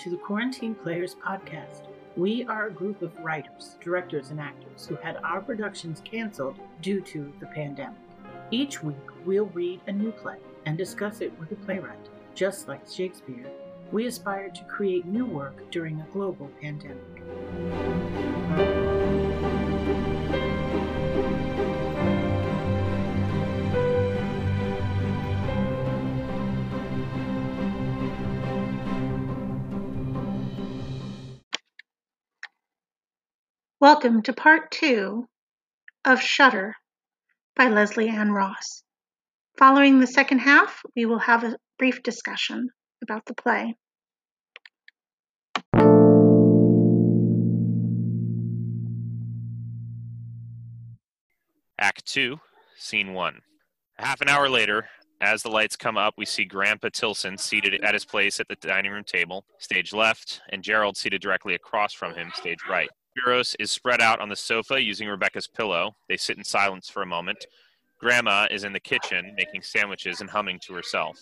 to 0.00 0.08
the 0.08 0.16
Quarantine 0.16 0.74
Players 0.74 1.14
podcast. 1.14 1.82
We 2.16 2.46
are 2.46 2.68
a 2.68 2.72
group 2.72 3.02
of 3.02 3.14
writers, 3.18 3.76
directors, 3.82 4.30
and 4.30 4.40
actors 4.40 4.86
who 4.86 4.96
had 4.96 5.18
our 5.22 5.42
productions 5.42 6.00
canceled 6.02 6.58
due 6.80 7.02
to 7.02 7.30
the 7.38 7.44
pandemic. 7.44 7.98
Each 8.50 8.82
week, 8.82 8.96
we'll 9.26 9.44
read 9.46 9.82
a 9.88 9.92
new 9.92 10.10
play 10.10 10.38
and 10.64 10.78
discuss 10.78 11.20
it 11.20 11.38
with 11.38 11.52
a 11.52 11.56
playwright. 11.56 12.08
Just 12.34 12.66
like 12.66 12.88
Shakespeare, 12.90 13.50
we 13.92 14.06
aspire 14.06 14.48
to 14.48 14.64
create 14.64 15.04
new 15.04 15.26
work 15.26 15.70
during 15.70 16.00
a 16.00 16.06
global 16.14 16.48
pandemic. 16.62 17.89
Welcome 33.80 34.20
to 34.24 34.34
part 34.34 34.70
two 34.70 35.26
of 36.04 36.20
Shutter 36.20 36.74
by 37.56 37.68
Leslie 37.68 38.10
Ann 38.10 38.30
Ross. 38.30 38.82
Following 39.56 40.00
the 40.00 40.06
second 40.06 40.40
half, 40.40 40.82
we 40.94 41.06
will 41.06 41.20
have 41.20 41.44
a 41.44 41.56
brief 41.78 42.02
discussion 42.02 42.68
about 43.02 43.24
the 43.24 43.32
play. 43.32 43.74
Act 51.78 52.04
2, 52.04 52.38
Scene 52.76 53.14
1. 53.14 53.40
A 53.98 54.04
half 54.04 54.20
an 54.20 54.28
hour 54.28 54.50
later, 54.50 54.90
as 55.22 55.42
the 55.42 55.48
lights 55.48 55.76
come 55.76 55.96
up, 55.96 56.12
we 56.18 56.26
see 56.26 56.44
Grandpa 56.44 56.90
Tilson 56.92 57.38
seated 57.38 57.82
at 57.82 57.94
his 57.94 58.04
place 58.04 58.40
at 58.40 58.48
the 58.48 58.56
dining 58.56 58.92
room 58.92 59.04
table, 59.04 59.46
stage 59.58 59.94
left, 59.94 60.42
and 60.50 60.62
Gerald 60.62 60.98
seated 60.98 61.22
directly 61.22 61.54
across 61.54 61.94
from 61.94 62.14
him, 62.14 62.30
stage 62.34 62.60
right. 62.68 62.90
Spiros 63.18 63.56
is 63.58 63.70
spread 63.70 64.00
out 64.00 64.20
on 64.20 64.28
the 64.28 64.36
sofa 64.36 64.80
using 64.80 65.08
Rebecca's 65.08 65.46
pillow. 65.46 65.96
They 66.08 66.16
sit 66.16 66.38
in 66.38 66.44
silence 66.44 66.88
for 66.88 67.02
a 67.02 67.06
moment. 67.06 67.46
Grandma 67.98 68.46
is 68.50 68.64
in 68.64 68.72
the 68.72 68.80
kitchen 68.80 69.34
making 69.36 69.62
sandwiches 69.62 70.20
and 70.20 70.30
humming 70.30 70.58
to 70.66 70.74
herself. 70.74 71.18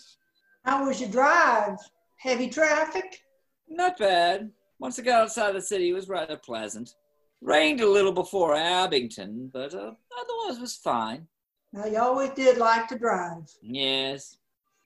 How 0.65 0.85
was 0.85 1.01
your 1.01 1.09
drive? 1.09 1.77
Heavy 2.17 2.49
traffic? 2.49 3.21
Not 3.67 3.97
bad. 3.97 4.51
Once 4.79 4.99
I 4.99 5.03
got 5.03 5.23
outside 5.23 5.53
the 5.53 5.61
city, 5.61 5.89
it 5.89 5.93
was 5.93 6.07
rather 6.07 6.37
pleasant. 6.37 6.95
Rained 7.41 7.81
a 7.81 7.89
little 7.89 8.11
before 8.11 8.55
Abington, 8.55 9.49
but 9.51 9.73
uh, 9.73 9.91
otherwise 10.19 10.59
was 10.59 10.75
fine. 10.75 11.27
Now, 11.71 11.85
you 11.85 11.97
always 11.99 12.31
did 12.31 12.57
like 12.57 12.87
to 12.89 12.97
drive. 12.97 13.49
Yes. 13.61 14.37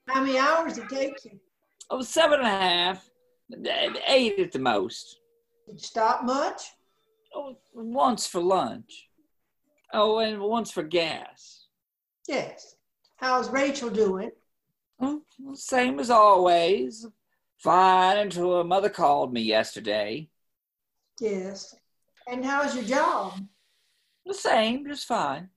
How 0.06 0.22
many 0.22 0.38
hours 0.38 0.74
did 0.74 0.84
it 0.84 0.90
take 0.90 1.24
you? 1.24 1.40
Oh, 1.90 2.02
seven 2.02 2.40
and 2.40 2.48
a 2.48 2.50
half. 2.50 3.08
Eight 4.06 4.38
at 4.38 4.52
the 4.52 4.58
most. 4.58 5.20
Did 5.66 5.74
you 5.74 5.80
stop 5.80 6.24
much? 6.24 6.72
Oh, 7.34 7.56
once 7.74 8.26
for 8.26 8.40
lunch. 8.40 9.08
Oh, 9.92 10.18
and 10.18 10.40
once 10.40 10.70
for 10.70 10.82
gas. 10.82 11.66
Yes. 12.28 12.76
How's 13.16 13.50
Rachel 13.50 13.90
doing? 13.90 14.30
Oh, 15.00 15.22
same 15.54 15.98
as 15.98 16.10
always. 16.10 17.06
Fine 17.58 18.18
until 18.18 18.56
her 18.58 18.64
mother 18.64 18.88
called 18.88 19.32
me 19.32 19.40
yesterday. 19.40 20.28
Yes. 21.20 21.74
And 22.28 22.44
how's 22.44 22.74
your 22.74 22.84
job? 22.84 23.34
The 24.26 24.34
same, 24.34 24.86
just 24.86 25.06
fine. 25.06 25.48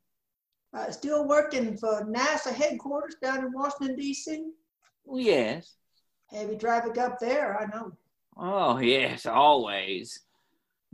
Uh, 0.74 0.92
still 0.92 1.28
working 1.28 1.78
for 1.78 2.06
NASA 2.06 2.54
headquarters 2.54 3.16
down 3.22 3.40
in 3.40 3.54
Washington, 3.54 3.96
D.C.? 3.96 4.52
Yes. 5.14 5.76
Heavy 6.30 6.58
traffic 6.58 6.98
up 6.98 7.20
there, 7.20 7.58
I 7.60 7.66
know. 7.76 7.94
Oh, 8.36 8.78
yes, 8.80 9.26
always. 9.26 10.20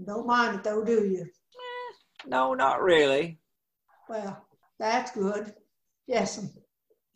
Don't 0.04 0.28
mind 0.28 0.56
it 0.56 0.64
though, 0.64 0.84
do 0.84 1.06
you? 1.06 1.22
Eh, 1.22 1.94
no, 2.28 2.54
not 2.54 2.82
really. 2.82 3.40
Well, 4.10 4.46
that's 4.80 5.12
good. 5.12 5.54
Yes. 6.08 6.46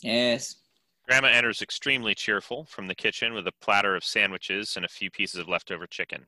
Yes. 0.02 0.56
Grandma 1.08 1.30
enters 1.30 1.62
extremely 1.62 2.14
cheerful 2.14 2.66
from 2.66 2.88
the 2.88 2.96
kitchen 2.96 3.34
with 3.34 3.48
a 3.48 3.54
platter 3.62 3.96
of 3.96 4.04
sandwiches 4.04 4.76
and 4.76 4.86
a 4.86 4.90
few 4.90 5.10
pieces 5.10 5.40
of 5.40 5.48
leftover 5.48 5.88
chicken. 5.88 6.26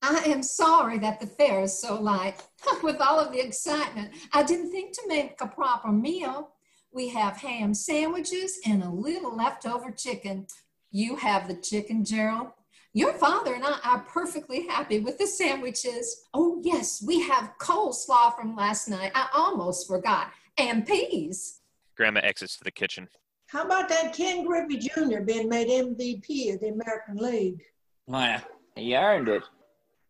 I 0.00 0.22
am 0.26 0.42
sorry 0.42 0.98
that 0.98 1.20
the 1.20 1.26
fare 1.26 1.62
is 1.62 1.80
so 1.80 2.00
light. 2.00 2.42
With 2.82 3.00
all 3.00 3.20
of 3.20 3.32
the 3.32 3.40
excitement, 3.40 4.12
I 4.32 4.42
didn't 4.42 4.72
think 4.72 4.92
to 4.94 5.02
make 5.06 5.40
a 5.40 5.46
proper 5.46 5.92
meal. 5.92 6.50
We 6.92 7.08
have 7.10 7.36
ham 7.36 7.72
sandwiches 7.72 8.58
and 8.66 8.82
a 8.82 8.90
little 8.90 9.34
leftover 9.34 9.92
chicken. 9.92 10.48
You 10.90 11.16
have 11.16 11.46
the 11.46 11.54
chicken, 11.54 12.04
Gerald. 12.04 12.48
Your 12.94 13.14
father 13.14 13.54
and 13.54 13.64
I 13.64 13.78
are 13.84 14.00
perfectly 14.00 14.66
happy 14.66 15.00
with 15.00 15.16
the 15.16 15.26
sandwiches. 15.26 16.24
Oh, 16.34 16.60
yes, 16.62 17.02
we 17.06 17.22
have 17.22 17.54
coleslaw 17.58 18.36
from 18.36 18.54
last 18.54 18.86
night. 18.88 19.12
I 19.14 19.28
almost 19.32 19.86
forgot. 19.86 20.30
And 20.58 20.86
peas. 20.86 21.60
Grandma 21.96 22.20
exits 22.22 22.58
to 22.58 22.64
the 22.64 22.70
kitchen. 22.70 23.08
How 23.46 23.64
about 23.64 23.88
that 23.88 24.12
Ken 24.12 24.44
Griffey 24.44 24.76
Jr. 24.76 25.20
being 25.24 25.48
made 25.48 25.68
MVP 25.68 26.54
of 26.54 26.60
the 26.60 26.68
American 26.68 27.16
League? 27.16 27.62
Well, 28.06 28.42
he 28.76 28.94
earned 28.94 29.28
it. 29.28 29.42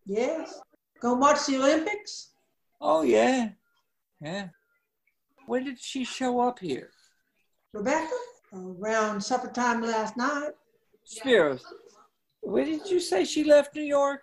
Yes. 0.05 0.61
Gonna 1.01 1.21
watch 1.21 1.47
the 1.47 1.59
Olympics? 1.59 2.31
Oh, 2.81 3.03
yeah. 3.03 3.51
Yeah. 4.21 4.49
When 5.47 5.65
did 5.65 5.79
she 5.79 6.05
show 6.05 6.41
up 6.41 6.59
here? 6.59 6.91
Rebecca? 7.73 8.11
Around 8.53 9.21
supper 9.21 9.51
time 9.53 9.83
last 9.83 10.17
night. 10.17 10.51
Spiros, 11.07 11.63
when 12.43 12.67
did 12.67 12.91
you 12.91 13.01
say 13.01 13.25
she 13.25 13.45
left 13.45 13.75
New 13.75 13.83
York? 13.83 14.21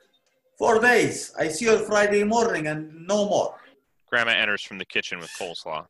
Four 0.58 0.80
days. 0.80 1.34
I 1.38 1.48
see 1.48 1.66
her 1.66 1.80
Friday 1.80 2.24
morning 2.24 2.68
and 2.68 3.08
no 3.08 3.28
more. 3.28 3.56
Grandma 4.08 4.32
enters 4.32 4.62
from 4.62 4.78
the 4.78 4.86
kitchen 4.86 5.20
with 5.20 5.30
coleslaw. 5.40 5.86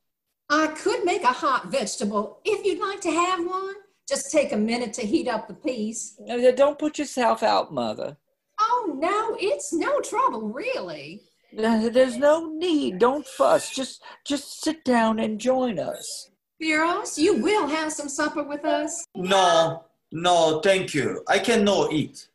I 0.49 0.67
could 0.67 1.03
make 1.03 1.23
a 1.23 1.27
hot 1.27 1.71
vegetable 1.71 2.39
if 2.45 2.65
you'd 2.65 2.79
like 2.79 3.01
to 3.01 3.11
have 3.11 3.45
one. 3.45 3.75
Just 4.07 4.31
take 4.31 4.51
a 4.51 4.57
minute 4.57 4.93
to 4.93 5.05
heat 5.05 5.27
up 5.27 5.47
the 5.47 5.53
peas. 5.53 6.19
Don't 6.55 6.79
put 6.79 6.97
yourself 6.97 7.43
out, 7.43 7.73
Mother. 7.73 8.17
Oh, 8.59 8.95
no, 8.97 9.37
it's 9.39 9.71
no 9.71 9.99
trouble, 10.01 10.49
really. 10.49 11.21
There's 11.53 12.17
no 12.17 12.49
need. 12.49 12.99
Don't 12.99 13.25
fuss. 13.25 13.73
Just 13.73 14.03
just 14.25 14.61
sit 14.61 14.83
down 14.83 15.19
and 15.19 15.39
join 15.39 15.79
us. 15.79 16.29
Spiros, 16.61 17.17
you 17.17 17.35
will 17.41 17.67
have 17.67 17.91
some 17.93 18.09
supper 18.09 18.43
with 18.43 18.65
us? 18.65 19.05
No, 19.15 19.85
no, 20.11 20.59
thank 20.61 20.93
you. 20.93 21.23
I 21.27 21.39
cannot 21.39 21.93
eat. 21.93 22.27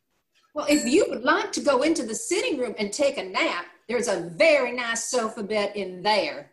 Well, 0.53 0.65
if 0.69 0.85
you 0.85 1.05
would 1.09 1.23
like 1.23 1.51
to 1.53 1.61
go 1.61 1.81
into 1.81 2.03
the 2.03 2.15
sitting 2.15 2.57
room 2.57 2.75
and 2.79 2.91
take 2.91 3.17
a 3.17 3.23
nap, 3.23 3.65
there's 3.89 4.07
a 4.07 4.31
very 4.35 4.71
nice 4.71 5.05
sofa 5.05 5.43
bed 5.43 5.73
in 5.75 6.01
there. 6.01 6.51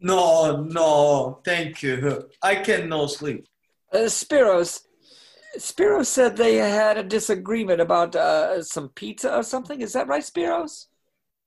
No, 0.00 0.62
no, 0.62 1.40
thank 1.44 1.82
you. 1.82 2.28
I 2.42 2.56
cannot 2.56 3.12
sleep. 3.12 3.46
Uh, 3.92 3.98
Spiros, 3.98 4.82
Spiros 5.56 6.06
said 6.06 6.36
they 6.36 6.56
had 6.56 6.98
a 6.98 7.02
disagreement 7.04 7.80
about 7.80 8.16
uh, 8.16 8.62
some 8.62 8.88
pizza 8.88 9.34
or 9.34 9.44
something. 9.44 9.80
Is 9.80 9.92
that 9.92 10.08
right, 10.08 10.22
Spiros? 10.22 10.86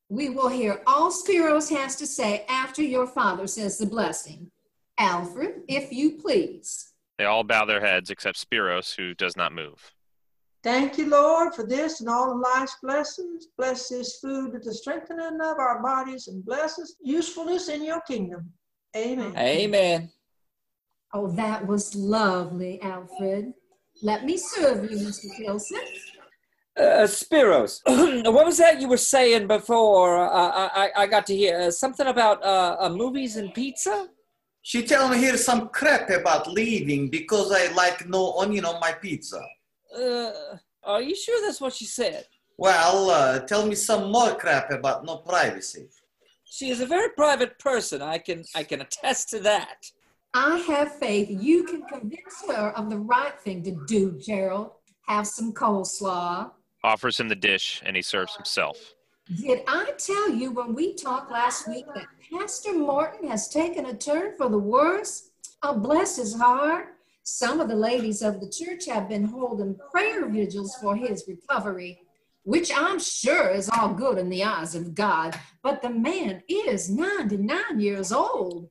We 0.09 0.30
will 0.30 0.48
hear 0.48 0.82
all 0.88 1.12
Spiros 1.12 1.70
has 1.76 1.98
to 1.98 2.08
say 2.08 2.46
after 2.48 2.82
your 2.82 3.06
father 3.06 3.48
says 3.48 3.78
the 3.78 3.86
blessing. 3.86 4.50
Alfred, 4.98 5.64
if 5.68 5.92
you 5.92 6.12
please. 6.12 6.94
They 7.17 7.25
all 7.25 7.44
bow 7.44 7.66
their 7.66 7.81
heads 7.81 8.09
except 8.09 8.38
Spiros, 8.38 8.95
who 8.95 9.13
does 9.13 9.35
not 9.35 9.51
move. 9.51 9.91
Thank 10.63 10.97
you, 10.97 11.09
Lord, 11.09 11.53
for 11.53 11.66
this 11.66 12.01
and 12.01 12.09
all 12.09 12.31
of 12.31 12.39
life's 12.39 12.78
blessings. 12.81 13.47
Bless 13.57 13.89
this 13.89 14.19
food 14.19 14.53
with 14.53 14.63
the 14.63 14.73
strengthening 14.73 15.39
of 15.41 15.57
our 15.57 15.81
bodies 15.81 16.28
and 16.28 16.44
bless 16.45 16.78
its 16.79 16.95
usefulness 17.01 17.69
in 17.69 17.83
your 17.83 18.01
kingdom. 18.01 18.51
Amen. 18.95 19.38
Amen. 19.38 20.09
Oh, 21.14 21.28
that 21.31 21.66
was 21.66 21.96
lovely, 21.96 22.81
Alfred. 22.81 23.53
Let 24.02 24.25
me 24.25 24.37
serve 24.37 24.91
you, 24.91 24.97
Mr. 24.97 25.25
Tilson. 25.37 25.79
Uh, 26.78 27.08
Spiros, 27.08 27.81
what 28.31 28.46
was 28.46 28.58
that 28.58 28.79
you 28.79 28.87
were 28.87 28.97
saying 28.97 29.47
before? 29.47 30.17
Uh, 30.17 30.70
I, 30.73 30.91
I 30.96 31.08
got 31.08 31.25
to 31.28 31.35
hear 31.35 31.59
uh, 31.59 31.72
something 31.72 32.05
about 32.05 32.43
uh, 32.43 32.75
uh, 32.79 32.90
movies 32.90 33.37
and 33.37 33.53
pizza. 33.53 34.09
She 34.67 34.84
tell 34.84 35.08
me 35.08 35.17
here 35.17 35.37
some 35.37 35.69
crap 35.69 36.09
about 36.09 36.52
leaving 36.52 37.09
because 37.09 37.53
I 37.53 37.72
like 37.72 38.05
no 38.09 38.34
onion 38.34 38.66
on 38.66 38.81
my 38.81 38.91
pizza. 38.91 39.41
Uh, 39.97 40.31
are 40.84 41.02
you 41.02 41.16
sure 41.16 41.40
that's 41.41 41.61
what 41.61 41.72
she 41.72 41.85
said? 41.85 42.25
Well, 42.58 43.09
uh, 43.09 43.40
tell 43.40 43.66
me 43.66 43.75
some 43.75 44.11
more 44.11 44.35
crap 44.35 44.69
about 44.69 45.05
no 45.05 45.19
privacy. 45.19 45.87
She 46.43 46.69
is 46.69 46.81
a 46.81 46.85
very 46.85 47.08
private 47.16 47.58
person. 47.59 48.02
I 48.02 48.17
can 48.17 48.43
I 48.53 48.64
can 48.66 48.81
attest 48.81 49.29
to 49.29 49.40
that. 49.40 49.90
I 50.34 50.58
have 50.58 50.97
faith 50.97 51.29
you 51.29 51.63
can 51.63 51.84
convince 51.84 52.43
her 52.49 52.72
of 52.75 52.90
the 52.90 52.97
right 52.97 53.40
thing 53.40 53.63
to 53.63 53.72
do, 53.87 54.20
Gerald. 54.20 54.72
Have 55.08 55.28
some 55.28 55.53
coleslaw. 55.53 56.52
Offers 56.84 57.17
him 57.17 57.29
the 57.29 57.35
dish, 57.35 57.81
and 57.85 57.96
he 57.96 58.02
serves 58.02 58.35
himself. 58.35 58.96
Did 59.34 59.59
I 59.67 59.91
tell 59.97 60.29
you 60.29 60.52
when 60.52 60.73
we 60.73 60.93
talked 60.93 61.31
last 61.31 61.67
week 61.67 61.85
that 61.96 62.08
Pastor 62.32 62.74
Morton 62.74 63.29
has 63.29 63.47
taken 63.47 63.85
a 63.85 63.94
turn 63.94 64.35
for 64.38 64.50
the 64.50 64.58
worse? 64.58 65.29
Oh, 65.64 65.78
bless 65.79 66.18
his 66.18 66.35
heart. 66.35 66.88
Some 67.24 67.59
of 67.59 67.68
the 67.68 67.76
ladies 67.76 68.22
of 68.22 68.40
the 68.40 68.50
church 68.50 68.85
have 68.88 69.09
been 69.09 69.26
holding 69.26 69.78
prayer 69.91 70.28
vigils 70.28 70.76
for 70.82 70.96
his 70.96 71.24
recovery. 71.28 72.02
which 72.47 72.72
I'm 72.74 72.97
sure 72.97 73.50
is 73.50 73.70
all 73.70 73.94
good 73.94 74.18
in 74.18 74.29
the 74.29 74.46
eyes 74.46 74.74
of 74.74 74.96
God, 74.96 75.38
but 75.62 75.82
the 75.82 75.90
man 75.90 76.41
is 76.47 76.90
99 76.90 77.78
years 77.78 78.14
old. 78.14 78.70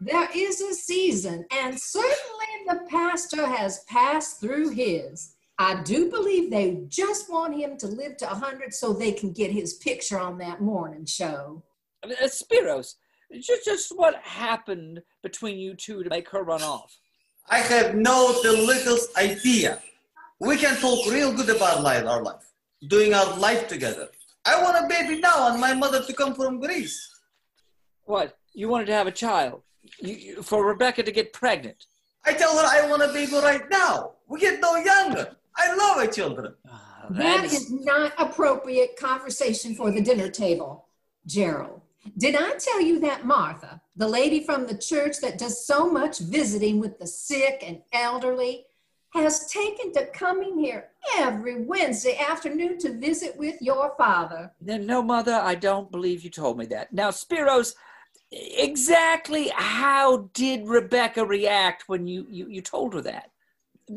There 0.00 0.30
is 0.34 0.62
a 0.62 0.72
season, 0.72 1.44
and 1.50 1.78
certainly 1.78 2.46
the 2.66 2.80
pastor 2.88 3.44
has 3.46 3.84
passed 3.84 4.40
through 4.40 4.70
his. 4.70 5.34
I 5.58 5.82
do 5.82 6.08
believe 6.10 6.50
they 6.50 6.84
just 6.88 7.30
want 7.30 7.54
him 7.54 7.76
to 7.78 7.86
live 7.86 8.16
to 8.18 8.26
100 8.28 8.72
so 8.72 8.94
they 8.94 9.12
can 9.12 9.32
get 9.32 9.50
his 9.50 9.74
picture 9.74 10.18
on 10.18 10.38
that 10.38 10.62
morning 10.62 11.04
show. 11.04 11.62
Uh, 12.02 12.08
Spiros, 12.26 12.94
just, 13.40 13.64
just 13.64 13.92
what 13.96 14.16
happened 14.16 15.02
between 15.22 15.58
you 15.58 15.74
two 15.74 16.02
to 16.02 16.10
make 16.10 16.28
her 16.30 16.42
run 16.42 16.62
off? 16.62 16.96
I 17.50 17.58
have 17.58 17.94
no 17.94 18.40
the 18.42 18.52
littlest 18.52 19.16
idea. 19.16 19.80
We 20.38 20.56
can 20.56 20.76
talk 20.76 21.10
real 21.10 21.32
good 21.32 21.48
about 21.54 21.82
life, 21.82 22.04
our 22.06 22.22
life, 22.22 22.52
doing 22.86 23.14
our 23.14 23.36
life 23.38 23.66
together. 23.68 24.08
I 24.44 24.62
want 24.62 24.84
a 24.84 24.88
baby 24.88 25.20
now 25.20 25.50
and 25.50 25.60
my 25.60 25.74
mother 25.74 26.02
to 26.04 26.12
come 26.12 26.34
from 26.34 26.60
Greece. 26.60 26.96
What? 28.04 28.38
You 28.54 28.68
wanted 28.68 28.86
to 28.86 28.92
have 28.94 29.06
a 29.06 29.12
child? 29.12 29.62
You, 30.00 30.14
you, 30.14 30.42
for 30.42 30.64
Rebecca 30.64 31.02
to 31.02 31.10
get 31.12 31.32
pregnant? 31.32 31.86
I 32.24 32.32
tell 32.34 32.56
her 32.56 32.64
I 32.64 32.88
want 32.88 33.02
a 33.02 33.08
baby 33.12 33.32
right 33.34 33.62
now. 33.70 34.12
We 34.28 34.40
get 34.40 34.60
no 34.60 34.76
younger. 34.76 35.36
I 35.56 35.74
love 35.74 35.98
our 35.98 36.06
children. 36.06 36.54
Ah, 36.70 37.06
That 37.10 37.42
that's- 37.42 37.52
is 37.54 37.70
not 37.70 38.12
appropriate 38.18 38.96
conversation 38.96 39.74
for 39.74 39.90
the 39.90 40.00
dinner 40.00 40.28
table, 40.30 40.86
Gerald. 41.26 41.80
Did 42.16 42.36
I 42.36 42.52
tell 42.58 42.80
you 42.80 43.00
that 43.00 43.26
Martha, 43.26 43.80
the 43.96 44.08
lady 44.08 44.44
from 44.44 44.66
the 44.66 44.76
church 44.76 45.20
that 45.20 45.38
does 45.38 45.66
so 45.66 45.90
much 45.90 46.18
visiting 46.18 46.80
with 46.80 46.98
the 46.98 47.06
sick 47.06 47.62
and 47.66 47.80
elderly, 47.92 48.64
has 49.14 49.50
taken 49.50 49.92
to 49.94 50.06
coming 50.06 50.58
here 50.58 50.88
every 51.16 51.64
Wednesday 51.64 52.18
afternoon 52.18 52.78
to 52.78 52.92
visit 52.98 53.36
with 53.36 53.56
your 53.60 53.94
father? 53.96 54.52
No, 54.60 55.02
mother, 55.02 55.34
I 55.34 55.54
don't 55.54 55.90
believe 55.90 56.22
you 56.22 56.30
told 56.30 56.58
me 56.58 56.66
that. 56.66 56.92
Now, 56.92 57.10
Spiros, 57.10 57.74
exactly 58.30 59.50
how 59.54 60.28
did 60.34 60.68
Rebecca 60.68 61.24
react 61.24 61.84
when 61.88 62.06
you, 62.06 62.26
you, 62.30 62.48
you 62.48 62.60
told 62.60 62.94
her 62.94 63.00
that? 63.02 63.30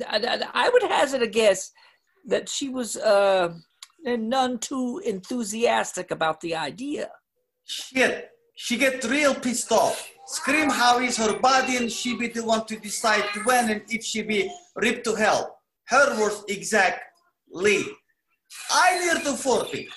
I- 0.08 0.48
I 0.54 0.70
would 0.70 0.84
hazard 0.84 1.22
a 1.22 1.28
guess 1.28 1.72
that 2.26 2.48
she 2.48 2.70
was 2.70 2.96
uh, 2.96 3.54
none 4.06 4.60
too 4.60 5.02
enthusiastic 5.04 6.12
about 6.12 6.40
the 6.40 6.56
idea. 6.56 7.12
Shit. 7.72 8.30
She 8.56 8.78
get 8.78 9.04
real 9.06 9.34
pissed 9.34 9.72
off. 9.72 10.10
Scream 10.28 10.70
how 10.70 11.00
is 11.00 11.18
her 11.18 11.40
body 11.40 11.78
and 11.78 11.92
she 11.92 12.18
be 12.18 12.28
the 12.28 12.44
one 12.44 12.66
to 12.66 12.76
decide 12.78 13.24
when 13.46 13.70
and 13.70 13.82
if 13.90 14.04
she 14.04 14.22
be 14.24 14.52
ripped 14.76 15.06
to 15.06 15.16
hell. 15.16 15.60
Her 15.86 16.20
words 16.20 16.44
exactly. 16.50 17.84
I 18.72 19.00
near 19.00 19.24
to 19.24 19.38
40. 19.38 19.88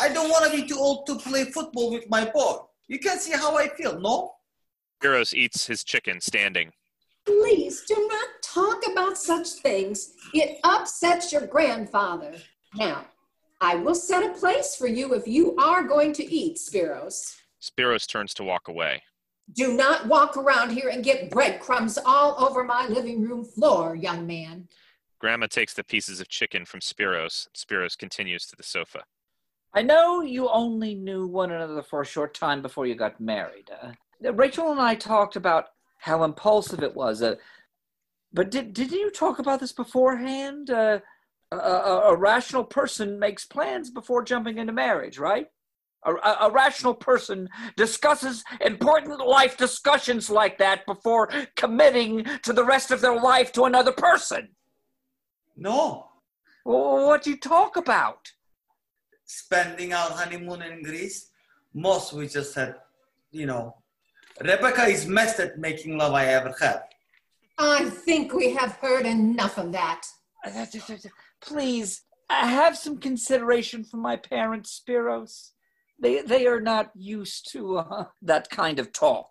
I 0.00 0.08
don't 0.08 0.30
want 0.30 0.50
to 0.50 0.56
be 0.56 0.66
too 0.68 0.78
old 0.78 1.06
to 1.06 1.16
play 1.16 1.44
football 1.44 1.92
with 1.92 2.08
my 2.08 2.24
boy. 2.30 2.58
You 2.88 2.98
can 3.00 3.18
see 3.18 3.32
how 3.32 3.56
I 3.56 3.68
feel, 3.68 3.98
no? 4.00 4.32
Spiros 5.02 5.34
eats 5.34 5.66
his 5.66 5.82
chicken 5.82 6.20
standing. 6.20 6.72
Please 7.26 7.82
do 7.88 8.08
not 8.08 8.28
talk 8.42 8.82
about 8.92 9.18
such 9.18 9.48
things. 9.48 10.12
It 10.32 10.58
upsets 10.62 11.32
your 11.32 11.46
grandfather. 11.46 12.34
Now, 12.74 13.06
I 13.60 13.76
will 13.76 13.94
set 13.94 14.24
a 14.24 14.34
place 14.34 14.76
for 14.76 14.86
you 14.86 15.14
if 15.14 15.26
you 15.26 15.56
are 15.56 15.82
going 15.82 16.12
to 16.14 16.24
eat, 16.24 16.56
Spiros. 16.56 17.36
Spiros 17.60 18.06
turns 18.06 18.34
to 18.34 18.44
walk 18.44 18.68
away. 18.68 19.02
Do 19.54 19.74
not 19.74 20.06
walk 20.08 20.36
around 20.36 20.70
here 20.70 20.88
and 20.88 21.04
get 21.04 21.30
breadcrumbs 21.30 21.98
all 22.04 22.36
over 22.44 22.64
my 22.64 22.86
living 22.88 23.22
room 23.22 23.44
floor, 23.44 23.94
young 23.94 24.26
man. 24.26 24.68
Grandma 25.18 25.46
takes 25.46 25.72
the 25.72 25.84
pieces 25.84 26.20
of 26.20 26.28
chicken 26.28 26.64
from 26.64 26.80
Spiros. 26.80 27.48
Spiros 27.56 27.96
continues 27.96 28.46
to 28.46 28.56
the 28.56 28.62
sofa. 28.62 29.04
I 29.72 29.82
know 29.82 30.22
you 30.22 30.48
only 30.48 30.94
knew 30.94 31.26
one 31.26 31.52
another 31.52 31.82
for 31.82 32.02
a 32.02 32.06
short 32.06 32.34
time 32.34 32.60
before 32.60 32.86
you 32.86 32.94
got 32.94 33.20
married. 33.20 33.70
Uh, 33.82 34.32
Rachel 34.32 34.72
and 34.72 34.80
I 34.80 34.94
talked 34.94 35.36
about 35.36 35.66
how 35.98 36.24
impulsive 36.24 36.82
it 36.82 36.94
was. 36.94 37.22
Uh, 37.22 37.36
but 38.32 38.50
did, 38.50 38.72
didn't 38.72 38.98
you 38.98 39.10
talk 39.10 39.38
about 39.38 39.60
this 39.60 39.72
beforehand? 39.72 40.70
Uh, 40.70 41.00
a, 41.52 41.56
a, 41.56 42.00
a 42.12 42.16
rational 42.16 42.64
person 42.64 43.18
makes 43.18 43.44
plans 43.44 43.90
before 43.90 44.22
jumping 44.22 44.58
into 44.58 44.72
marriage, 44.72 45.18
right? 45.18 45.46
A, 46.04 46.12
a, 46.12 46.36
a 46.42 46.50
rational 46.50 46.94
person 46.94 47.48
discusses 47.76 48.44
important 48.60 49.18
life 49.20 49.56
discussions 49.56 50.30
like 50.30 50.58
that 50.58 50.86
before 50.86 51.30
committing 51.56 52.24
to 52.42 52.52
the 52.52 52.64
rest 52.64 52.90
of 52.90 53.00
their 53.00 53.20
life 53.20 53.52
to 53.52 53.64
another 53.64 53.92
person. 53.92 54.48
No. 55.56 56.08
Well, 56.64 57.06
what 57.06 57.22
do 57.22 57.30
you 57.30 57.38
talk 57.38 57.76
about? 57.76 58.32
Spending 59.24 59.92
our 59.92 60.10
honeymoon 60.10 60.62
in 60.62 60.82
Greece. 60.82 61.30
Most 61.74 62.12
we 62.12 62.28
just 62.28 62.54
had, 62.54 62.76
you 63.30 63.46
know, 63.46 63.74
Rebecca 64.40 64.84
is 64.84 65.06
best 65.06 65.40
at 65.40 65.58
making 65.58 65.96
love 65.96 66.12
I 66.12 66.26
ever 66.26 66.54
had. 66.60 66.82
I 67.58 67.88
think 67.88 68.34
we 68.34 68.52
have 68.54 68.72
heard 68.72 69.06
enough 69.06 69.58
of 69.58 69.72
that. 69.72 70.02
Uh, 70.44 70.64
Please, 71.46 72.02
I 72.28 72.48
have 72.48 72.76
some 72.76 72.98
consideration 72.98 73.84
for 73.84 73.98
my 73.98 74.16
parents, 74.16 74.80
Spiros. 74.80 75.50
They 75.98 76.20
they 76.20 76.46
are 76.46 76.60
not 76.60 76.90
used 76.94 77.50
to 77.52 77.78
uh, 77.78 78.04
that 78.22 78.50
kind 78.50 78.78
of 78.78 78.92
talk. 78.92 79.30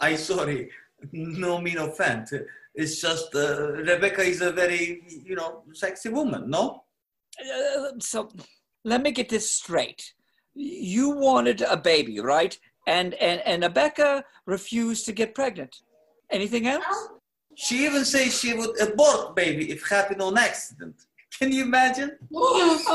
I 0.00 0.16
sorry, 0.16 0.70
no 1.12 1.60
mean 1.60 1.78
offense. 1.78 2.32
It's 2.74 3.00
just 3.00 3.34
uh, 3.34 3.72
Rebecca 3.72 4.22
is 4.22 4.40
a 4.40 4.50
very, 4.50 5.02
you 5.24 5.36
know, 5.36 5.62
sexy 5.72 6.08
woman, 6.08 6.50
no? 6.50 6.82
Uh, 7.40 7.92
so, 8.00 8.28
let 8.84 9.00
me 9.02 9.12
get 9.12 9.28
this 9.28 9.48
straight. 9.48 10.12
You 10.54 11.10
wanted 11.10 11.62
a 11.62 11.76
baby, 11.76 12.18
right? 12.20 12.58
And 12.86 13.14
and 13.14 13.40
and 13.42 13.62
Rebecca 13.62 14.24
refused 14.44 15.06
to 15.06 15.12
get 15.12 15.34
pregnant. 15.34 15.76
Anything 16.30 16.66
else? 16.66 16.84
She 17.54 17.86
even 17.86 18.04
says 18.04 18.38
she 18.38 18.54
would 18.54 18.80
abort 18.80 19.36
baby 19.36 19.70
if 19.70 19.88
happened 19.88 20.20
on 20.20 20.36
accident. 20.36 20.96
Can 21.38 21.52
you 21.52 21.64
imagine? 21.64 22.12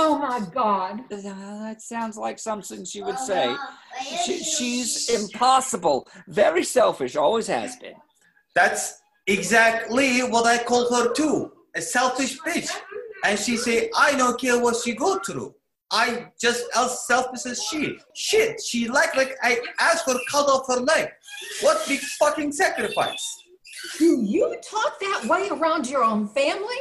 Oh 0.02 0.18
my 0.18 0.40
God. 0.54 1.02
That 1.10 1.82
sounds 1.82 2.18
like 2.18 2.40
something 2.40 2.86
she 2.86 3.02
would 3.02 3.20
say. 3.20 3.48
Uh-huh. 3.48 4.18
She, 4.24 4.44
she's 4.44 5.10
impossible, 5.10 6.08
very 6.28 6.64
selfish, 6.64 7.16
always 7.16 7.48
has 7.48 7.76
been. 7.78 7.96
That's 8.56 9.02
exactly 9.28 10.22
what 10.22 10.46
I 10.46 10.64
call 10.64 10.90
her 10.94 11.14
too. 11.14 11.52
A 11.76 11.82
selfish 11.82 12.40
bitch. 12.40 12.70
And 13.26 13.38
she 13.38 13.58
say, 13.58 13.90
I 13.98 14.16
don't 14.16 14.40
care 14.40 14.60
what 14.60 14.76
she 14.78 14.94
go 14.94 15.20
through. 15.20 15.54
I 15.92 16.28
just 16.40 16.66
as 16.76 17.08
selfish 17.08 17.46
as 17.46 17.62
she. 17.64 17.98
Shit, 18.16 18.62
she 18.62 18.88
like 18.88 19.16
like 19.16 19.36
I 19.42 19.60
asked 19.80 20.06
her 20.06 20.18
cut 20.30 20.48
off 20.48 20.68
her 20.68 20.82
leg. 20.82 21.10
What 21.62 21.84
big 21.88 22.00
fucking 22.00 22.52
sacrifice. 22.52 23.44
Do 23.98 24.22
you 24.22 24.56
talk 24.64 25.00
that 25.00 25.26
way 25.26 25.50
around 25.50 25.90
your 25.90 26.04
own 26.04 26.28
family? 26.28 26.78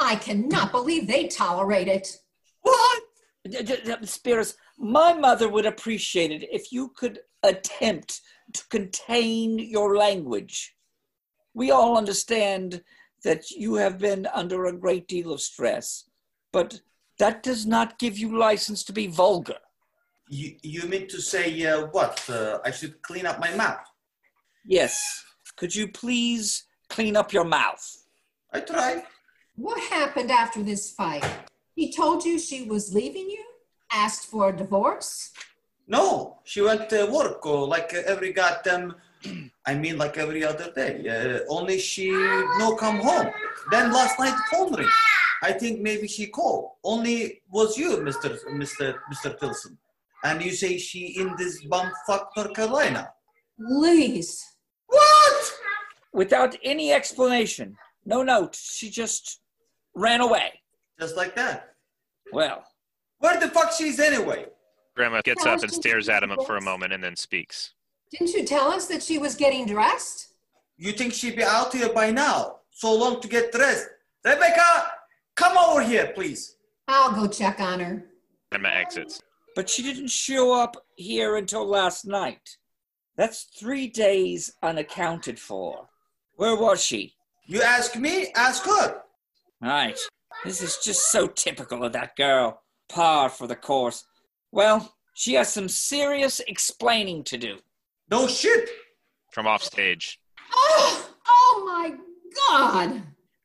I 0.00 0.16
cannot 0.16 0.72
believe 0.72 1.06
they 1.06 1.28
tolerate 1.28 1.88
it. 1.88 2.16
What? 2.62 3.02
Spiros, 3.46 4.54
my 4.78 5.12
mother 5.12 5.48
would 5.48 5.66
appreciate 5.66 6.30
it 6.30 6.48
if 6.50 6.72
you 6.72 6.92
could 6.96 7.20
attempt 7.42 8.20
to 8.54 8.66
contain 8.68 9.58
your 9.58 9.96
language. 9.96 10.74
We 11.54 11.70
all 11.70 11.96
understand 11.96 12.82
that 13.24 13.50
you 13.50 13.74
have 13.74 13.98
been 13.98 14.26
under 14.32 14.66
a 14.66 14.72
great 14.72 15.06
deal 15.06 15.32
of 15.32 15.40
stress, 15.40 16.08
but 16.52 16.80
that 17.18 17.42
does 17.42 17.66
not 17.66 17.98
give 17.98 18.18
you 18.18 18.38
license 18.38 18.82
to 18.84 18.92
be 18.92 19.06
vulgar. 19.06 19.58
You, 20.28 20.56
you 20.62 20.82
mean 20.88 21.08
to 21.08 21.20
say 21.20 21.66
uh, 21.66 21.86
what? 21.86 22.28
Uh, 22.30 22.58
I 22.64 22.70
should 22.70 23.02
clean 23.02 23.26
up 23.26 23.40
my 23.40 23.54
mouth? 23.54 23.84
Yes, 24.64 24.98
could 25.56 25.74
you 25.74 25.88
please 25.88 26.64
clean 26.88 27.16
up 27.16 27.32
your 27.32 27.44
mouth? 27.44 27.84
I 28.52 28.60
try. 28.60 29.02
What 29.60 29.78
happened 29.92 30.30
after 30.30 30.62
this 30.62 30.90
fight? 30.90 31.22
He 31.74 31.92
told 31.92 32.24
you 32.24 32.38
she 32.38 32.62
was 32.62 32.94
leaving 32.94 33.28
you? 33.28 33.44
Asked 33.92 34.24
for 34.30 34.48
a 34.48 34.56
divorce? 34.56 35.32
No, 35.86 36.38
she 36.44 36.62
went 36.62 36.88
to 36.88 37.04
work 37.04 37.44
like 37.44 37.92
every 37.92 38.32
goddamn. 38.32 38.94
I 39.66 39.74
mean, 39.74 39.98
like 39.98 40.16
every 40.16 40.42
other 40.44 40.72
day. 40.72 40.94
Uh, 41.06 41.40
only 41.50 41.78
she 41.78 42.10
no 42.10 42.74
come 42.76 43.00
home. 43.00 43.28
Then 43.70 43.92
last 43.92 44.18
night 44.18 44.38
phone 44.50 44.72
ring. 44.74 44.88
I 45.42 45.52
think 45.52 45.82
maybe 45.82 46.08
she 46.08 46.28
called. 46.28 46.70
Only 46.82 47.42
was 47.50 47.76
you, 47.76 48.00
Mister 48.02 48.38
Mister 48.54 49.02
Mister 49.10 49.34
Tilson. 49.34 49.76
And 50.24 50.42
you 50.42 50.52
say 50.52 50.78
she 50.78 51.18
in 51.20 51.36
this 51.36 51.62
bumfuck 51.66 52.28
North 52.34 52.54
Carolina. 52.54 53.12
Please. 53.58 54.42
What? 54.86 55.52
Without 56.14 56.56
any 56.64 56.92
explanation, 56.92 57.76
no 58.06 58.22
note, 58.22 58.56
she 58.56 58.88
just 58.88 59.40
ran 59.94 60.20
away. 60.20 60.60
Just 60.98 61.16
like 61.16 61.34
that. 61.36 61.74
Well, 62.32 62.64
Where 63.18 63.38
the 63.38 63.48
fuck 63.48 63.72
she's 63.72 63.98
anyway? 64.00 64.46
Grandma 64.96 65.20
gets 65.22 65.44
up 65.46 65.62
and 65.62 65.72
stares 65.72 66.08
at 66.08 66.22
him 66.22 66.32
for 66.46 66.56
a 66.56 66.62
moment 66.62 66.92
and 66.92 67.02
then 67.02 67.16
speaks. 67.16 67.74
Didn't 68.10 68.32
you 68.34 68.44
tell 68.44 68.70
us 68.72 68.86
that 68.86 69.02
she 69.02 69.18
was 69.18 69.34
getting 69.34 69.66
dressed? 69.66 70.34
You 70.76 70.92
think 70.92 71.12
she'd 71.12 71.36
be 71.36 71.42
out 71.44 71.72
here 71.72 71.92
by 71.92 72.10
now? 72.10 72.56
So 72.70 72.94
long 72.94 73.20
to 73.20 73.28
get 73.28 73.52
dressed. 73.52 73.86
Rebecca, 74.24 74.92
come 75.36 75.56
over 75.56 75.82
here, 75.82 76.12
please. 76.14 76.56
I'll 76.88 77.12
go 77.12 77.28
check 77.28 77.60
on 77.60 77.80
her. 77.80 78.04
Grandma 78.50 78.70
exits. 78.70 79.22
But 79.54 79.68
she 79.68 79.82
didn't 79.82 80.08
show 80.10 80.52
up 80.58 80.76
here 80.96 81.36
until 81.36 81.66
last 81.66 82.06
night. 82.06 82.56
That's 83.16 83.44
three 83.44 83.86
days 83.88 84.52
unaccounted 84.62 85.38
for. 85.38 85.88
Where 86.36 86.56
was 86.56 86.82
she? 86.82 87.14
You 87.46 87.60
ask 87.62 87.96
me, 87.96 88.32
ask 88.34 88.64
her. 88.64 89.02
Right. 89.60 89.98
This 90.44 90.62
is 90.62 90.78
just 90.78 91.10
so 91.12 91.26
typical 91.26 91.84
of 91.84 91.92
that 91.92 92.16
girl. 92.16 92.62
Par 92.88 93.28
for 93.28 93.46
the 93.46 93.56
course. 93.56 94.04
Well, 94.52 94.94
she 95.14 95.34
has 95.34 95.52
some 95.52 95.68
serious 95.68 96.40
explaining 96.48 97.24
to 97.24 97.36
do. 97.36 97.58
No 98.10 98.26
shit. 98.26 98.68
From 99.32 99.46
offstage. 99.46 100.18
Oh, 100.52 101.10
oh 101.28 101.62
my 101.66 101.94
God! 102.48 103.02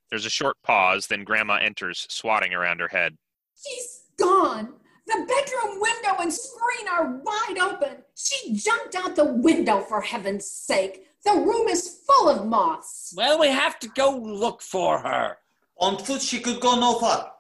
There's 0.10 0.26
a 0.26 0.30
short 0.30 0.56
pause, 0.64 1.08
then 1.08 1.24
Grandma 1.24 1.56
enters, 1.56 2.08
swatting 2.10 2.54
around 2.54 2.80
her 2.80 2.88
head. 2.88 3.18
She's 3.56 4.04
gone. 4.18 4.74
The 5.08 5.26
bedroom 5.28 5.80
window 5.80 6.22
and 6.22 6.34
screen 6.34 6.88
are 6.90 7.22
wide 7.24 7.58
open. 7.60 7.98
She 8.16 8.56
jumped 8.56 8.96
out 8.96 9.16
the 9.16 9.26
window 9.26 9.82
for 9.82 10.02
heaven's 10.02 10.50
sake. 10.50 11.06
The 11.26 11.34
room 11.34 11.68
is 11.68 12.00
full 12.08 12.30
of 12.30 12.48
moths. 12.48 13.14
Well, 13.16 13.40
we 13.40 13.48
have 13.48 13.78
to 13.80 13.88
go 13.90 14.18
look 14.18 14.62
for 14.62 15.00
her. 15.00 15.38
On 15.78 15.98
foot, 15.98 16.22
she 16.22 16.40
could 16.40 16.60
go 16.60 16.80
no 16.80 17.00
far. 17.00 17.32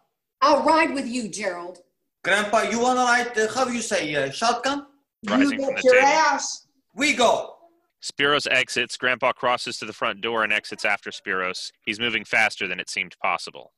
I'll 0.42 0.63
ride 0.63 0.94
with 0.94 1.08
you, 1.08 1.30
Gerald. 1.30 1.80
Grandpa, 2.24 2.63
you 2.63 2.80
wanna 2.80 3.01
ride? 3.01 3.38
Uh, 3.38 3.48
how 3.54 3.68
you 3.68 3.82
say, 3.82 4.13
uh, 4.15 4.32
shotgun? 4.32 4.88
Rising 5.27 5.60
you 5.60 5.65
from 5.65 5.75
bet 5.75 5.84
your 5.84 5.94
table. 5.96 6.08
ass. 6.08 6.68
We 6.94 7.13
go. 7.13 7.56
Spiros 8.04 8.48
exits. 8.50 8.98
Grandpa 8.98 9.32
crosses 9.32 9.77
to 9.80 9.86
the 9.86 9.94
front 9.94 10.22
door 10.22 10.44
and 10.44 10.54
exits 10.54 10.86
after 10.86 11.10
Spiros. 11.10 11.72
He's 11.82 12.00
moving 12.00 12.24
faster 12.24 12.68
than 12.68 12.80
it 12.80 12.89
seemed 12.89 13.15
possible. 13.22 13.74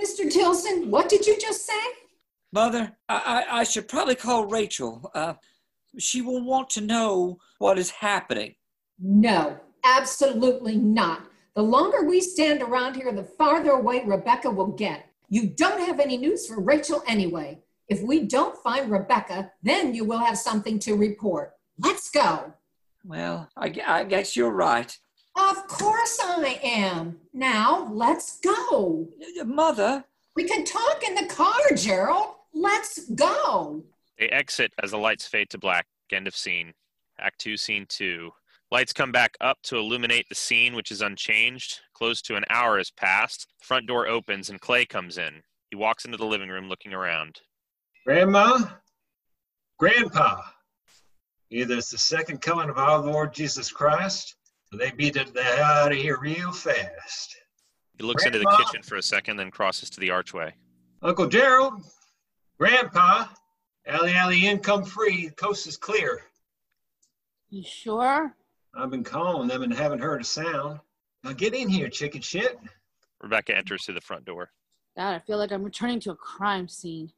Mr. 0.00 0.30
Tilson, 0.30 0.90
what 0.90 1.08
did 1.08 1.26
you 1.26 1.38
just 1.38 1.66
say? 1.66 1.72
Mother, 2.52 2.96
I, 3.08 3.44
I, 3.50 3.60
I 3.60 3.64
should 3.64 3.88
probably 3.88 4.14
call 4.14 4.46
Rachel. 4.46 5.10
Uh, 5.14 5.34
she 5.98 6.22
will 6.22 6.44
want 6.44 6.70
to 6.70 6.80
know 6.80 7.38
what 7.58 7.78
is 7.78 7.90
happening. 7.90 8.54
No, 8.98 9.58
absolutely 9.84 10.76
not. 10.76 11.26
The 11.56 11.62
longer 11.62 12.04
we 12.04 12.20
stand 12.20 12.60
around 12.60 12.96
here, 12.96 13.10
the 13.12 13.24
farther 13.24 13.70
away 13.70 14.02
Rebecca 14.04 14.50
will 14.50 14.66
get. 14.66 15.06
You 15.30 15.48
don't 15.48 15.80
have 15.80 15.98
any 15.98 16.18
news 16.18 16.46
for 16.46 16.60
Rachel 16.60 17.02
anyway. 17.06 17.60
If 17.88 18.02
we 18.02 18.26
don't 18.26 18.62
find 18.62 18.90
Rebecca, 18.90 19.50
then 19.62 19.94
you 19.94 20.04
will 20.04 20.18
have 20.18 20.36
something 20.36 20.78
to 20.80 20.96
report. 20.96 21.54
Let's 21.78 22.10
go. 22.10 22.52
Well, 23.06 23.48
I, 23.56 23.74
I 23.86 24.04
guess 24.04 24.36
you're 24.36 24.50
right. 24.50 24.94
Of 25.34 25.66
course 25.66 26.18
I 26.22 26.60
am. 26.62 27.20
Now, 27.32 27.88
let's 27.90 28.38
go. 28.40 29.08
Mother, 29.42 30.04
We 30.34 30.44
can 30.44 30.62
talk 30.62 31.02
in 31.08 31.14
the 31.14 31.34
car, 31.34 31.58
Gerald. 31.74 32.34
Let's 32.52 33.08
go. 33.10 33.82
They 34.18 34.28
exit 34.28 34.72
as 34.82 34.90
the 34.90 34.98
lights 34.98 35.26
fade 35.26 35.48
to 35.50 35.58
black. 35.58 35.86
End 36.12 36.26
of 36.26 36.36
scene. 36.36 36.74
Act 37.18 37.40
2, 37.40 37.56
Scene 37.56 37.86
2. 37.88 38.30
Lights 38.72 38.92
come 38.92 39.12
back 39.12 39.36
up 39.40 39.58
to 39.62 39.76
illuminate 39.76 40.28
the 40.28 40.34
scene, 40.34 40.74
which 40.74 40.90
is 40.90 41.00
unchanged. 41.00 41.80
Close 41.94 42.20
to 42.22 42.34
an 42.34 42.44
hour 42.50 42.78
has 42.78 42.90
passed. 42.90 43.46
The 43.60 43.64
front 43.64 43.86
door 43.86 44.08
opens 44.08 44.50
and 44.50 44.60
Clay 44.60 44.84
comes 44.84 45.18
in. 45.18 45.42
He 45.70 45.76
walks 45.76 46.04
into 46.04 46.16
the 46.16 46.26
living 46.26 46.48
room 46.48 46.68
looking 46.68 46.92
around. 46.92 47.40
Grandma, 48.04 48.58
Grandpa, 49.78 50.42
either 51.50 51.76
it's 51.76 51.90
the 51.90 51.98
second 51.98 52.40
coming 52.40 52.68
of 52.68 52.78
our 52.78 52.98
Lord 52.98 53.32
Jesus 53.32 53.70
Christ, 53.70 54.34
or 54.72 54.78
they 54.78 54.90
beat 54.90 55.16
it 55.16 55.32
the 55.32 55.42
hell 55.42 55.64
out 55.64 55.92
of 55.92 55.98
here 55.98 56.18
real 56.20 56.50
fast. 56.50 57.36
He 57.96 58.04
looks 58.04 58.26
into 58.26 58.38
the 58.38 58.64
kitchen 58.64 58.82
for 58.82 58.96
a 58.96 59.02
second, 59.02 59.36
then 59.36 59.50
crosses 59.50 59.90
to 59.90 60.00
the 60.00 60.10
archway. 60.10 60.52
Uncle 61.02 61.26
Gerald, 61.28 61.82
Grandpa, 62.58 63.26
alley 63.86 64.12
alley 64.12 64.44
income 64.46 64.84
free, 64.84 65.28
the 65.28 65.34
coast 65.34 65.66
is 65.66 65.76
clear. 65.76 66.20
You 67.48 67.62
sure? 67.64 68.34
I've 68.76 68.90
been 68.90 69.04
calling 69.04 69.48
them 69.48 69.62
and 69.62 69.72
haven't 69.72 70.00
heard 70.00 70.20
a 70.20 70.24
sound. 70.24 70.80
Now 71.24 71.32
get 71.32 71.54
in 71.54 71.68
here, 71.68 71.88
chicken 71.88 72.20
shit. 72.20 72.58
Rebecca 73.22 73.56
enters 73.56 73.84
through 73.84 73.94
the 73.94 74.00
front 74.00 74.24
door. 74.24 74.50
God, 74.96 75.14
I 75.14 75.18
feel 75.20 75.38
like 75.38 75.52
I'm 75.52 75.62
returning 75.64 76.00
to 76.00 76.12
a 76.12 76.16
crime 76.16 76.68
scene. 76.68 77.12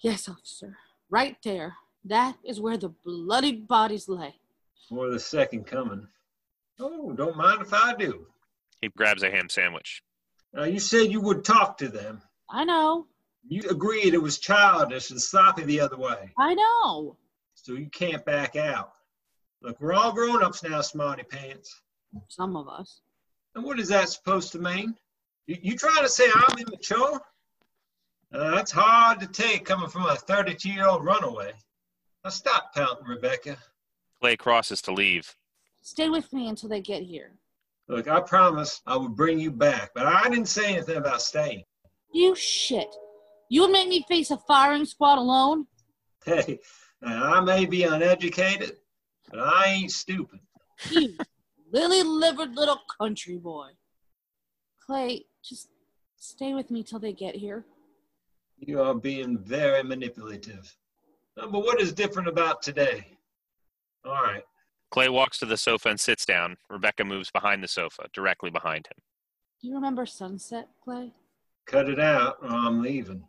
Yes, 0.00 0.28
officer. 0.28 0.76
Right 1.10 1.36
there. 1.44 1.74
That 2.04 2.36
is 2.44 2.60
where 2.60 2.76
the 2.76 2.88
bloody 3.04 3.52
bodies 3.52 4.08
lay. 4.08 4.34
Or 4.90 5.10
the 5.10 5.20
second 5.20 5.66
coming. 5.66 6.08
Oh, 6.80 7.12
don't 7.12 7.36
mind 7.36 7.62
if 7.62 7.72
I 7.72 7.94
do. 7.94 8.26
He 8.80 8.88
grabs 8.88 9.22
a 9.22 9.30
ham 9.30 9.48
sandwich. 9.48 10.02
Now 10.52 10.64
you 10.64 10.80
said 10.80 11.12
you 11.12 11.20
would 11.20 11.44
talk 11.44 11.78
to 11.78 11.88
them. 11.88 12.20
I 12.50 12.64
know. 12.64 13.06
You 13.46 13.62
agreed 13.70 14.14
it 14.14 14.22
was 14.22 14.38
childish 14.38 15.10
and 15.10 15.20
sloppy 15.20 15.62
the 15.62 15.80
other 15.80 15.96
way. 15.96 16.32
I 16.38 16.54
know. 16.54 17.16
so 17.54 17.72
you 17.74 17.88
can't 17.90 18.24
back 18.24 18.56
out. 18.56 18.92
Look, 19.62 19.80
we're 19.80 19.92
all 19.92 20.12
grown 20.12 20.42
ups 20.42 20.64
now, 20.64 20.80
smarty 20.80 21.22
pants. 21.22 21.82
Some 22.28 22.56
of 22.56 22.68
us. 22.68 23.00
And 23.54 23.64
what 23.64 23.78
is 23.78 23.88
that 23.88 24.08
supposed 24.08 24.50
to 24.52 24.58
mean? 24.58 24.94
You, 25.46 25.56
you 25.62 25.76
trying 25.76 26.02
to 26.02 26.08
say 26.08 26.28
I'm 26.34 26.58
immature? 26.58 27.20
Uh, 28.34 28.50
that's 28.50 28.72
hard 28.72 29.20
to 29.20 29.26
take 29.26 29.64
coming 29.64 29.88
from 29.88 30.06
a 30.06 30.16
32 30.16 30.68
year 30.68 30.88
old 30.88 31.04
runaway. 31.04 31.52
Now 32.24 32.30
stop 32.30 32.74
pouting, 32.74 33.06
Rebecca. 33.06 33.56
Clay 34.20 34.36
crosses 34.36 34.82
to 34.82 34.92
leave. 34.92 35.32
Stay 35.82 36.08
with 36.08 36.32
me 36.32 36.48
until 36.48 36.68
they 36.68 36.80
get 36.80 37.02
here. 37.02 37.32
Look, 37.88 38.08
I 38.08 38.20
promised 38.20 38.82
I 38.86 38.96
would 38.96 39.14
bring 39.14 39.38
you 39.38 39.50
back, 39.50 39.90
but 39.94 40.06
I 40.06 40.28
didn't 40.28 40.46
say 40.46 40.72
anything 40.72 40.96
about 40.96 41.20
staying. 41.20 41.64
You 42.12 42.34
shit. 42.34 42.94
You 43.48 43.62
would 43.62 43.72
make 43.72 43.88
me 43.88 44.04
face 44.08 44.30
a 44.30 44.38
firing 44.38 44.86
squad 44.86 45.18
alone? 45.18 45.66
Hey, 46.24 46.60
now 47.02 47.34
I 47.34 47.40
may 47.40 47.66
be 47.66 47.82
uneducated, 47.82 48.76
but 49.32 49.40
I 49.40 49.66
ain't 49.66 49.90
stupid. 49.90 50.40
You 50.90 51.16
lily 51.72 52.02
livered 52.02 52.54
little 52.54 52.78
country 53.00 53.38
boy. 53.38 53.70
Clay, 54.84 55.24
just 55.42 55.68
stay 56.16 56.52
with 56.52 56.70
me 56.70 56.82
till 56.82 56.98
they 56.98 57.12
get 57.12 57.34
here. 57.34 57.64
You 58.58 58.82
are 58.82 58.94
being 58.94 59.38
very 59.38 59.82
manipulative. 59.82 60.76
But 61.34 61.50
what 61.50 61.80
is 61.80 61.92
different 61.92 62.28
about 62.28 62.62
today? 62.62 63.06
All 64.04 64.12
right. 64.12 64.42
Clay 64.90 65.08
walks 65.08 65.38
to 65.38 65.46
the 65.46 65.56
sofa 65.56 65.88
and 65.88 65.98
sits 65.98 66.26
down. 66.26 66.56
Rebecca 66.68 67.04
moves 67.04 67.30
behind 67.30 67.62
the 67.64 67.68
sofa, 67.68 68.04
directly 68.12 68.50
behind 68.50 68.86
him. 68.86 69.02
Do 69.60 69.68
you 69.68 69.74
remember 69.74 70.04
sunset, 70.04 70.68
Clay? 70.84 71.12
Cut 71.66 71.88
it 71.88 71.98
out 71.98 72.36
or 72.42 72.50
I'm 72.50 72.82
leaving. 72.82 73.24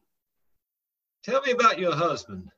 Tell 1.24 1.42
me 1.42 1.52
about 1.52 1.80
your 1.80 1.96
husband. 1.96 2.50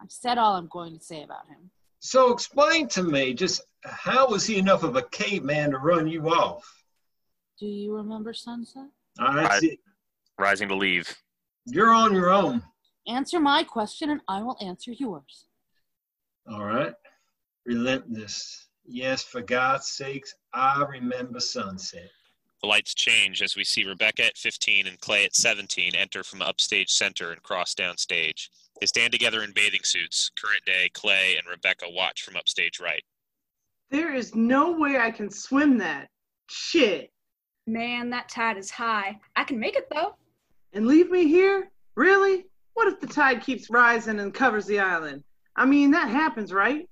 I've 0.00 0.10
said 0.10 0.38
all 0.38 0.56
I'm 0.56 0.68
going 0.68 0.96
to 0.96 1.04
say 1.04 1.22
about 1.22 1.46
him. 1.48 1.70
So 2.04 2.32
explain 2.32 2.88
to 2.88 3.04
me 3.04 3.32
just 3.32 3.62
how 3.84 4.28
was 4.28 4.44
he 4.44 4.58
enough 4.58 4.82
of 4.82 4.96
a 4.96 5.02
caveman 5.02 5.70
to 5.70 5.78
run 5.78 6.08
you 6.08 6.28
off? 6.30 6.64
Do 7.60 7.66
you 7.66 7.94
remember 7.94 8.34
sunset? 8.34 8.88
I- 9.20 9.60
see, 9.60 9.78
Rising 10.36 10.66
to 10.68 10.74
leave. 10.74 11.16
you're 11.66 11.92
on 11.92 12.12
your 12.12 12.30
own. 12.30 12.60
Answer 13.06 13.38
my 13.38 13.62
question 13.62 14.10
and 14.10 14.20
I 14.26 14.42
will 14.42 14.56
answer 14.60 14.90
yours. 14.90 15.46
All 16.50 16.64
right. 16.64 16.92
Relentless. 17.66 18.66
Yes, 18.84 19.22
for 19.22 19.40
God's 19.40 19.86
sakes, 19.92 20.34
I 20.52 20.82
remember 20.82 21.38
sunset. 21.38 22.10
The 22.62 22.68
lights 22.68 22.94
change 22.94 23.42
as 23.42 23.56
we 23.56 23.64
see 23.64 23.84
Rebecca 23.84 24.26
at 24.26 24.38
15 24.38 24.86
and 24.86 25.00
Clay 25.00 25.24
at 25.24 25.34
17 25.34 25.96
enter 25.96 26.22
from 26.22 26.42
upstage 26.42 26.90
center 26.90 27.32
and 27.32 27.42
cross 27.42 27.74
downstage. 27.74 28.50
They 28.78 28.86
stand 28.86 29.12
together 29.12 29.42
in 29.42 29.50
bathing 29.52 29.82
suits. 29.82 30.30
Current 30.40 30.64
day, 30.64 30.88
Clay 30.94 31.36
and 31.36 31.46
Rebecca 31.48 31.86
watch 31.90 32.22
from 32.22 32.36
upstage 32.36 32.78
right. 32.78 33.02
There 33.90 34.14
is 34.14 34.36
no 34.36 34.72
way 34.72 34.96
I 34.96 35.10
can 35.10 35.28
swim 35.28 35.78
that. 35.78 36.08
Shit. 36.48 37.10
Man, 37.66 38.10
that 38.10 38.28
tide 38.28 38.58
is 38.58 38.70
high. 38.70 39.18
I 39.34 39.42
can 39.42 39.58
make 39.58 39.74
it 39.74 39.88
though. 39.92 40.14
And 40.72 40.86
leave 40.86 41.10
me 41.10 41.26
here? 41.26 41.68
Really? 41.96 42.46
What 42.74 42.86
if 42.86 43.00
the 43.00 43.08
tide 43.08 43.42
keeps 43.42 43.70
rising 43.70 44.20
and 44.20 44.32
covers 44.32 44.66
the 44.66 44.78
island? 44.78 45.24
I 45.56 45.66
mean, 45.66 45.90
that 45.90 46.10
happens, 46.10 46.52
right? 46.52 46.88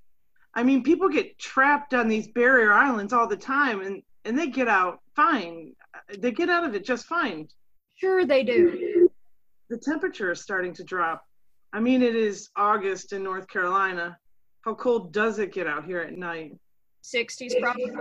I 0.53 0.63
mean, 0.63 0.83
people 0.83 1.07
get 1.07 1.39
trapped 1.39 1.93
on 1.93 2.09
these 2.09 2.27
barrier 2.27 2.73
islands 2.73 3.13
all 3.13 3.27
the 3.27 3.37
time 3.37 3.81
and, 3.81 4.03
and 4.25 4.37
they 4.37 4.47
get 4.47 4.67
out 4.67 5.00
fine. 5.15 5.73
They 6.17 6.31
get 6.31 6.49
out 6.49 6.63
of 6.63 6.75
it 6.75 6.85
just 6.85 7.05
fine. 7.05 7.47
Sure 7.95 8.25
they 8.25 8.43
do. 8.43 9.09
The 9.69 9.77
temperature 9.77 10.31
is 10.31 10.41
starting 10.41 10.73
to 10.75 10.83
drop. 10.83 11.23
I 11.73 11.79
mean, 11.79 12.01
it 12.01 12.15
is 12.15 12.49
August 12.55 13.13
in 13.13 13.23
North 13.23 13.47
Carolina. 13.47 14.17
How 14.61 14.73
cold 14.75 15.13
does 15.13 15.39
it 15.39 15.53
get 15.53 15.67
out 15.67 15.85
here 15.85 16.01
at 16.01 16.17
night? 16.17 16.57
60s 17.03 17.59
probably. 17.59 17.91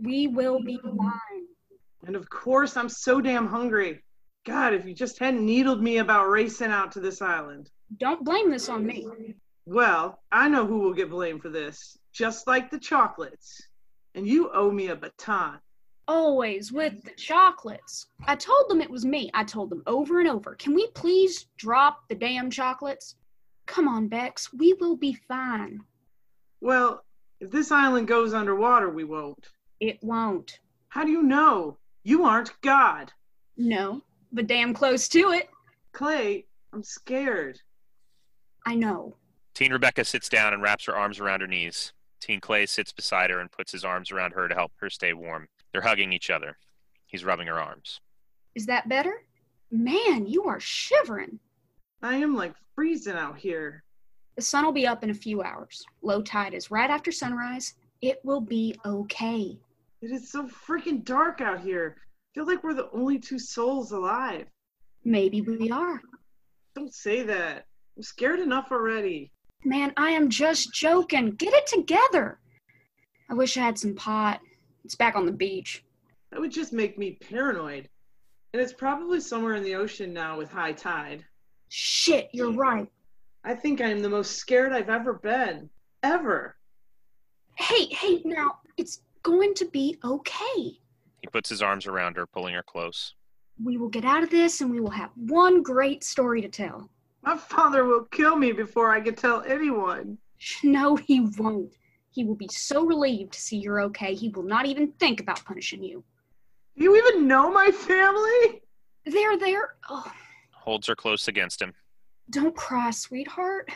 We 0.00 0.26
will 0.28 0.62
be 0.62 0.78
fine. 0.82 1.46
And 2.06 2.16
of 2.16 2.28
course, 2.28 2.76
I'm 2.76 2.88
so 2.88 3.20
damn 3.20 3.46
hungry. 3.46 4.02
God, 4.46 4.74
if 4.74 4.86
you 4.86 4.94
just 4.94 5.18
hadn't 5.18 5.44
needled 5.44 5.82
me 5.82 5.98
about 5.98 6.28
racing 6.28 6.70
out 6.70 6.92
to 6.92 7.00
this 7.00 7.20
island. 7.20 7.70
Don't 7.98 8.24
blame 8.24 8.50
this 8.50 8.68
on 8.68 8.86
me. 8.86 9.06
Well, 9.64 10.22
I 10.30 10.48
know 10.48 10.64
who 10.66 10.78
will 10.78 10.94
get 10.94 11.10
blamed 11.10 11.42
for 11.42 11.48
this, 11.48 11.98
just 12.12 12.46
like 12.46 12.70
the 12.70 12.78
chocolates. 12.78 13.60
And 14.14 14.26
you 14.26 14.50
owe 14.52 14.70
me 14.70 14.88
a 14.88 14.96
baton. 14.96 15.58
Always 16.08 16.72
with 16.72 17.02
the 17.02 17.10
chocolates. 17.12 18.06
I 18.26 18.36
told 18.36 18.68
them 18.68 18.80
it 18.80 18.90
was 18.90 19.04
me. 19.04 19.30
I 19.34 19.44
told 19.44 19.70
them 19.70 19.82
over 19.86 20.20
and 20.20 20.28
over. 20.28 20.54
Can 20.54 20.74
we 20.74 20.86
please 20.88 21.46
drop 21.56 22.08
the 22.08 22.14
damn 22.14 22.50
chocolates? 22.50 23.16
Come 23.66 23.88
on, 23.88 24.06
Bex. 24.06 24.52
We 24.52 24.74
will 24.74 24.96
be 24.96 25.14
fine. 25.26 25.80
Well, 26.60 27.04
if 27.40 27.50
this 27.50 27.72
island 27.72 28.08
goes 28.08 28.34
underwater, 28.34 28.88
we 28.88 29.04
won't. 29.04 29.48
It 29.80 29.98
won't. 30.02 30.60
How 30.88 31.04
do 31.04 31.10
you 31.10 31.22
know? 31.22 31.76
You 32.04 32.24
aren't 32.24 32.58
God. 32.60 33.12
No, 33.56 34.00
but 34.32 34.46
damn 34.46 34.72
close 34.72 35.08
to 35.08 35.32
it. 35.32 35.50
Clay, 35.92 36.46
I'm 36.72 36.82
scared. 36.82 37.60
I 38.64 38.74
know. 38.74 39.16
Teen 39.54 39.72
Rebecca 39.72 40.04
sits 40.04 40.28
down 40.28 40.52
and 40.52 40.62
wraps 40.62 40.84
her 40.84 40.96
arms 40.96 41.18
around 41.18 41.40
her 41.40 41.46
knees. 41.46 41.92
Teen 42.20 42.40
Clay 42.40 42.66
sits 42.66 42.92
beside 42.92 43.30
her 43.30 43.40
and 43.40 43.50
puts 43.50 43.72
his 43.72 43.84
arms 43.84 44.10
around 44.10 44.32
her 44.32 44.48
to 44.48 44.54
help 44.54 44.72
her 44.80 44.90
stay 44.90 45.12
warm. 45.12 45.48
They're 45.76 45.82
hugging 45.82 46.10
each 46.14 46.30
other. 46.30 46.56
He's 47.04 47.22
rubbing 47.22 47.48
her 47.48 47.60
arms. 47.60 48.00
Is 48.54 48.64
that 48.64 48.88
better? 48.88 49.12
Man, 49.70 50.26
you 50.26 50.44
are 50.44 50.58
shivering. 50.58 51.38
I 52.02 52.16
am 52.16 52.34
like 52.34 52.54
freezing 52.74 53.12
out 53.12 53.36
here. 53.36 53.84
The 54.36 54.42
sun 54.42 54.64
will 54.64 54.72
be 54.72 54.86
up 54.86 55.04
in 55.04 55.10
a 55.10 55.14
few 55.14 55.42
hours. 55.42 55.84
Low 56.00 56.22
tide 56.22 56.54
is 56.54 56.70
right 56.70 56.88
after 56.88 57.12
sunrise. 57.12 57.74
It 58.00 58.20
will 58.24 58.40
be 58.40 58.74
okay. 58.86 59.58
It 60.00 60.10
is 60.12 60.32
so 60.32 60.48
freaking 60.48 61.04
dark 61.04 61.42
out 61.42 61.60
here. 61.60 61.98
I 61.98 62.28
feel 62.32 62.46
like 62.46 62.64
we're 62.64 62.72
the 62.72 62.90
only 62.94 63.18
two 63.18 63.38
souls 63.38 63.92
alive. 63.92 64.46
Maybe 65.04 65.42
we 65.42 65.70
are. 65.70 66.00
Don't 66.74 66.94
say 66.94 67.22
that. 67.24 67.66
I'm 67.98 68.02
scared 68.02 68.40
enough 68.40 68.72
already. 68.72 69.30
Man, 69.62 69.92
I 69.98 70.08
am 70.12 70.30
just 70.30 70.72
joking. 70.72 71.32
Get 71.32 71.52
it 71.52 71.66
together. 71.66 72.38
I 73.28 73.34
wish 73.34 73.58
I 73.58 73.60
had 73.60 73.78
some 73.78 73.94
pot. 73.94 74.40
It's 74.86 74.94
back 74.94 75.16
on 75.16 75.26
the 75.26 75.32
beach. 75.32 75.82
That 76.30 76.38
would 76.38 76.52
just 76.52 76.72
make 76.72 76.96
me 76.96 77.18
paranoid. 77.28 77.88
And 78.52 78.62
it's 78.62 78.72
probably 78.72 79.18
somewhere 79.18 79.56
in 79.56 79.64
the 79.64 79.74
ocean 79.74 80.12
now 80.12 80.38
with 80.38 80.48
high 80.48 80.70
tide. 80.70 81.24
Shit, 81.68 82.28
you're 82.32 82.52
right. 82.52 82.86
I 83.42 83.56
think 83.56 83.80
I 83.80 83.90
am 83.90 84.00
the 84.00 84.08
most 84.08 84.36
scared 84.36 84.72
I've 84.72 84.88
ever 84.88 85.14
been. 85.14 85.68
Ever. 86.04 86.56
Hey, 87.56 87.86
hey, 87.86 88.22
now, 88.24 88.58
it's 88.76 89.00
going 89.24 89.54
to 89.54 89.64
be 89.64 89.98
okay. 90.04 90.78
He 91.20 91.26
puts 91.32 91.48
his 91.48 91.62
arms 91.62 91.88
around 91.88 92.16
her, 92.16 92.24
pulling 92.24 92.54
her 92.54 92.62
close. 92.62 93.16
We 93.60 93.78
will 93.78 93.88
get 93.88 94.04
out 94.04 94.22
of 94.22 94.30
this 94.30 94.60
and 94.60 94.70
we 94.70 94.78
will 94.78 94.90
have 94.90 95.10
one 95.16 95.64
great 95.64 96.04
story 96.04 96.40
to 96.42 96.48
tell. 96.48 96.88
My 97.24 97.36
father 97.36 97.84
will 97.86 98.04
kill 98.04 98.36
me 98.36 98.52
before 98.52 98.92
I 98.92 99.00
can 99.00 99.16
tell 99.16 99.42
anyone. 99.42 100.18
No, 100.62 100.94
he 100.94 101.26
won't. 101.38 101.72
He 102.16 102.24
will 102.24 102.34
be 102.34 102.48
so 102.50 102.86
relieved 102.86 103.34
to 103.34 103.38
see 103.38 103.58
you're 103.58 103.82
okay, 103.82 104.14
he 104.14 104.30
will 104.30 104.42
not 104.42 104.64
even 104.64 104.90
think 104.92 105.20
about 105.20 105.44
punishing 105.44 105.82
you. 105.84 106.02
Do 106.74 106.84
you 106.84 106.96
even 106.96 107.28
know 107.28 107.50
my 107.52 107.70
family? 107.70 108.62
They're 109.04 109.36
there. 109.36 109.74
Oh, 109.90 110.10
Holds 110.52 110.86
her 110.86 110.96
close 110.96 111.28
against 111.28 111.60
him, 111.60 111.74
don't 112.30 112.56
cry, 112.56 112.90
sweetheart. 112.90 113.70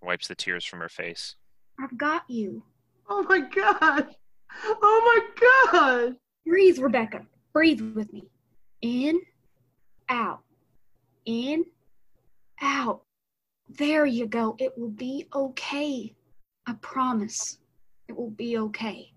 wipes 0.00 0.28
the 0.28 0.34
tears 0.34 0.64
from 0.64 0.80
her 0.80 0.88
face. 0.88 1.36
I've 1.78 1.98
got 1.98 2.22
you. 2.26 2.62
Oh 3.06 3.22
my 3.28 3.40
god. 3.40 4.16
Oh 4.66 5.22
my 5.36 5.70
god. 5.70 6.16
Breathe, 6.46 6.78
Rebecca. 6.78 7.26
Breathe 7.52 7.82
with 7.94 8.10
me. 8.14 8.24
In, 8.80 9.20
out. 10.08 10.40
In, 11.26 11.66
out. 12.62 13.02
There 13.68 14.06
you 14.06 14.26
go. 14.26 14.56
It 14.58 14.72
will 14.78 14.88
be 14.88 15.28
okay. 15.34 16.14
I 16.66 16.72
promise. 16.80 17.58
It 18.08 18.16
will 18.16 18.30
be 18.30 18.58
okay. 18.58 19.12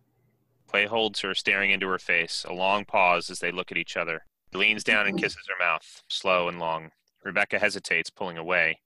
Clay 0.68 0.86
holds 0.86 1.22
her, 1.22 1.34
staring 1.34 1.72
into 1.72 1.88
her 1.88 2.00
face. 2.00 2.46
A 2.48 2.54
long 2.54 2.86
pause 2.86 3.30
as 3.30 3.40
they 3.40 3.52
look 3.52 3.72
at 3.72 3.78
each 3.78 3.98
other. 3.98 4.24
He 4.52 4.58
leans 4.58 4.84
down 4.84 5.08
and 5.08 5.20
kisses 5.20 5.46
her 5.48 5.64
mouth, 5.64 6.04
slow 6.10 6.50
and 6.50 6.60
long. 6.60 6.92
Rebecca 7.24 7.60
hesitates, 7.60 8.10
pulling 8.10 8.38
away. 8.38 8.80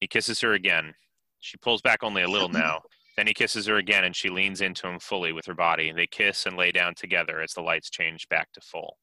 He 0.00 0.06
kisses 0.06 0.40
her 0.40 0.52
again. 0.54 0.94
She 1.40 1.56
pulls 1.56 1.82
back 1.82 2.02
only 2.02 2.22
a 2.22 2.28
little 2.28 2.48
now. 2.48 2.82
Then 3.16 3.26
he 3.26 3.34
kisses 3.34 3.66
her 3.66 3.76
again, 3.76 4.04
and 4.04 4.16
she 4.16 4.28
leans 4.28 4.60
into 4.60 4.88
him 4.88 4.98
fully 4.98 5.32
with 5.32 5.46
her 5.46 5.54
body. 5.54 5.92
They 5.92 6.06
kiss 6.06 6.46
and 6.46 6.56
lay 6.56 6.72
down 6.72 6.94
together 6.94 7.40
as 7.40 7.52
the 7.52 7.60
lights 7.60 7.90
change 7.90 8.28
back 8.28 8.50
to 8.52 8.60
full. 8.60 8.98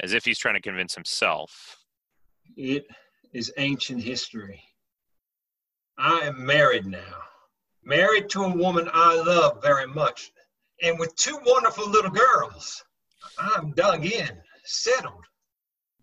As 0.00 0.12
if 0.12 0.24
he's 0.24 0.38
trying 0.38 0.54
to 0.54 0.60
convince 0.60 0.94
himself. 0.94 1.78
It 2.56 2.86
is 3.32 3.52
ancient 3.56 4.02
history. 4.02 4.62
I 5.96 6.20
am 6.20 6.46
married 6.46 6.86
now, 6.86 7.16
married 7.88 8.28
to 8.28 8.44
a 8.44 8.56
woman 8.56 8.88
I 8.92 9.16
love 9.16 9.62
very 9.62 9.86
much, 9.86 10.30
and 10.82 10.98
with 10.98 11.16
two 11.16 11.38
wonderful 11.46 11.88
little 11.88 12.10
girls. 12.10 12.84
I'm 13.38 13.72
dug 13.72 14.04
in, 14.04 14.30
settled. 14.64 15.24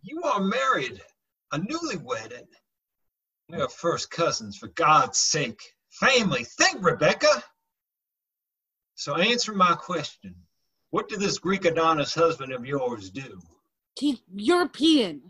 You 0.01 0.21
are 0.23 0.41
married, 0.41 1.01
a 1.53 1.59
newlywed. 1.59 2.45
We 3.49 3.61
are 3.61 3.69
first 3.69 4.09
cousins, 4.09 4.57
for 4.57 4.67
God's 4.69 5.19
sake. 5.19 5.61
Family, 5.91 6.43
think, 6.43 6.83
Rebecca. 6.83 7.43
So 8.95 9.15
answer 9.15 9.53
my 9.53 9.73
question. 9.75 10.35
What 10.89 11.07
did 11.07 11.19
this 11.19 11.37
Greek 11.37 11.65
Adonis 11.65 12.15
husband 12.15 12.51
of 12.51 12.65
yours 12.65 13.11
do? 13.11 13.39
He's 13.99 14.21
European. 14.33 15.21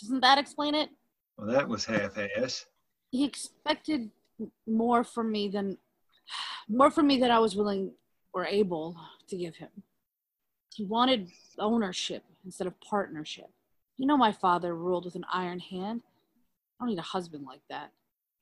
Doesn't 0.00 0.20
that 0.20 0.38
explain 0.38 0.74
it? 0.74 0.90
Well, 1.36 1.48
that 1.48 1.68
was 1.68 1.84
half-ass. 1.84 2.66
He 3.10 3.24
expected 3.24 4.10
more 4.66 5.04
from 5.04 5.32
me 5.32 5.48
than 5.48 5.78
more 6.68 6.90
from 6.90 7.06
me 7.06 7.18
than 7.18 7.30
I 7.30 7.38
was 7.38 7.56
willing 7.56 7.92
or 8.32 8.46
able 8.46 8.96
to 9.28 9.36
give 9.36 9.56
him. 9.56 9.68
He 10.74 10.84
wanted 10.84 11.30
ownership 11.58 12.24
instead 12.44 12.66
of 12.66 12.78
partnership. 12.80 13.46
You 13.96 14.06
know 14.06 14.16
my 14.16 14.32
father 14.32 14.74
ruled 14.74 15.04
with 15.04 15.14
an 15.14 15.24
iron 15.32 15.60
hand. 15.60 16.02
I 16.78 16.84
don't 16.84 16.90
need 16.90 16.98
a 16.98 17.02
husband 17.02 17.44
like 17.46 17.62
that. 17.70 17.92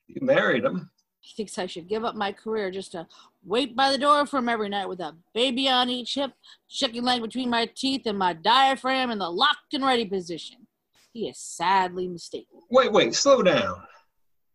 You 0.07 0.25
married 0.25 0.63
him. 0.63 0.89
He 1.19 1.35
thinks 1.35 1.57
I 1.57 1.67
should 1.67 1.87
give 1.87 2.03
up 2.03 2.15
my 2.15 2.33
career 2.33 2.69
just 2.69 2.91
to 2.93 3.07
wait 3.45 3.75
by 3.75 3.91
the 3.91 3.97
door 3.97 4.25
for 4.25 4.39
him 4.39 4.49
every 4.49 4.67
night 4.67 4.89
with 4.89 4.99
a 4.99 5.15
baby 5.33 5.69
on 5.69 5.89
each 5.89 6.15
hip, 6.15 6.31
chicken 6.67 7.05
leg 7.05 7.21
between 7.21 7.49
my 7.49 7.69
teeth, 7.75 8.01
and 8.05 8.17
my 8.17 8.33
diaphragm 8.33 9.09
in 9.09 9.19
the 9.19 9.29
locked 9.29 9.73
and 9.73 9.85
ready 9.85 10.05
position. 10.05 10.67
He 11.13 11.29
is 11.29 11.37
sadly 11.37 12.07
mistaken. 12.07 12.59
Wait, 12.69 12.91
wait, 12.91 13.15
slow 13.15 13.41
down. 13.41 13.83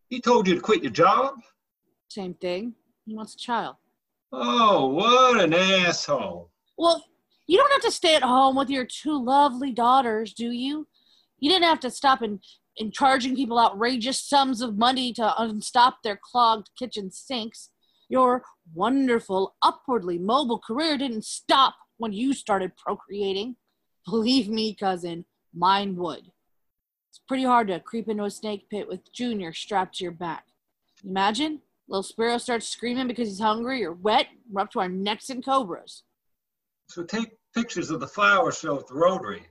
He 0.09 0.19
told 0.19 0.47
you 0.47 0.55
to 0.55 0.61
quit 0.61 0.83
your 0.83 0.91
job? 0.91 1.35
Same 2.09 2.33
thing. 2.35 2.75
He 3.09 3.15
wants 3.15 3.33
a 3.33 3.37
child. 3.37 3.77
Oh, 4.31 4.85
what 4.85 5.41
an 5.41 5.51
asshole. 5.51 6.51
Well, 6.77 7.03
you 7.47 7.57
don't 7.57 7.71
have 7.71 7.81
to 7.81 7.91
stay 7.91 8.13
at 8.13 8.21
home 8.21 8.55
with 8.55 8.69
your 8.69 8.85
two 8.85 9.19
lovely 9.19 9.71
daughters, 9.71 10.31
do 10.31 10.51
you? 10.51 10.87
You 11.39 11.49
didn't 11.49 11.65
have 11.65 11.79
to 11.79 11.89
stop 11.89 12.21
in, 12.21 12.39
in 12.77 12.91
charging 12.91 13.35
people 13.35 13.57
outrageous 13.57 14.21
sums 14.21 14.61
of 14.61 14.77
money 14.77 15.11
to 15.13 15.41
unstop 15.41 16.03
their 16.03 16.19
clogged 16.21 16.69
kitchen 16.77 17.09
sinks. 17.09 17.71
Your 18.09 18.43
wonderful, 18.75 19.55
upwardly 19.63 20.19
mobile 20.19 20.59
career 20.59 20.95
didn't 20.95 21.25
stop 21.25 21.73
when 21.97 22.13
you 22.13 22.33
started 22.33 22.77
procreating. 22.77 23.55
Believe 24.05 24.49
me, 24.49 24.75
cousin, 24.75 25.25
mine 25.51 25.95
would. 25.95 26.31
It's 27.09 27.21
pretty 27.27 27.43
hard 27.43 27.69
to 27.69 27.79
creep 27.79 28.07
into 28.07 28.25
a 28.25 28.29
snake 28.29 28.69
pit 28.69 28.87
with 28.87 29.11
Junior 29.11 29.51
strapped 29.51 29.95
to 29.95 30.03
your 30.03 30.13
back. 30.13 30.45
Imagine, 31.03 31.61
little 31.89 32.03
Sparrow 32.03 32.37
starts 32.37 32.69
screaming 32.69 33.07
because 33.07 33.27
he's 33.27 33.39
hungry 33.39 33.83
or 33.83 33.93
wet, 33.93 34.27
we're 34.49 34.61
up 34.61 34.71
to 34.71 34.79
our 34.79 34.89
necks 34.89 35.29
in 35.29 35.41
cobras. 35.41 36.03
So 36.87 37.03
take 37.03 37.29
pictures 37.55 37.89
of 37.89 37.99
the 37.99 38.07
flower 38.07 38.51
show 38.51 38.79
at 38.79 38.87
the 38.87 38.93
Rotary 38.93 39.43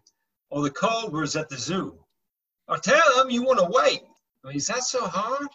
or 0.50 0.62
the 0.62 0.70
cobras 0.70 1.36
at 1.36 1.48
the 1.48 1.58
zoo. 1.58 1.98
Or 2.68 2.78
tell 2.78 3.20
him 3.20 3.30
you 3.30 3.42
want 3.42 3.58
to 3.58 3.68
wait. 3.70 4.02
I 4.44 4.48
mean, 4.48 4.56
is 4.56 4.66
that 4.68 4.84
so 4.84 5.06
hard? 5.06 5.48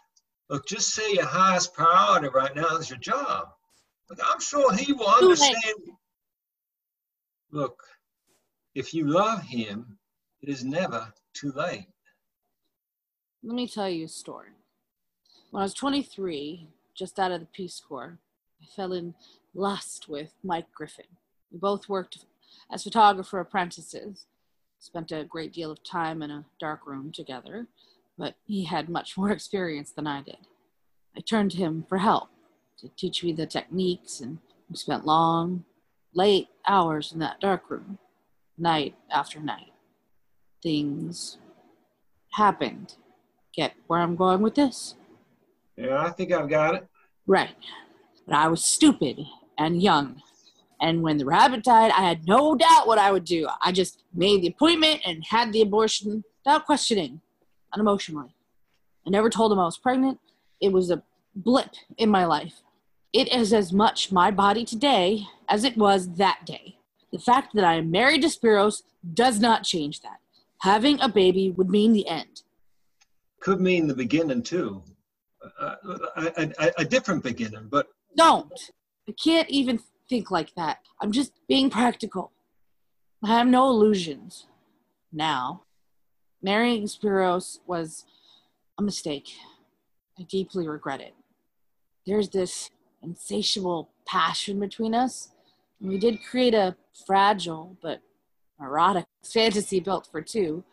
Look, 0.50 0.67
just 0.67 0.93
say 0.93 1.13
your 1.13 1.26
highest 1.26 1.74
priority 1.74 2.28
right 2.34 2.56
now 2.56 2.76
is 2.78 2.89
your 2.89 3.00
job. 3.00 3.48
Look, 4.10 4.19
I'm 4.24 4.41
sure 4.41 4.74
he 4.74 4.91
will 4.93 5.08
understand. 5.08 5.76
Look, 7.52 7.82
if 8.76 8.93
you 8.93 9.08
love 9.08 9.41
him, 9.43 9.98
it 10.41 10.50
is 10.50 10.65
never 10.65 11.13
too 11.34 11.54
late. 11.56 11.88
Let 13.41 13.56
me 13.56 13.67
tell 13.67 13.89
you 13.89 14.06
a 14.06 14.10
story. 14.10 14.50
When 15.54 15.62
I 15.62 15.66
was 15.66 15.76
23, 15.76 16.68
just 16.96 17.20
out 17.20 17.32
of 17.32 17.39
the 17.39 17.46
Peace 17.46 17.80
Corps, 17.80 18.18
I 18.60 18.66
fell 18.76 18.92
in 18.92 19.13
lust 19.54 20.10
with 20.10 20.34
Mike 20.44 20.66
Griffin. 20.74 21.06
We 21.52 21.60
both 21.60 21.88
worked 21.88 22.26
as 22.72 22.82
photographer 22.82 23.39
apprentices, 23.39 24.26
spent 24.80 25.12
a 25.12 25.24
great 25.24 25.54
deal 25.54 25.70
of 25.70 25.84
time 25.84 26.24
in 26.24 26.32
a 26.32 26.46
dark 26.60 26.88
room 26.88 27.12
together, 27.12 27.68
but 28.18 28.34
he 28.48 28.63
had 28.63 28.89
much 28.89 29.16
more 29.16 29.30
experience 29.32 29.92
than 29.92 30.08
I 30.08 30.24
did. 30.24 30.39
I 31.16 31.20
turned 31.20 31.52
to 31.52 31.58
him 31.58 31.86
for 31.88 32.00
help 32.00 32.30
to 32.80 32.89
teach 32.98 33.24
me 33.24 33.32
the 33.32 33.46
techniques, 33.46 34.22
and 34.22 34.39
we 34.72 34.76
spent 34.76 35.06
long, 35.06 35.66
late 36.16 36.48
hours 36.68 37.12
in 37.12 37.20
that 37.20 37.39
dark 37.39 37.70
room, 37.70 38.00
night 38.58 38.96
after 39.12 39.39
night. 39.39 39.72
Things 40.63 41.38
happened. 42.32 42.96
Get 43.56 43.76
where 43.86 44.00
I'm 44.00 44.16
going 44.16 44.42
with 44.42 44.56
this? 44.56 44.96
Yeah, 45.77 46.01
I 46.03 46.09
think 46.12 46.31
I've 46.31 46.49
got 46.49 46.75
it. 46.75 46.88
Right. 47.25 47.55
But 48.25 48.36
I 48.36 48.47
was 48.47 48.63
stupid 48.63 49.19
and 49.57 49.81
young. 49.81 50.21
And 50.81 51.01
when 51.01 51.17
the 51.17 51.25
rabbit 51.25 51.63
died, 51.63 51.91
I 51.91 52.01
had 52.01 52.27
no 52.27 52.55
doubt 52.55 52.88
what 52.88 52.97
I 52.97 53.12
would 53.12 53.23
do. 53.23 53.47
I 53.62 53.71
just 53.71 54.03
made 54.13 54.41
the 54.41 54.49
appointment 54.49 55.01
and 55.05 55.23
had 55.29 55.53
the 55.53 55.62
abortion 55.62 56.23
without 56.43 56.65
questioning, 56.65 57.21
unemotionally. 57.75 58.31
I 59.05 59.09
never 59.09 59.29
told 59.29 59.51
him 59.51 59.59
I 59.59 59.65
was 59.65 59.77
pregnant. 59.77 60.19
It 60.62 60.71
was 60.71 60.91
a 60.91 61.01
blip 61.36 61.71
in 61.97 62.09
my 62.09 62.25
life. 62.25 62.62
It 63.13 63.31
is 63.31 63.53
as 63.53 63.71
much 63.71 64.12
my 64.12 64.31
body 64.31 64.65
today 64.65 65.23
as 65.47 65.63
it 65.63 65.77
was 65.77 66.15
that 66.15 66.45
day. 66.45 66.77
The 67.12 67.19
fact 67.19 67.53
that 67.53 67.63
I 67.63 67.75
am 67.75 67.91
married 67.91 68.23
to 68.23 68.27
Spiros 68.27 68.83
does 69.13 69.39
not 69.39 69.63
change 69.63 70.01
that. 70.01 70.17
Having 70.62 70.99
a 71.01 71.09
baby 71.09 71.51
would 71.51 71.69
mean 71.69 71.93
the 71.93 72.07
end. 72.07 72.41
Could 73.39 73.62
mean 73.62 73.88
the 73.88 73.93
beginning 73.93 74.41
too. 74.41 74.81
A, 75.60 76.51
a, 76.60 76.71
a 76.79 76.86
different 76.86 77.23
beginning, 77.23 77.67
but 77.69 77.88
Don't. 78.15 78.71
I 79.08 79.13
can't 79.21 79.49
even 79.49 79.79
think 80.10 80.32
like 80.32 80.53
that. 80.56 80.79
I'm 81.01 81.12
just 81.12 81.34
being 81.47 81.69
practical. 81.69 82.32
I 83.23 83.27
have 83.27 83.47
no 83.47 83.69
illusions. 83.69 84.47
Now, 85.12 85.63
marrying 86.41 86.84
Spiros 86.84 87.60
was 87.65 88.06
a 88.77 88.82
mistake. 88.82 89.29
I 90.19 90.23
deeply 90.23 90.67
regret 90.67 91.01
it. 91.01 91.13
There's 92.06 92.29
this 92.29 92.69
insatiable 93.01 93.89
passion 94.06 94.60
between 94.60 94.93
us, 94.93 95.29
and 95.79 95.89
we 95.89 95.97
did 95.97 96.23
create 96.23 96.53
a 96.53 96.75
fragile 97.06 97.77
but 97.82 98.01
erotic 98.60 99.06
fantasy 99.23 99.79
built 99.79 100.08
for 100.12 100.21
two. 100.21 100.63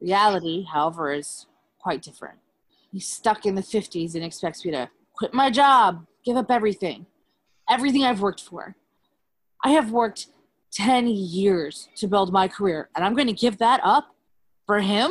Reality, 0.00 0.64
however, 0.72 1.12
is 1.12 1.46
quite 1.78 2.02
different. 2.02 2.38
He's 2.92 3.06
stuck 3.06 3.46
in 3.46 3.54
the 3.54 3.62
50s 3.62 4.14
and 4.14 4.24
expects 4.24 4.64
me 4.64 4.70
to 4.72 4.88
quit 5.14 5.34
my 5.34 5.50
job, 5.50 6.06
give 6.24 6.36
up 6.36 6.50
everything, 6.50 7.06
everything 7.68 8.04
I've 8.04 8.20
worked 8.20 8.40
for. 8.40 8.76
I 9.64 9.70
have 9.70 9.90
worked 9.90 10.28
10 10.72 11.08
years 11.08 11.88
to 11.96 12.06
build 12.06 12.32
my 12.32 12.48
career, 12.48 12.88
and 12.94 13.04
I'm 13.04 13.14
going 13.14 13.26
to 13.26 13.32
give 13.32 13.58
that 13.58 13.80
up 13.82 14.14
for 14.66 14.80
him? 14.80 15.10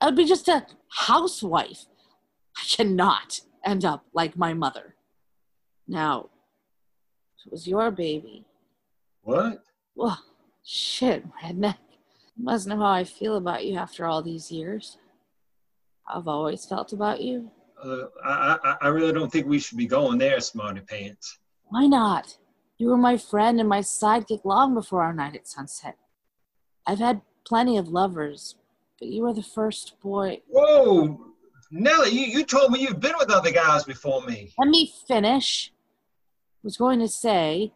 I 0.00 0.06
would 0.06 0.16
be 0.16 0.24
just 0.24 0.48
a 0.48 0.66
housewife. 0.88 1.86
I 2.56 2.62
cannot 2.64 3.40
end 3.64 3.84
up 3.84 4.06
like 4.12 4.36
my 4.36 4.54
mother. 4.54 4.96
Now, 5.86 6.30
it 7.44 7.52
was 7.52 7.68
your 7.68 7.90
baby, 7.90 8.44
what? 9.22 9.62
well, 9.94 10.22
shit, 10.64 11.24
redneck. 11.42 11.76
You 12.36 12.44
must 12.44 12.66
know 12.66 12.76
how 12.76 12.90
I 12.90 13.04
feel 13.04 13.36
about 13.36 13.64
you 13.64 13.76
after 13.76 14.06
all 14.06 14.22
these 14.22 14.50
years. 14.50 14.98
I've 16.08 16.28
always 16.28 16.64
felt 16.64 16.92
about 16.92 17.20
you. 17.20 17.50
Uh, 17.82 18.04
I, 18.24 18.58
I, 18.64 18.76
I 18.82 18.88
really 18.88 19.12
don't 19.12 19.30
think 19.30 19.46
we 19.46 19.58
should 19.58 19.78
be 19.78 19.86
going 19.86 20.18
there, 20.18 20.40
Smarty 20.40 20.80
Pants. 20.80 21.38
Why 21.66 21.86
not? 21.86 22.36
You 22.78 22.88
were 22.88 22.96
my 22.96 23.16
friend 23.16 23.60
and 23.60 23.68
my 23.68 23.80
sidekick 23.80 24.44
long 24.44 24.74
before 24.74 25.02
our 25.02 25.12
night 25.12 25.34
at 25.34 25.46
sunset. 25.46 25.96
I've 26.86 26.98
had 26.98 27.22
plenty 27.46 27.76
of 27.76 27.88
lovers, 27.88 28.56
but 28.98 29.08
you 29.08 29.22
were 29.22 29.34
the 29.34 29.42
first 29.42 30.00
boy. 30.00 30.40
Whoa! 30.48 31.20
Nellie, 31.70 32.10
you, 32.10 32.38
you 32.38 32.44
told 32.44 32.72
me 32.72 32.80
you've 32.80 33.00
been 33.00 33.14
with 33.18 33.30
other 33.30 33.50
guys 33.50 33.84
before 33.84 34.24
me. 34.24 34.52
Let 34.58 34.68
me 34.68 34.92
finish. 35.06 35.72
I 35.74 36.60
was 36.64 36.76
going 36.76 37.00
to 37.00 37.08
say, 37.08 37.72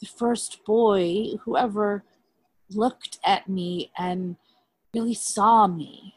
the 0.00 0.06
first 0.06 0.64
boy 0.64 1.36
who 1.44 1.56
ever 1.56 2.04
looked 2.70 3.18
at 3.24 3.48
me 3.48 3.90
and 3.96 4.36
really 4.94 5.14
saw 5.14 5.66
me. 5.66 6.14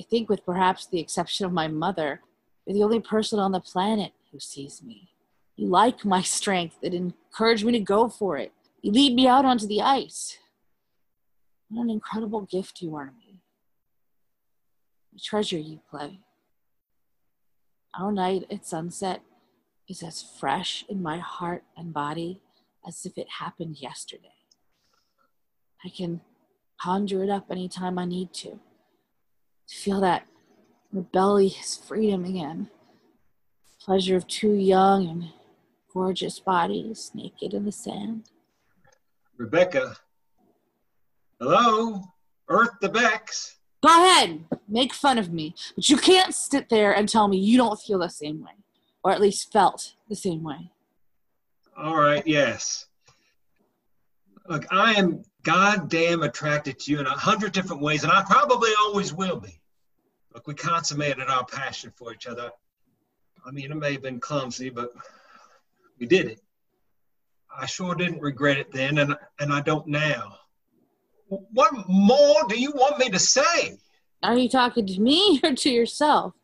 I 0.00 0.02
think, 0.02 0.30
with 0.30 0.46
perhaps 0.46 0.86
the 0.86 0.98
exception 0.98 1.44
of 1.44 1.52
my 1.52 1.68
mother, 1.68 2.22
you're 2.64 2.72
the 2.74 2.82
only 2.82 3.00
person 3.00 3.38
on 3.38 3.52
the 3.52 3.60
planet 3.60 4.12
who 4.32 4.40
sees 4.40 4.82
me. 4.82 5.10
You 5.56 5.66
like 5.66 6.06
my 6.06 6.22
strength 6.22 6.78
and 6.82 6.94
encourage 6.94 7.64
me 7.64 7.72
to 7.72 7.80
go 7.80 8.08
for 8.08 8.38
it. 8.38 8.50
You 8.80 8.92
lead 8.92 9.14
me 9.14 9.28
out 9.28 9.44
onto 9.44 9.66
the 9.66 9.82
ice. 9.82 10.38
What 11.68 11.82
an 11.82 11.90
incredible 11.90 12.40
gift 12.40 12.80
you 12.80 12.96
are 12.96 13.04
to 13.04 13.12
me. 13.12 13.42
I 15.14 15.18
treasure 15.22 15.58
you, 15.58 15.80
Clay. 15.90 16.20
Our 17.94 18.10
night 18.10 18.46
at 18.50 18.66
sunset 18.66 19.20
is 19.86 20.02
as 20.02 20.22
fresh 20.22 20.82
in 20.88 21.02
my 21.02 21.18
heart 21.18 21.64
and 21.76 21.92
body 21.92 22.40
as 22.88 23.04
if 23.04 23.18
it 23.18 23.28
happened 23.38 23.82
yesterday. 23.82 24.32
I 25.84 25.90
can 25.90 26.22
conjure 26.80 27.22
it 27.22 27.28
up 27.28 27.50
anytime 27.50 27.98
I 27.98 28.06
need 28.06 28.32
to. 28.34 28.60
Feel 29.70 30.00
that 30.00 30.26
rebellious 30.92 31.76
freedom 31.76 32.24
again. 32.24 32.68
Pleasure 33.80 34.16
of 34.16 34.26
two 34.26 34.52
young 34.52 35.06
and 35.08 35.30
gorgeous 35.92 36.40
bodies 36.40 37.12
naked 37.14 37.54
in 37.54 37.64
the 37.64 37.72
sand. 37.72 38.24
Rebecca. 39.36 39.96
Hello? 41.38 42.02
Earth 42.48 42.72
the 42.80 42.88
Bex. 42.88 43.58
Go 43.82 43.88
ahead, 43.88 44.44
make 44.68 44.92
fun 44.92 45.16
of 45.16 45.32
me, 45.32 45.54
but 45.74 45.88
you 45.88 45.96
can't 45.96 46.34
sit 46.34 46.68
there 46.68 46.92
and 46.92 47.08
tell 47.08 47.28
me 47.28 47.38
you 47.38 47.56
don't 47.56 47.80
feel 47.80 48.00
the 48.00 48.10
same 48.10 48.42
way, 48.42 48.52
or 49.02 49.12
at 49.12 49.20
least 49.20 49.52
felt 49.52 49.94
the 50.08 50.16
same 50.16 50.42
way. 50.42 50.72
All 51.78 51.96
right, 51.96 52.26
yes. 52.26 52.86
Look, 54.48 54.66
I 54.70 54.94
am 54.94 55.22
goddamn 55.44 56.22
attracted 56.22 56.80
to 56.80 56.90
you 56.90 57.00
in 57.00 57.06
a 57.06 57.10
hundred 57.10 57.52
different 57.52 57.80
ways, 57.80 58.02
and 58.02 58.12
I 58.12 58.22
probably 58.24 58.70
always 58.84 59.14
will 59.14 59.40
be. 59.40 59.59
Look, 60.34 60.46
we 60.46 60.54
consummated 60.54 61.28
our 61.28 61.44
passion 61.44 61.92
for 61.96 62.12
each 62.12 62.26
other. 62.26 62.50
I 63.44 63.50
mean, 63.50 63.70
it 63.70 63.76
may 63.76 63.92
have 63.92 64.02
been 64.02 64.20
clumsy, 64.20 64.70
but 64.70 64.92
we 65.98 66.06
did 66.06 66.26
it. 66.26 66.40
I 67.54 67.66
sure 67.66 67.94
didn't 67.94 68.20
regret 68.20 68.58
it 68.58 68.70
then, 68.70 68.98
and, 68.98 69.16
and 69.40 69.52
I 69.52 69.60
don't 69.60 69.86
now. 69.86 70.36
What 71.28 71.72
more 71.88 72.46
do 72.48 72.58
you 72.58 72.72
want 72.72 72.98
me 72.98 73.08
to 73.10 73.18
say? 73.18 73.78
Are 74.22 74.36
you 74.36 74.48
talking 74.48 74.86
to 74.86 75.00
me 75.00 75.40
or 75.44 75.54
to 75.54 75.70
yourself? 75.70 76.34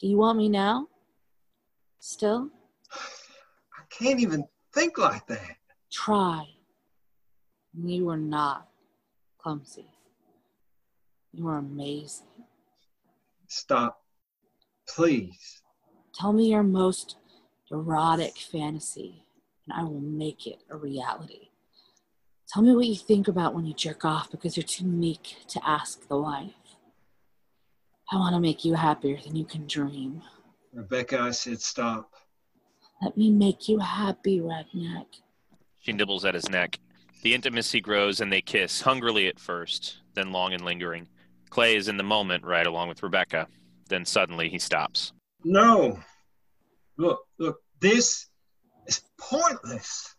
Do 0.00 0.06
you 0.06 0.16
want 0.16 0.38
me 0.38 0.48
now? 0.48 0.88
Still? 2.00 2.50
I 2.92 3.82
can't 3.90 4.20
even 4.20 4.44
think 4.74 4.98
like 4.98 5.26
that. 5.26 5.56
Try. 5.90 6.44
You 7.78 8.06
were 8.06 8.16
not 8.16 8.68
clumsy. 9.38 9.86
You 11.32 11.44
were 11.44 11.58
amazing. 11.58 12.26
Stop. 13.48 14.02
Please. 14.88 15.62
Tell 16.14 16.32
me 16.32 16.50
your 16.50 16.62
most 16.62 17.16
erotic 17.70 18.38
fantasy, 18.38 19.24
and 19.66 19.78
I 19.78 19.82
will 19.84 20.00
make 20.00 20.46
it 20.46 20.62
a 20.70 20.76
reality. 20.76 21.48
Tell 22.48 22.62
me 22.62 22.74
what 22.74 22.86
you 22.86 22.94
think 22.94 23.28
about 23.28 23.54
when 23.54 23.66
you 23.66 23.74
jerk 23.74 24.04
off 24.04 24.30
because 24.30 24.56
you're 24.56 24.64
too 24.64 24.84
meek 24.84 25.36
to 25.48 25.60
ask 25.68 26.06
the 26.08 26.16
wife. 26.16 26.52
I 28.12 28.16
want 28.16 28.34
to 28.34 28.40
make 28.40 28.64
you 28.64 28.74
happier 28.74 29.18
than 29.20 29.34
you 29.34 29.44
can 29.44 29.66
dream. 29.66 30.22
Rebecca, 30.72 31.18
I 31.18 31.32
said 31.32 31.60
stop. 31.60 32.12
Let 33.02 33.16
me 33.16 33.30
make 33.30 33.68
you 33.68 33.80
happy, 33.80 34.40
redneck. 34.40 35.06
She 35.80 35.92
nibbles 35.92 36.24
at 36.24 36.34
his 36.34 36.48
neck. 36.48 36.78
The 37.22 37.34
intimacy 37.34 37.80
grows 37.80 38.20
and 38.20 38.32
they 38.32 38.40
kiss, 38.40 38.80
hungrily 38.80 39.26
at 39.26 39.40
first, 39.40 39.98
then 40.14 40.30
long 40.32 40.52
and 40.52 40.64
lingering. 40.64 41.08
Clay 41.50 41.76
is 41.76 41.88
in 41.88 41.96
the 41.96 42.02
moment 42.02 42.44
right 42.44 42.66
along 42.66 42.88
with 42.88 43.02
Rebecca. 43.02 43.48
Then 43.88 44.04
suddenly 44.04 44.48
he 44.48 44.58
stops. 44.58 45.12
No. 45.44 45.98
Look, 46.96 47.20
look, 47.38 47.60
this 47.80 48.28
is 48.86 49.02
pointless. 49.18 50.14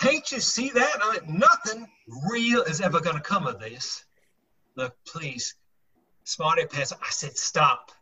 Can't 0.00 0.30
you 0.32 0.40
see 0.40 0.70
that? 0.70 0.96
I 1.00 1.18
mean, 1.20 1.38
nothing 1.38 1.86
real 2.30 2.62
is 2.62 2.80
ever 2.80 3.00
going 3.00 3.16
to 3.16 3.22
come 3.22 3.46
of 3.46 3.60
this. 3.60 4.04
Look, 4.76 4.94
please, 5.06 5.54
Smarty 6.24 6.66
Pants, 6.66 6.92
I 6.92 7.10
said 7.10 7.36
stop. 7.36 7.92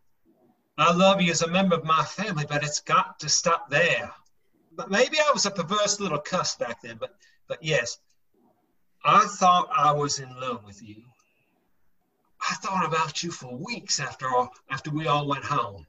I 0.79 0.93
love 0.95 1.21
you 1.21 1.31
as 1.31 1.43
a 1.43 1.49
member 1.49 1.77
of 1.77 1.85
my 1.85 2.03
family, 2.05 2.47
but 2.49 2.65
it's 2.65 2.81
got 2.81 3.19
to 3.21 3.29
stop 3.29 3.71
there. 3.71 4.11
But 4.77 4.91
maybe 4.91 5.19
I 5.19 5.31
was 5.33 5.45
a 5.45 5.51
perverse 5.51 6.01
little 6.01 6.19
cuss 6.19 6.57
back 6.57 6.81
then, 6.81 6.97
but 6.99 7.15
but 7.49 7.63
yes, 7.63 7.99
I 9.05 9.27
thought 9.27 9.69
I 9.77 9.93
was 9.93 10.21
in 10.21 10.41
love 10.41 10.65
with 10.65 10.81
you. 10.83 11.03
I 12.49 12.55
thought 12.55 12.87
about 12.87 13.23
you 13.23 13.31
for 13.31 13.57
weeks 13.57 14.01
after 14.01 14.29
all, 14.29 14.51
after 14.71 14.91
we 14.91 15.07
all 15.07 15.27
went 15.29 15.45
home. 15.45 15.87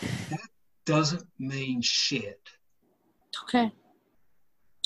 That 0.00 0.48
doesn't 0.86 1.26
mean 1.38 1.82
shit. 1.82 2.40
Okay. 3.44 3.72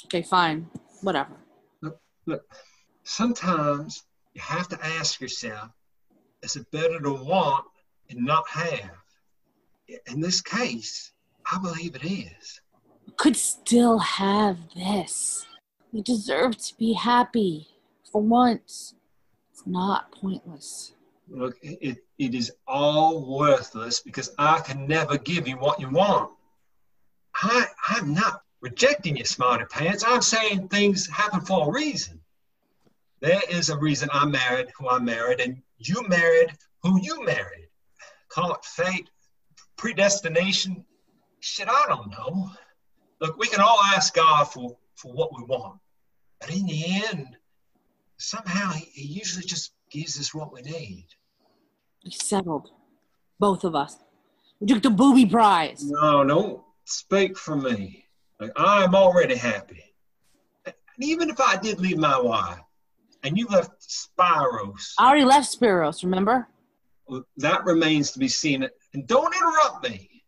Okay, 0.06 0.22
fine. 0.22 0.68
Whatever. 1.02 1.36
Look, 1.82 2.00
look, 2.26 2.42
sometimes 3.04 4.04
you 4.34 4.40
have 4.40 4.68
to 4.68 4.84
ask 4.84 5.20
yourself, 5.20 5.70
is 6.42 6.56
it 6.56 6.70
better 6.70 7.00
to 7.00 7.12
want 7.12 7.64
and 8.10 8.24
not 8.24 8.48
have? 8.48 8.90
In 10.06 10.20
this 10.20 10.40
case, 10.40 11.12
I 11.50 11.58
believe 11.58 11.94
it 11.94 12.04
is. 12.04 12.60
Could 13.16 13.36
still 13.36 13.98
have 13.98 14.56
this. 14.74 15.46
You 15.92 16.02
deserve 16.02 16.56
to 16.56 16.76
be 16.76 16.94
happy 16.94 17.68
for 18.10 18.22
once. 18.22 18.93
Not 19.66 20.12
pointless. 20.12 20.92
Look, 21.28 21.56
it, 21.62 21.98
it 22.18 22.34
is 22.34 22.52
all 22.66 23.38
worthless 23.38 24.00
because 24.00 24.32
I 24.38 24.60
can 24.60 24.86
never 24.86 25.16
give 25.16 25.48
you 25.48 25.56
what 25.56 25.80
you 25.80 25.88
want. 25.88 26.30
I, 27.34 27.66
I'm 27.88 28.12
not 28.12 28.42
rejecting 28.60 29.16
you, 29.16 29.24
smarty 29.24 29.64
pants. 29.64 30.04
I'm 30.06 30.22
saying 30.22 30.68
things 30.68 31.08
happen 31.08 31.40
for 31.40 31.68
a 31.68 31.72
reason. 31.72 32.20
There 33.20 33.40
is 33.48 33.70
a 33.70 33.78
reason 33.78 34.10
I 34.12 34.26
married 34.26 34.68
who 34.76 34.88
I 34.88 34.98
married, 34.98 35.40
and 35.40 35.62
you 35.78 36.06
married 36.08 36.56
who 36.82 37.00
you 37.00 37.24
married. 37.24 37.68
Call 38.28 38.52
it 38.54 38.64
fate, 38.64 39.08
predestination. 39.76 40.84
Shit, 41.40 41.68
I 41.68 41.84
don't 41.88 42.10
know. 42.10 42.50
Look, 43.20 43.38
we 43.38 43.46
can 43.46 43.60
all 43.60 43.80
ask 43.82 44.14
God 44.14 44.44
for, 44.44 44.76
for 44.96 45.12
what 45.12 45.34
we 45.36 45.44
want. 45.44 45.78
But 46.40 46.50
in 46.50 46.66
the 46.66 47.02
end, 47.06 47.36
somehow 48.18 48.72
he, 48.72 48.84
he 48.92 49.06
usually 49.06 49.44
just 49.44 49.72
gives 49.90 50.18
us 50.18 50.34
what 50.34 50.52
we 50.52 50.62
need. 50.62 51.06
We 52.04 52.10
settled. 52.10 52.70
Both 53.38 53.64
of 53.64 53.74
us. 53.74 53.96
We 54.60 54.66
took 54.66 54.82
the 54.82 54.90
booby 54.90 55.26
prize. 55.26 55.84
No, 55.84 56.24
don't 56.24 56.62
speak 56.84 57.36
for 57.36 57.56
me. 57.56 58.06
Like, 58.40 58.52
I'm 58.56 58.94
already 58.94 59.34
happy. 59.36 59.82
And 60.64 60.74
even 61.00 61.30
if 61.30 61.40
I 61.40 61.56
did 61.56 61.80
leave 61.80 61.98
my 61.98 62.20
wife 62.20 62.60
and 63.22 63.36
you 63.36 63.46
left 63.46 63.80
Spiros, 63.80 64.92
I 64.98 65.08
already 65.08 65.24
left 65.24 65.58
Spiros, 65.58 66.02
remember? 66.04 66.48
well, 67.06 67.24
that 67.38 67.64
remains 67.64 68.12
to 68.12 68.18
be 68.18 68.28
seen. 68.28 68.68
And 68.94 69.06
don't 69.06 69.34
interrupt 69.34 69.88
me. 69.88 70.22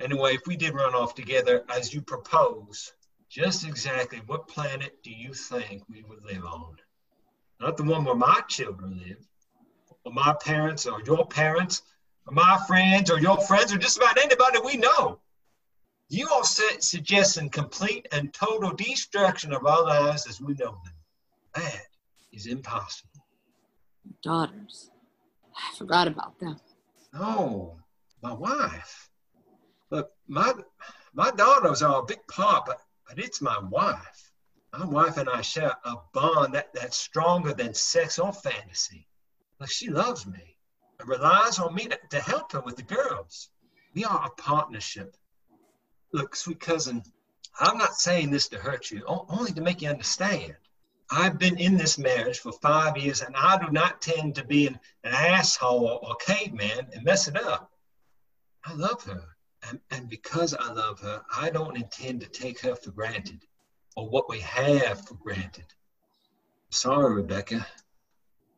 Anyway, 0.00 0.34
if 0.34 0.46
we 0.46 0.56
did 0.56 0.74
run 0.74 0.94
off 0.94 1.14
together 1.14 1.64
as 1.68 1.92
you 1.92 2.00
propose, 2.00 2.92
just 3.28 3.66
exactly 3.66 4.20
what 4.26 4.48
planet 4.48 5.02
do 5.02 5.10
you 5.10 5.34
think 5.34 5.82
we 5.88 6.02
would 6.08 6.24
live 6.24 6.44
on? 6.44 6.76
Not 7.60 7.76
the 7.76 7.84
one 7.84 8.04
where 8.04 8.14
my 8.14 8.40
children 8.48 8.98
live, 8.98 9.26
or 10.04 10.12
my 10.12 10.34
parents, 10.40 10.86
or 10.86 11.02
your 11.02 11.26
parents, 11.26 11.82
or 12.26 12.34
my 12.34 12.58
friends, 12.66 13.10
or 13.10 13.20
your 13.20 13.40
friends, 13.40 13.72
or 13.72 13.78
just 13.78 13.98
about 13.98 14.18
anybody 14.18 14.58
we 14.64 14.76
know. 14.76 15.20
You 16.08 16.28
are 16.30 16.44
su- 16.44 16.80
suggesting 16.80 17.50
complete 17.50 18.06
and 18.12 18.32
total 18.32 18.72
destruction 18.72 19.52
of 19.52 19.66
our 19.66 19.82
lives 19.82 20.26
as 20.26 20.40
we 20.40 20.54
know 20.54 20.78
them. 20.84 20.94
That 21.54 21.86
is 22.32 22.46
impossible. 22.46 23.10
Daughters. 24.22 24.90
I 25.54 25.76
forgot 25.76 26.08
about 26.08 26.38
them. 26.38 26.58
No, 27.12 27.78
my 28.22 28.32
wife. 28.32 29.10
Look, 29.90 30.10
my 30.26 30.54
my 31.12 31.30
daughters 31.30 31.82
are 31.82 32.00
a 32.00 32.04
big 32.04 32.26
part, 32.28 32.66
but, 32.66 32.80
but 33.08 33.18
it's 33.18 33.40
my 33.40 33.58
wife. 33.58 34.30
My 34.72 34.84
wife 34.84 35.16
and 35.16 35.28
I 35.28 35.40
share 35.40 35.74
a 35.84 35.94
bond 36.12 36.54
that, 36.54 36.74
that's 36.74 36.96
stronger 36.96 37.54
than 37.54 37.72
sex 37.72 38.18
or 38.18 38.32
fantasy. 38.32 39.08
Like 39.58 39.70
she 39.70 39.88
loves 39.88 40.26
me 40.26 40.56
and 41.00 41.08
relies 41.08 41.58
on 41.58 41.74
me 41.74 41.86
to, 41.86 41.98
to 42.10 42.20
help 42.20 42.52
her 42.52 42.60
with 42.60 42.76
the 42.76 42.82
girls. 42.82 43.48
We 43.94 44.04
are 44.04 44.26
a 44.26 44.40
partnership. 44.40 45.16
Look, 46.12 46.36
sweet 46.36 46.60
cousin, 46.60 47.02
I'm 47.58 47.78
not 47.78 47.94
saying 47.94 48.30
this 48.30 48.48
to 48.48 48.58
hurt 48.58 48.90
you, 48.90 49.02
only 49.06 49.52
to 49.52 49.62
make 49.62 49.82
you 49.82 49.88
understand. 49.88 50.54
I've 51.10 51.38
been 51.38 51.58
in 51.58 51.78
this 51.78 51.96
marriage 51.96 52.38
for 52.38 52.52
five 52.52 52.98
years 52.98 53.22
and 53.22 53.34
I 53.34 53.58
do 53.64 53.72
not 53.72 54.02
tend 54.02 54.34
to 54.34 54.44
be 54.44 54.66
an, 54.66 54.78
an 55.04 55.14
asshole 55.14 55.86
or, 55.86 56.06
or 56.06 56.14
caveman 56.16 56.88
and 56.92 57.04
mess 57.04 57.26
it 57.26 57.36
up. 57.36 57.72
I 58.64 58.74
love 58.74 59.02
her. 59.04 59.24
And, 59.66 59.80
and 59.90 60.08
because 60.08 60.54
I 60.54 60.72
love 60.72 61.00
her, 61.00 61.22
I 61.34 61.50
don't 61.50 61.76
intend 61.76 62.20
to 62.20 62.28
take 62.28 62.60
her 62.60 62.76
for 62.76 62.90
granted 62.90 63.44
or 63.96 64.08
what 64.08 64.28
we 64.28 64.40
have 64.40 65.06
for 65.06 65.14
granted. 65.14 65.64
Sorry, 66.70 67.14
Rebecca. 67.14 67.66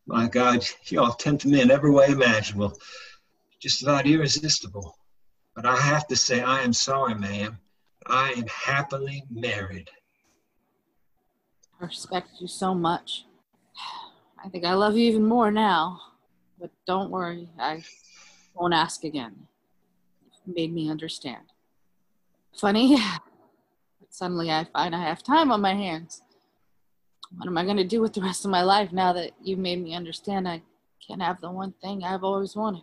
My 0.06 0.28
God, 0.28 0.64
y'all 0.86 1.12
tempt 1.12 1.46
me 1.46 1.60
in 1.60 1.70
every 1.70 1.90
way 1.90 2.08
imaginable. 2.08 2.76
Just 3.60 3.82
about 3.82 4.06
irresistible. 4.06 4.96
But 5.54 5.66
I 5.66 5.76
have 5.76 6.06
to 6.08 6.16
say, 6.16 6.40
I 6.40 6.62
am 6.62 6.72
sorry, 6.72 7.14
ma'am. 7.14 7.58
I 8.06 8.32
am 8.32 8.46
happily 8.46 9.24
married. 9.30 9.90
I 11.80 11.84
respect 11.84 12.28
you 12.40 12.48
so 12.48 12.74
much. 12.74 13.24
I 14.42 14.48
think 14.48 14.64
I 14.64 14.74
love 14.74 14.96
you 14.96 15.04
even 15.04 15.24
more 15.24 15.50
now. 15.50 16.00
But 16.58 16.70
don't 16.86 17.10
worry, 17.10 17.48
I 17.58 17.82
won't 18.54 18.74
ask 18.74 19.04
again. 19.04 19.46
You 20.46 20.54
made 20.54 20.72
me 20.72 20.90
understand. 20.90 21.52
Funny, 22.56 22.96
but 23.98 24.08
suddenly 24.10 24.50
I 24.50 24.66
find 24.72 24.94
I 24.94 25.02
have 25.02 25.22
time 25.22 25.52
on 25.52 25.60
my 25.60 25.74
hands. 25.74 26.22
What 27.36 27.46
am 27.46 27.58
I 27.58 27.64
going 27.64 27.76
to 27.76 27.84
do 27.84 28.00
with 28.00 28.12
the 28.12 28.22
rest 28.22 28.44
of 28.44 28.50
my 28.50 28.62
life 28.62 28.92
now 28.92 29.12
that 29.12 29.32
you've 29.42 29.58
made 29.58 29.82
me 29.82 29.94
understand 29.94 30.48
I 30.48 30.62
can't 31.06 31.22
have 31.22 31.40
the 31.40 31.50
one 31.50 31.72
thing 31.80 32.02
I've 32.02 32.24
always 32.24 32.56
wanted? 32.56 32.82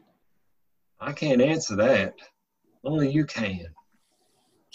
I 0.99 1.11
can't 1.11 1.41
answer 1.41 1.75
that. 1.75 2.15
Only 2.83 3.11
you 3.11 3.25
can. 3.25 3.67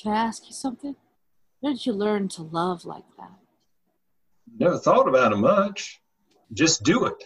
Can 0.01 0.13
I 0.13 0.25
ask 0.25 0.47
you 0.47 0.53
something? 0.53 0.95
Where 1.61 1.73
did 1.73 1.87
you 1.87 1.93
learn 1.93 2.29
to 2.31 2.43
love 2.43 2.85
like 2.85 3.05
that? 3.19 3.33
Never 4.59 4.79
thought 4.79 5.09
about 5.09 5.33
it 5.33 5.37
much. 5.37 6.01
Just 6.53 6.83
do 6.83 7.07
it. 7.07 7.25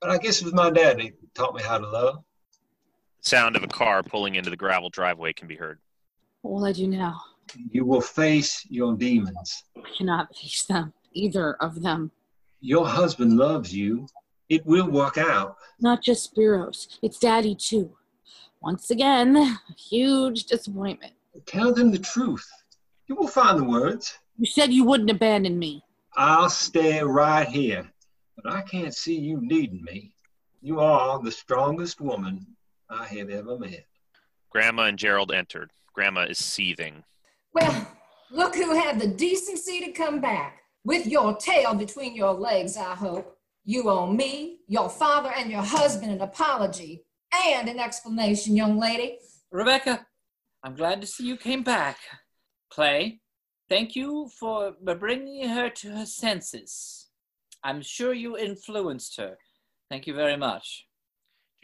But 0.00 0.10
I 0.10 0.18
guess 0.18 0.40
it 0.40 0.44
was 0.44 0.52
my 0.52 0.70
dad 0.70 0.98
that 0.98 1.12
taught 1.34 1.54
me 1.54 1.62
how 1.62 1.78
to 1.78 1.88
love. 1.88 2.24
The 3.24 3.30
sound 3.30 3.56
of 3.56 3.62
a 3.62 3.68
car 3.68 4.02
pulling 4.02 4.34
into 4.34 4.50
the 4.50 4.56
gravel 4.56 4.90
driveway 4.90 5.32
can 5.32 5.48
be 5.48 5.56
heard. 5.56 5.78
What 6.42 6.52
will 6.52 6.64
I 6.66 6.72
do 6.72 6.86
now? 6.86 7.22
You 7.70 7.86
will 7.86 8.02
face 8.02 8.66
your 8.68 8.94
demons. 8.94 9.64
I 9.78 9.80
cannot 9.96 10.36
face 10.36 10.64
them, 10.64 10.92
either 11.14 11.54
of 11.54 11.80
them. 11.80 12.10
Your 12.60 12.86
husband 12.86 13.38
loves 13.38 13.74
you. 13.74 14.06
It 14.50 14.66
will 14.66 14.90
work 14.90 15.16
out. 15.16 15.56
Not 15.80 16.02
just 16.02 16.34
Spiros, 16.34 16.98
it's 17.00 17.18
Daddy 17.18 17.54
too. 17.54 17.96
Once 18.60 18.90
again, 18.90 19.38
a 19.38 19.58
huge 19.74 20.44
disappointment. 20.44 21.14
Tell 21.46 21.72
them 21.72 21.92
the 21.92 21.98
truth. 21.98 22.46
You 23.06 23.14
will 23.14 23.28
find 23.28 23.58
the 23.58 23.64
words. 23.64 24.18
You 24.36 24.44
said 24.44 24.70
you 24.70 24.84
wouldn't 24.84 25.10
abandon 25.10 25.58
me. 25.58 25.82
I'll 26.14 26.50
stay 26.50 27.02
right 27.02 27.48
here. 27.48 27.90
But 28.36 28.52
I 28.52 28.60
can't 28.60 28.94
see 28.94 29.18
you 29.18 29.40
needing 29.40 29.82
me. 29.82 30.12
You 30.60 30.80
are 30.80 31.22
the 31.22 31.32
strongest 31.32 32.02
woman 32.02 32.46
I 32.94 33.06
have 33.06 33.30
ever 33.30 33.58
met. 33.58 33.86
Grandma 34.50 34.84
and 34.84 34.98
Gerald 34.98 35.32
entered. 35.32 35.70
Grandma 35.94 36.22
is 36.22 36.38
seething. 36.38 37.02
Well, 37.52 37.88
look 38.30 38.54
who 38.54 38.74
had 38.74 39.00
the 39.00 39.08
decency 39.08 39.80
to 39.80 39.92
come 39.92 40.20
back. 40.20 40.60
With 40.84 41.06
your 41.06 41.36
tail 41.36 41.74
between 41.74 42.14
your 42.14 42.32
legs, 42.32 42.76
I 42.76 42.94
hope. 42.94 43.36
You 43.64 43.88
owe 43.88 44.06
me, 44.06 44.58
your 44.68 44.90
father, 44.90 45.32
and 45.34 45.50
your 45.50 45.62
husband 45.62 46.12
an 46.12 46.20
apology 46.20 47.04
and 47.46 47.68
an 47.68 47.80
explanation, 47.80 48.54
young 48.54 48.78
lady. 48.78 49.18
Rebecca, 49.50 50.06
I'm 50.62 50.76
glad 50.76 51.00
to 51.00 51.06
see 51.06 51.26
you 51.26 51.36
came 51.36 51.62
back. 51.62 51.96
Clay, 52.70 53.20
thank 53.68 53.96
you 53.96 54.28
for 54.38 54.72
bringing 54.82 55.48
her 55.48 55.70
to 55.70 55.90
her 55.90 56.06
senses. 56.06 57.08
I'm 57.62 57.80
sure 57.80 58.12
you 58.12 58.36
influenced 58.36 59.16
her. 59.16 59.38
Thank 59.90 60.06
you 60.06 60.14
very 60.14 60.36
much. 60.36 60.86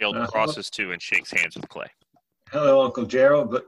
Gerald 0.01 0.17
Uh-huh. 0.17 0.27
crosses 0.29 0.71
to 0.71 0.93
and 0.93 1.03
shakes 1.03 1.31
hands 1.31 1.57
with 1.57 1.69
Clay. 1.69 1.87
Hello, 2.51 2.83
Uncle 2.83 3.05
Gerald. 3.05 3.51
But, 3.51 3.67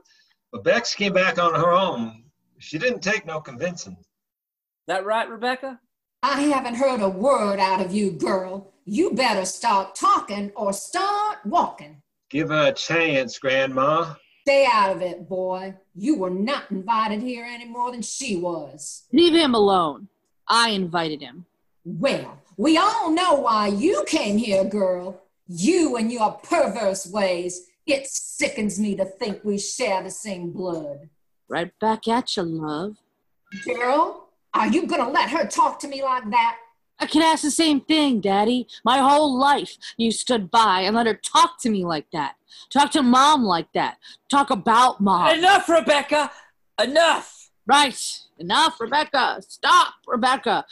but 0.51 0.63
Bex 0.63 0.95
came 0.95 1.13
back 1.13 1.37
on 1.37 1.53
her 1.53 1.71
own. 1.71 2.23
She 2.57 2.79
didn't 2.79 3.01
take 3.01 3.25
no 3.25 3.39
convincing. 3.39 3.95
That 4.87 5.05
right, 5.05 5.29
Rebecca? 5.29 5.79
I 6.23 6.41
haven't 6.41 6.75
heard 6.75 7.01
a 7.01 7.09
word 7.09 7.59
out 7.59 7.81
of 7.81 7.93
you, 7.93 8.11
girl. 8.11 8.73
You 8.85 9.11
better 9.11 9.45
start 9.45 9.95
talking 9.95 10.51
or 10.55 10.73
start 10.73 11.37
walking. 11.45 12.01
Give 12.29 12.49
her 12.49 12.67
a 12.69 12.73
chance, 12.73 13.37
Grandma. 13.37 14.15
Stay 14.41 14.65
out 14.69 14.95
of 14.95 15.01
it, 15.01 15.29
boy. 15.29 15.75
You 15.93 16.17
were 16.17 16.29
not 16.29 16.69
invited 16.71 17.21
here 17.21 17.45
any 17.45 17.65
more 17.65 17.91
than 17.91 18.01
she 18.01 18.37
was. 18.37 19.03
Leave 19.13 19.33
him 19.35 19.53
alone. 19.53 20.07
I 20.47 20.69
invited 20.69 21.21
him. 21.21 21.45
Well, 21.85 22.41
we 22.57 22.77
all 22.77 23.11
know 23.11 23.35
why 23.35 23.67
you 23.67 24.03
came 24.07 24.37
here, 24.37 24.63
girl. 24.65 25.21
You 25.47 25.97
and 25.97 26.11
your 26.11 26.33
perverse 26.43 27.07
ways. 27.07 27.67
It 27.85 28.07
sickens 28.07 28.79
me 28.79 28.95
to 28.95 29.05
think 29.05 29.43
we 29.43 29.57
share 29.57 30.01
the 30.01 30.09
same 30.09 30.51
blood. 30.51 31.09
Right 31.49 31.77
back 31.79 32.07
at 32.07 32.35
you, 32.37 32.43
love. 32.43 32.95
Girl, 33.65 34.29
are 34.53 34.67
you 34.67 34.87
gonna 34.87 35.09
let 35.09 35.29
her 35.29 35.45
talk 35.45 35.79
to 35.79 35.87
me 35.87 36.01
like 36.01 36.29
that? 36.31 36.57
I 36.99 37.05
can 37.05 37.21
ask 37.21 37.43
the 37.43 37.51
same 37.51 37.81
thing, 37.81 38.21
Daddy. 38.21 38.67
My 38.85 38.99
whole 38.99 39.37
life, 39.37 39.77
you 39.97 40.11
stood 40.11 40.49
by 40.49 40.81
and 40.81 40.95
let 40.95 41.07
her 41.07 41.15
talk 41.15 41.59
to 41.61 41.69
me 41.69 41.83
like 41.83 42.05
that. 42.13 42.35
Talk 42.71 42.91
to 42.91 43.03
Mom 43.03 43.43
like 43.43 43.71
that. 43.73 43.97
Talk 44.29 44.49
about 44.51 45.01
Mom. 45.01 45.37
Enough, 45.37 45.67
Rebecca! 45.67 46.31
Enough! 46.81 47.49
Right. 47.65 48.19
Enough, 48.39 48.79
Rebecca. 48.79 49.41
Stop, 49.47 49.93
Rebecca. 50.07 50.65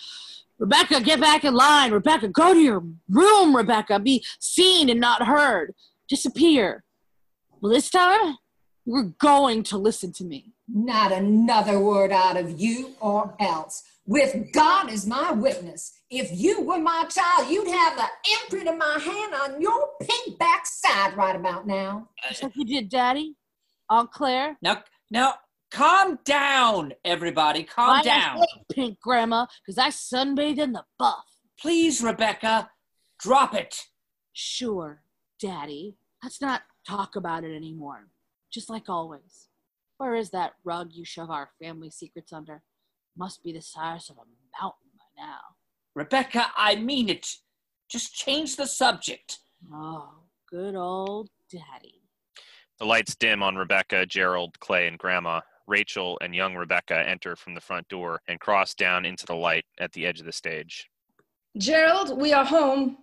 Rebecca, 0.61 1.01
get 1.01 1.19
back 1.19 1.43
in 1.43 1.55
line. 1.55 1.91
Rebecca, 1.91 2.27
go 2.27 2.53
to 2.53 2.59
your 2.59 2.83
room, 3.09 3.55
Rebecca. 3.55 3.99
Be 3.99 4.23
seen 4.39 4.91
and 4.91 4.99
not 4.99 5.25
heard. 5.25 5.73
Disappear. 6.07 6.83
Well, 7.59 7.73
this 7.73 7.89
time, 7.89 8.37
you're 8.85 9.11
going 9.17 9.63
to 9.63 9.79
listen 9.79 10.13
to 10.13 10.23
me. 10.23 10.53
Not 10.67 11.11
another 11.11 11.79
word 11.79 12.11
out 12.11 12.37
of 12.37 12.59
you 12.59 12.91
or 12.99 13.33
else. 13.39 13.83
With 14.05 14.53
God 14.53 14.91
as 14.91 15.07
my 15.07 15.31
witness, 15.31 15.93
if 16.11 16.29
you 16.31 16.61
were 16.61 16.77
my 16.77 17.05
child, 17.05 17.49
you'd 17.49 17.67
have 17.67 17.97
the 17.97 18.07
imprint 18.43 18.69
of 18.69 18.77
my 18.77 18.99
hand 18.99 19.33
on 19.33 19.61
your 19.61 19.89
pink 19.99 20.37
backside 20.37 21.17
right 21.17 21.35
about 21.35 21.65
now. 21.65 22.07
Just 22.29 22.43
like 22.43 22.55
you 22.55 22.65
did, 22.65 22.87
Daddy. 22.87 23.35
Aunt 23.89 24.11
Claire. 24.11 24.57
Now, 24.61 24.83
now, 25.09 25.33
calm 25.71 26.19
down, 26.25 26.93
everybody. 27.03 27.63
Calm 27.63 27.87
Why 27.87 27.99
I 27.99 28.03
down. 28.03 28.37
say 28.39 28.63
pink, 28.71 28.99
Grandma, 28.99 29.47
because 29.65 29.77
I 29.77 29.89
sunbathed 29.89 30.59
in 30.59 30.73
the 30.73 30.83
buff. 30.99 31.25
Please, 31.59 32.01
Rebecca, 32.01 32.69
drop 33.19 33.55
it. 33.55 33.75
Sure, 34.33 35.03
Daddy. 35.39 35.95
Let's 36.23 36.41
not 36.41 36.61
talk 36.87 37.15
about 37.15 37.43
it 37.43 37.55
anymore, 37.55 38.07
just 38.51 38.69
like 38.69 38.89
always. 38.89 39.49
Where 39.97 40.15
is 40.15 40.31
that 40.31 40.53
rug 40.63 40.89
you 40.91 41.05
shove 41.05 41.29
our 41.29 41.49
family 41.61 41.89
secrets 41.89 42.33
under? 42.33 42.63
Must 43.17 43.43
be 43.43 43.53
the 43.53 43.61
size 43.61 44.09
of 44.09 44.17
a 44.17 44.61
mountain 44.61 44.89
by 44.97 45.23
now. 45.23 45.39
Rebecca, 45.95 46.47
I 46.55 46.75
mean 46.75 47.09
it. 47.09 47.27
Just 47.89 48.15
change 48.15 48.55
the 48.55 48.65
subject. 48.65 49.39
Oh, 49.73 50.09
good 50.49 50.75
old 50.75 51.29
daddy. 51.51 52.01
The 52.79 52.85
lights 52.85 53.15
dim 53.15 53.43
on 53.43 53.57
Rebecca, 53.57 54.05
Gerald, 54.05 54.59
Clay, 54.59 54.87
and 54.87 54.97
Grandma. 54.97 55.41
Rachel 55.67 56.17
and 56.21 56.35
young 56.35 56.55
Rebecca 56.55 57.07
enter 57.07 57.35
from 57.35 57.53
the 57.53 57.61
front 57.61 57.87
door 57.87 58.21
and 58.27 58.39
cross 58.39 58.73
down 58.73 59.05
into 59.05 59.25
the 59.25 59.35
light 59.35 59.65
at 59.79 59.91
the 59.93 60.05
edge 60.05 60.19
of 60.19 60.25
the 60.25 60.31
stage. 60.31 60.89
Gerald, 61.57 62.17
we 62.17 62.33
are 62.33 62.45
home. 62.45 62.97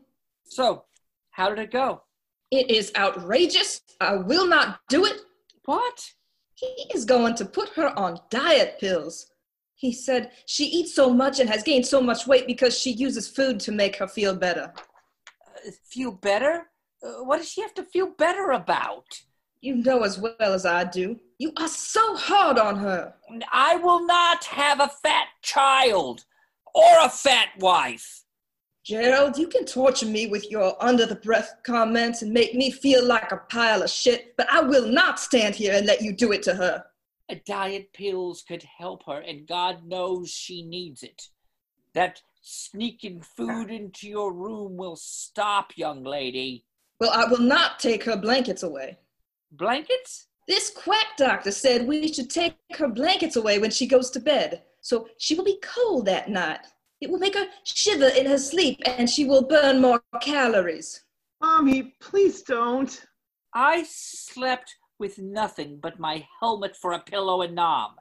So, 0.44 0.84
how 1.30 1.48
did 1.48 1.58
it 1.58 1.70
go? 1.70 2.02
It 2.50 2.70
is 2.70 2.92
outrageous. 2.96 3.82
I 4.00 4.16
will 4.16 4.46
not 4.46 4.80
do 4.88 5.04
it. 5.04 5.20
What? 5.64 6.12
He 6.54 6.86
is 6.94 7.04
going 7.04 7.34
to 7.36 7.44
put 7.44 7.68
her 7.70 7.96
on 7.98 8.18
diet 8.30 8.78
pills. 8.80 9.30
He 9.74 9.92
said 9.92 10.32
she 10.46 10.64
eats 10.64 10.94
so 10.94 11.10
much 11.10 11.38
and 11.38 11.48
has 11.48 11.62
gained 11.62 11.86
so 11.86 12.00
much 12.00 12.26
weight 12.26 12.46
because 12.46 12.76
she 12.76 12.90
uses 12.90 13.28
food 13.28 13.60
to 13.60 13.72
make 13.72 13.96
her 13.96 14.08
feel 14.08 14.34
better. 14.34 14.72
Uh, 15.46 15.70
feel 15.84 16.10
better? 16.10 16.70
Uh, 17.00 17.22
what 17.22 17.36
does 17.36 17.48
she 17.48 17.60
have 17.60 17.74
to 17.74 17.84
feel 17.84 18.08
better 18.18 18.50
about? 18.50 19.04
You 19.60 19.76
know 19.76 20.02
as 20.02 20.18
well 20.18 20.34
as 20.40 20.66
I 20.66 20.84
do. 20.84 21.20
You 21.38 21.52
are 21.56 21.68
so 21.68 22.16
hard 22.16 22.58
on 22.58 22.76
her. 22.76 23.14
I 23.52 23.76
will 23.76 24.04
not 24.04 24.44
have 24.44 24.80
a 24.80 24.88
fat 24.88 25.28
child 25.40 26.24
or 26.74 26.92
a 27.00 27.08
fat 27.08 27.50
wife. 27.60 28.24
Gerald, 28.84 29.38
you 29.38 29.46
can 29.46 29.64
torture 29.64 30.06
me 30.06 30.26
with 30.26 30.50
your 30.50 30.74
under 30.82 31.06
the 31.06 31.14
breath 31.14 31.54
comments 31.62 32.22
and 32.22 32.32
make 32.32 32.54
me 32.54 32.70
feel 32.70 33.04
like 33.04 33.30
a 33.30 33.36
pile 33.36 33.82
of 33.82 33.90
shit, 33.90 34.34
but 34.36 34.50
I 34.50 34.62
will 34.62 34.88
not 34.88 35.20
stand 35.20 35.54
here 35.54 35.74
and 35.76 35.86
let 35.86 36.00
you 36.00 36.12
do 36.12 36.32
it 36.32 36.42
to 36.44 36.54
her. 36.54 36.84
A 37.28 37.36
diet 37.36 37.92
pills 37.92 38.42
could 38.42 38.62
help 38.62 39.04
her, 39.06 39.20
and 39.20 39.46
God 39.46 39.86
knows 39.86 40.30
she 40.30 40.62
needs 40.62 41.02
it. 41.02 41.28
That 41.92 42.22
sneaking 42.40 43.20
food 43.20 43.70
into 43.70 44.08
your 44.08 44.32
room 44.32 44.76
will 44.76 44.96
stop, 44.96 45.76
young 45.76 46.02
lady. 46.02 46.64
Well, 46.98 47.10
I 47.12 47.30
will 47.30 47.42
not 47.42 47.78
take 47.78 48.04
her 48.04 48.16
blankets 48.16 48.62
away. 48.62 48.96
Blankets? 49.52 50.27
This 50.48 50.70
quack 50.70 51.18
doctor 51.18 51.52
said 51.52 51.86
we 51.86 52.10
should 52.10 52.30
take 52.30 52.54
her 52.78 52.88
blankets 52.88 53.36
away 53.36 53.58
when 53.58 53.70
she 53.70 53.86
goes 53.86 54.10
to 54.12 54.20
bed, 54.20 54.62
so 54.80 55.06
she 55.18 55.34
will 55.34 55.44
be 55.44 55.60
cold 55.62 56.06
that 56.06 56.30
night. 56.30 56.66
It 57.02 57.10
will 57.10 57.18
make 57.18 57.36
her 57.36 57.46
shiver 57.64 58.08
in 58.08 58.24
her 58.24 58.38
sleep 58.38 58.80
and 58.86 59.10
she 59.10 59.26
will 59.26 59.42
burn 59.42 59.80
more 59.80 60.02
calories. 60.22 61.04
Mommy, 61.42 61.94
please 62.00 62.40
don't. 62.42 63.04
I 63.54 63.84
slept 63.86 64.74
with 64.98 65.18
nothing 65.18 65.80
but 65.82 66.00
my 66.00 66.26
helmet 66.40 66.74
for 66.74 66.92
a 66.92 66.98
pillow 66.98 67.42
and 67.42 67.54
knob. 67.54 67.92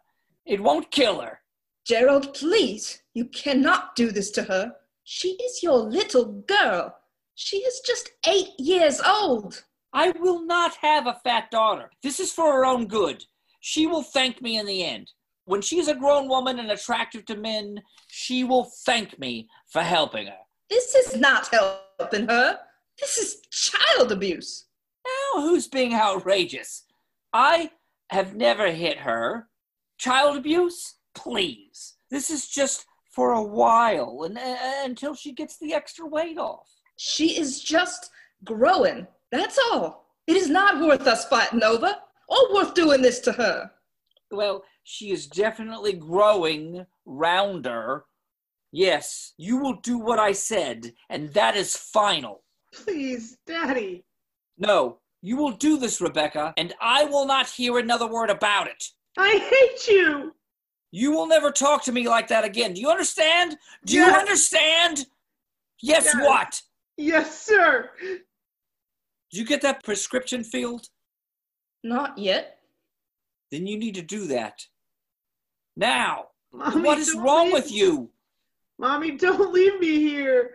It 0.45 0.63
won't 0.63 0.89
kill 0.89 1.19
her. 1.19 1.41
Gerald, 1.85 2.33
please, 2.33 3.01
you 3.13 3.25
cannot 3.25 3.95
do 3.95 4.09
this 4.09 4.31
to 4.31 4.43
her. 4.43 4.73
She 5.03 5.33
is 5.33 5.61
your 5.61 5.77
little 5.77 6.43
girl. 6.47 6.95
She 7.35 7.57
is 7.57 7.81
just 7.81 8.11
eight 8.25 8.57
years 8.57 9.01
old. 9.01 9.63
I 9.97 10.11
will 10.19 10.45
not 10.45 10.75
have 10.81 11.07
a 11.07 11.19
fat 11.23 11.49
daughter. 11.49 11.89
This 12.03 12.19
is 12.19 12.31
for 12.31 12.53
her 12.53 12.65
own 12.67 12.85
good. 12.85 13.25
She 13.61 13.87
will 13.87 14.03
thank 14.03 14.43
me 14.43 14.59
in 14.59 14.67
the 14.67 14.83
end. 14.85 15.09
When 15.45 15.59
she's 15.59 15.87
a 15.87 15.95
grown 15.95 16.29
woman 16.29 16.59
and 16.59 16.69
attractive 16.69 17.25
to 17.25 17.35
men, 17.35 17.81
she 18.05 18.43
will 18.43 18.65
thank 18.85 19.17
me 19.17 19.49
for 19.65 19.81
helping 19.81 20.27
her. 20.27 20.37
This 20.69 20.93
is 20.93 21.15
not 21.15 21.47
helping 21.47 22.27
her. 22.27 22.59
This 22.99 23.17
is 23.17 23.41
child 23.49 24.11
abuse. 24.11 24.65
Now, 25.03 25.41
who's 25.41 25.67
being 25.67 25.95
outrageous? 25.95 26.83
I 27.33 27.71
have 28.11 28.35
never 28.35 28.71
hit 28.71 28.99
her. 28.99 29.47
Child 29.97 30.37
abuse? 30.37 30.97
Please. 31.15 31.95
This 32.11 32.29
is 32.29 32.47
just 32.47 32.85
for 33.09 33.33
a 33.33 33.41
while 33.41 34.21
and, 34.25 34.37
uh, 34.37 34.57
until 34.83 35.15
she 35.15 35.31
gets 35.31 35.57
the 35.57 35.73
extra 35.73 36.05
weight 36.05 36.37
off. 36.37 36.69
She 36.97 37.39
is 37.39 37.63
just 37.63 38.11
growing. 38.43 39.07
That's 39.31 39.57
all. 39.71 40.05
It 40.27 40.35
is 40.35 40.49
not 40.49 40.81
worth 40.81 41.07
us 41.07 41.25
fighting 41.27 41.63
over 41.63 41.93
or 42.29 42.53
worth 42.53 42.73
doing 42.73 43.01
this 43.01 43.19
to 43.21 43.31
her. 43.33 43.71
Well, 44.31 44.63
she 44.83 45.11
is 45.11 45.27
definitely 45.27 45.93
growing 45.93 46.85
rounder. 47.05 48.05
Yes, 48.71 49.33
you 49.37 49.57
will 49.57 49.75
do 49.81 49.97
what 49.97 50.19
I 50.19 50.33
said, 50.33 50.93
and 51.09 51.33
that 51.33 51.55
is 51.55 51.75
final. 51.75 52.43
Please, 52.73 53.37
Daddy. 53.45 54.03
No, 54.57 54.99
you 55.21 55.37
will 55.37 55.51
do 55.51 55.77
this, 55.77 56.01
Rebecca, 56.01 56.53
and 56.57 56.73
I 56.81 57.05
will 57.05 57.25
not 57.25 57.47
hear 57.49 57.77
another 57.77 58.07
word 58.07 58.29
about 58.29 58.67
it. 58.67 58.83
I 59.17 59.37
hate 59.49 59.87
you. 59.87 60.33
You 60.91 61.11
will 61.11 61.27
never 61.27 61.51
talk 61.51 61.83
to 61.83 61.91
me 61.91 62.07
like 62.07 62.27
that 62.27 62.43
again. 62.43 62.73
Do 62.73 62.81
you 62.81 62.89
understand? 62.89 63.57
Do 63.85 63.95
Yes. 63.95 64.07
you 64.07 64.13
understand? 64.19 64.97
Yes, 65.81 66.05
Yes. 66.05 66.15
what? 66.25 66.61
Yes, 66.97 67.41
sir. 67.41 67.91
Did 69.31 69.39
you 69.39 69.45
get 69.45 69.61
that 69.61 69.83
prescription 69.83 70.43
filled? 70.43 70.87
Not 71.83 72.17
yet. 72.17 72.59
Then 73.51 73.67
you 73.67 73.77
need 73.77 73.95
to 73.95 74.01
do 74.01 74.27
that. 74.27 74.65
Now, 75.75 76.27
Mommy, 76.51 76.81
what 76.81 76.97
is 76.97 77.13
wrong 77.13 77.51
with 77.51 77.69
me. 77.69 77.77
you? 77.77 78.09
Mommy, 78.79 79.11
don't 79.11 79.53
leave 79.53 79.79
me 79.79 79.99
here 79.99 80.51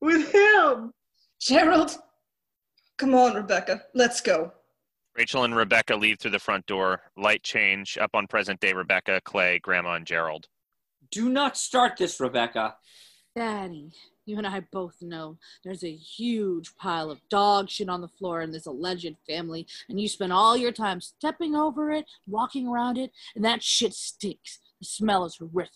with 0.00 0.32
him. 0.32 0.92
Gerald, 1.40 1.96
come 2.98 3.14
on, 3.14 3.34
Rebecca. 3.34 3.82
Let's 3.94 4.20
go. 4.20 4.52
Rachel 5.16 5.44
and 5.44 5.56
Rebecca 5.56 5.96
leave 5.96 6.18
through 6.18 6.30
the 6.30 6.38
front 6.38 6.66
door. 6.66 7.00
Light 7.16 7.42
change 7.42 7.98
up 7.98 8.10
on 8.14 8.26
present 8.26 8.60
day 8.60 8.72
Rebecca, 8.72 9.20
Clay, 9.24 9.58
Grandma, 9.58 9.94
and 9.94 10.06
Gerald. 10.06 10.46
Do 11.10 11.28
not 11.28 11.56
start 11.56 11.96
this, 11.96 12.20
Rebecca. 12.20 12.76
Daddy, 13.34 13.92
you 14.30 14.38
and 14.38 14.46
I 14.46 14.60
both 14.60 15.02
know 15.02 15.36
there's 15.64 15.82
a 15.82 15.92
huge 15.92 16.76
pile 16.76 17.10
of 17.10 17.20
dog 17.28 17.68
shit 17.68 17.88
on 17.88 18.00
the 18.00 18.08
floor 18.08 18.40
in 18.42 18.52
this 18.52 18.66
alleged 18.66 19.16
family, 19.28 19.66
and 19.88 20.00
you 20.00 20.08
spend 20.08 20.32
all 20.32 20.56
your 20.56 20.72
time 20.72 21.00
stepping 21.00 21.56
over 21.56 21.90
it, 21.90 22.06
walking 22.28 22.68
around 22.68 22.96
it, 22.96 23.10
and 23.34 23.44
that 23.44 23.62
shit 23.62 23.92
stinks. 23.92 24.60
The 24.78 24.86
smell 24.86 25.24
is 25.24 25.36
horrific. 25.36 25.72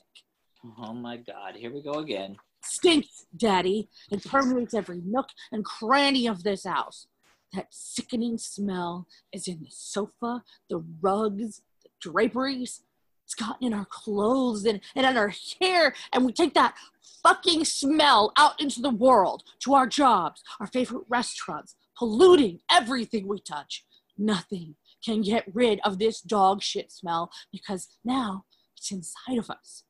Oh 0.78 0.94
my 0.94 1.16
God, 1.16 1.56
here 1.56 1.72
we 1.72 1.82
go 1.82 1.94
again. 1.94 2.36
Stinks, 2.62 3.26
Daddy. 3.36 3.88
It 4.10 4.24
permeates 4.24 4.72
every 4.72 5.02
nook 5.04 5.28
and 5.52 5.64
cranny 5.64 6.26
of 6.26 6.44
this 6.44 6.64
house. 6.64 7.08
That 7.52 7.66
sickening 7.70 8.38
smell 8.38 9.06
is 9.32 9.46
in 9.48 9.60
the 9.60 9.70
sofa, 9.70 10.42
the 10.70 10.82
rugs, 11.02 11.60
the 11.82 11.90
draperies. 12.00 12.82
It's 13.24 13.34
gotten 13.34 13.66
in 13.66 13.74
our 13.74 13.86
clothes 13.86 14.64
and, 14.64 14.80
and 14.94 15.06
in 15.06 15.16
our 15.16 15.32
hair, 15.60 15.94
and 16.12 16.24
we 16.24 16.32
take 16.32 16.54
that 16.54 16.74
fucking 17.24 17.64
smell 17.64 18.32
out 18.36 18.60
into 18.60 18.80
the 18.80 18.90
world, 18.90 19.42
to 19.60 19.74
our 19.74 19.86
jobs, 19.86 20.44
our 20.60 20.66
favorite 20.68 21.04
restaurants, 21.08 21.74
polluting 21.98 22.60
everything 22.70 23.26
we 23.26 23.40
touch. 23.40 23.84
Nothing 24.16 24.76
can 25.04 25.22
get 25.22 25.44
rid 25.52 25.80
of 25.84 25.98
this 25.98 26.20
dog 26.20 26.62
shit 26.62 26.92
smell 26.92 27.30
because 27.50 27.88
now 28.04 28.44
it's 28.76 28.92
inside 28.92 29.38
of 29.38 29.50
us. 29.50 29.82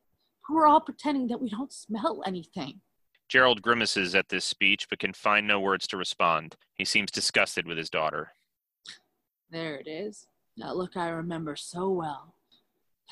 We're 0.49 0.67
all 0.67 0.81
pretending 0.81 1.27
that 1.29 1.41
we 1.41 1.51
don't 1.51 1.73
smell 1.73 2.23
anything. 2.25 2.81
Gerald 3.29 3.63
grimaces 3.63 4.15
at 4.15 4.29
this 4.29 4.45
speech 4.45 4.87
but 4.89 4.99
can 4.99 5.13
find 5.13 5.47
no 5.47 5.59
words 5.59 5.87
to 5.89 5.97
respond. 5.97 6.57
He 6.75 6.85
seems 6.85 7.11
disgusted 7.11 7.67
with 7.67 7.79
his 7.79 7.91
daughter. 7.91 8.33
There 9.51 9.77
it 9.77 9.89
is. 9.89 10.27
That 10.57 10.77
look 10.77 10.97
I 10.97 11.09
remember 11.09 11.57
so 11.57 11.91
well. 11.91 12.35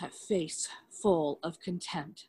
That 0.00 0.14
face 0.14 0.68
full 1.02 1.40
of 1.42 1.60
contempt. 1.60 2.26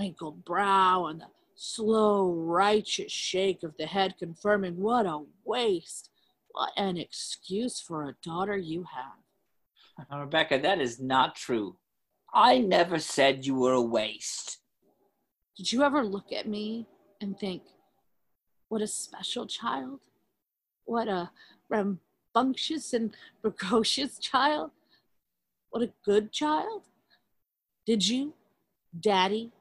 Wrinkled 0.00 0.46
brow 0.46 1.06
and 1.06 1.20
the 1.20 1.26
slow, 1.56 2.32
righteous 2.32 3.12
shake 3.12 3.62
of 3.62 3.76
the 3.76 3.84
head 3.84 4.14
confirming 4.18 4.80
what 4.80 5.04
a 5.04 5.20
waste. 5.44 6.08
What 6.52 6.72
an 6.78 6.96
excuse 6.96 7.80
for 7.80 8.08
a 8.08 8.16
daughter 8.24 8.56
you 8.56 8.86
have. 8.94 10.18
Rebecca, 10.18 10.58
that 10.58 10.80
is 10.80 11.00
not 11.00 11.36
true. 11.36 11.76
I 12.32 12.58
never 12.60 12.98
said 12.98 13.44
you 13.44 13.56
were 13.56 13.74
a 13.74 13.82
waste. 13.82 14.60
Did 15.54 15.70
you 15.70 15.82
ever 15.82 16.02
look 16.02 16.32
at 16.32 16.48
me 16.48 16.86
and 17.20 17.38
think, 17.38 17.62
what 18.70 18.80
a 18.80 18.86
special 18.86 19.46
child? 19.46 20.00
What 20.86 21.08
a 21.08 21.30
rambunctious 21.68 22.94
and 22.94 23.14
precocious 23.42 24.18
child? 24.18 24.70
What 25.68 25.82
a 25.82 25.92
good 26.06 26.32
child? 26.32 26.84
Did 27.84 28.08
you, 28.08 28.32
Daddy? 28.98 29.52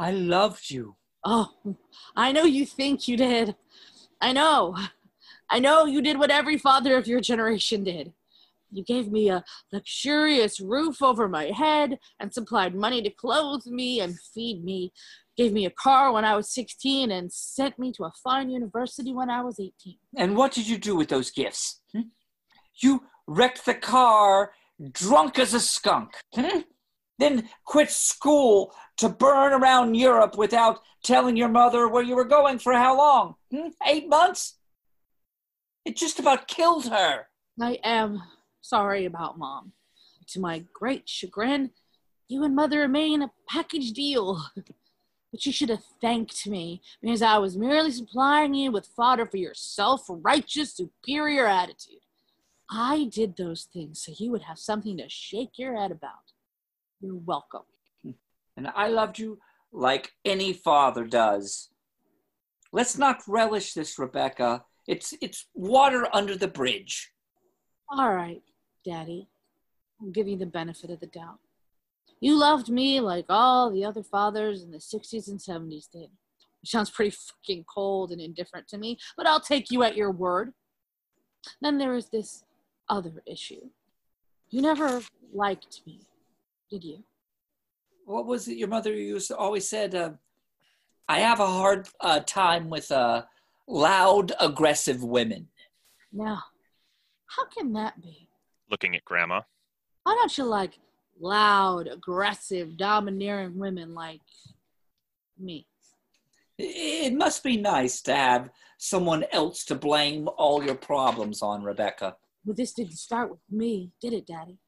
I 0.00 0.12
loved 0.12 0.70
you. 0.70 0.96
Oh, 1.26 1.50
I 2.16 2.32
know 2.32 2.44
you 2.44 2.64
think 2.64 3.06
you 3.06 3.18
did. 3.18 3.54
I 4.18 4.32
know. 4.32 4.74
I 5.50 5.58
know 5.58 5.84
you 5.84 6.00
did 6.00 6.18
what 6.18 6.30
every 6.30 6.56
father 6.56 6.96
of 6.96 7.06
your 7.06 7.20
generation 7.20 7.84
did. 7.84 8.14
You 8.72 8.82
gave 8.82 9.12
me 9.12 9.28
a 9.28 9.44
luxurious 9.72 10.58
roof 10.58 11.02
over 11.02 11.28
my 11.28 11.46
head 11.50 11.98
and 12.18 12.32
supplied 12.32 12.74
money 12.74 13.02
to 13.02 13.10
clothe 13.10 13.66
me 13.66 14.00
and 14.00 14.18
feed 14.32 14.64
me. 14.64 14.90
Gave 15.36 15.52
me 15.52 15.66
a 15.66 15.70
car 15.70 16.12
when 16.12 16.24
I 16.24 16.34
was 16.34 16.50
16 16.50 17.10
and 17.10 17.30
sent 17.30 17.78
me 17.78 17.92
to 17.92 18.04
a 18.04 18.12
fine 18.24 18.48
university 18.48 19.12
when 19.12 19.28
I 19.28 19.42
was 19.42 19.60
18. 19.60 19.96
And 20.16 20.34
what 20.34 20.52
did 20.52 20.66
you 20.66 20.78
do 20.78 20.96
with 20.96 21.08
those 21.08 21.30
gifts? 21.30 21.82
hmm? 21.92 22.08
You 22.76 23.02
wrecked 23.26 23.66
the 23.66 23.74
car 23.74 24.52
drunk 24.92 25.38
as 25.38 25.52
a 25.52 25.60
skunk. 25.60 26.12
hmm? 26.34 26.60
Then 27.20 27.50
quit 27.66 27.90
school 27.90 28.74
to 28.96 29.10
burn 29.10 29.52
around 29.52 29.94
Europe 29.94 30.38
without 30.38 30.80
telling 31.04 31.36
your 31.36 31.50
mother 31.50 31.86
where 31.86 32.02
you 32.02 32.16
were 32.16 32.24
going 32.24 32.58
for 32.58 32.72
how 32.72 32.96
long? 32.96 33.34
Hmm? 33.52 33.68
Eight 33.86 34.08
months? 34.08 34.56
It 35.84 35.96
just 35.96 36.18
about 36.18 36.48
killed 36.48 36.88
her. 36.88 37.26
I 37.60 37.78
am 37.84 38.22
sorry 38.62 39.04
about 39.04 39.38
mom. 39.38 39.72
To 40.28 40.40
my 40.40 40.64
great 40.72 41.08
chagrin, 41.08 41.70
you 42.28 42.42
and 42.42 42.54
mother 42.56 42.88
made 42.88 43.20
a 43.20 43.30
package 43.48 43.92
deal. 43.92 44.42
But 45.32 45.46
you 45.46 45.52
should 45.52 45.68
have 45.68 45.84
thanked 46.00 46.44
me 46.48 46.82
because 47.00 47.22
I 47.22 47.38
was 47.38 47.56
merely 47.56 47.92
supplying 47.92 48.52
you 48.52 48.72
with 48.72 48.88
fodder 48.96 49.24
for 49.26 49.36
your 49.36 49.54
self 49.54 50.06
righteous, 50.08 50.74
superior 50.74 51.46
attitude. 51.46 52.00
I 52.68 53.04
did 53.12 53.36
those 53.36 53.68
things 53.72 54.02
so 54.02 54.12
you 54.16 54.32
would 54.32 54.42
have 54.42 54.58
something 54.58 54.96
to 54.96 55.08
shake 55.08 55.56
your 55.56 55.76
head 55.76 55.92
about. 55.92 56.29
You're 57.00 57.16
welcome. 57.16 57.62
And 58.56 58.68
I 58.74 58.88
loved 58.88 59.18
you 59.18 59.38
like 59.72 60.12
any 60.24 60.52
father 60.52 61.04
does. 61.04 61.70
Let's 62.72 62.98
not 62.98 63.22
relish 63.26 63.72
this, 63.72 63.98
Rebecca. 63.98 64.64
It's 64.86 65.14
it's 65.20 65.46
water 65.54 66.08
under 66.12 66.36
the 66.36 66.48
bridge. 66.48 67.12
All 67.90 68.14
right, 68.14 68.42
Daddy. 68.84 69.28
I'll 70.00 70.10
give 70.10 70.28
you 70.28 70.36
the 70.36 70.46
benefit 70.46 70.90
of 70.90 71.00
the 71.00 71.06
doubt. 71.06 71.38
You 72.20 72.38
loved 72.38 72.68
me 72.68 73.00
like 73.00 73.26
all 73.28 73.70
the 73.70 73.84
other 73.84 74.02
fathers 74.02 74.62
in 74.62 74.70
the 74.70 74.78
60s 74.78 75.28
and 75.28 75.38
70s 75.38 75.90
did. 75.90 76.10
Which 76.60 76.70
sounds 76.70 76.90
pretty 76.90 77.16
fucking 77.16 77.64
cold 77.64 78.10
and 78.12 78.20
indifferent 78.20 78.68
to 78.68 78.78
me, 78.78 78.98
but 79.16 79.26
I'll 79.26 79.40
take 79.40 79.70
you 79.70 79.82
at 79.82 79.96
your 79.96 80.10
word. 80.10 80.52
Then 81.62 81.78
there 81.78 81.94
is 81.94 82.10
this 82.10 82.44
other 82.88 83.22
issue. 83.26 83.70
You 84.50 84.60
never 84.60 85.00
liked 85.32 85.80
me, 85.86 86.00
did 86.70 86.84
you? 86.84 87.02
What 88.04 88.26
was 88.26 88.48
it 88.48 88.56
your 88.56 88.68
mother 88.68 88.92
used 88.92 89.28
to 89.28 89.36
always 89.36 89.68
said? 89.68 89.94
Uh, 89.94 90.12
I 91.08 91.20
have 91.20 91.40
a 91.40 91.46
hard 91.46 91.88
uh, 92.00 92.20
time 92.20 92.70
with 92.70 92.90
uh, 92.92 93.24
loud, 93.66 94.32
aggressive 94.38 95.02
women. 95.02 95.48
Now, 96.12 96.42
how 97.26 97.46
can 97.46 97.72
that 97.72 98.00
be? 98.00 98.28
Looking 98.70 98.94
at 98.94 99.04
Grandma. 99.04 99.40
Why 100.04 100.14
don't 100.14 100.36
you 100.38 100.44
like 100.44 100.78
loud, 101.20 101.88
aggressive, 101.88 102.76
domineering 102.76 103.58
women 103.58 103.94
like 103.94 104.20
me? 105.38 105.66
It 106.58 107.14
must 107.14 107.42
be 107.42 107.56
nice 107.56 108.02
to 108.02 108.14
have 108.14 108.50
someone 108.78 109.24
else 109.32 109.64
to 109.64 109.74
blame 109.74 110.28
all 110.36 110.62
your 110.62 110.74
problems 110.76 111.42
on, 111.42 111.62
Rebecca. 111.62 112.16
But 112.44 112.56
this 112.56 112.72
didn't 112.72 112.98
start 112.98 113.30
with 113.30 113.40
me, 113.50 113.90
did 114.00 114.12
it, 114.12 114.26
Daddy? 114.26 114.58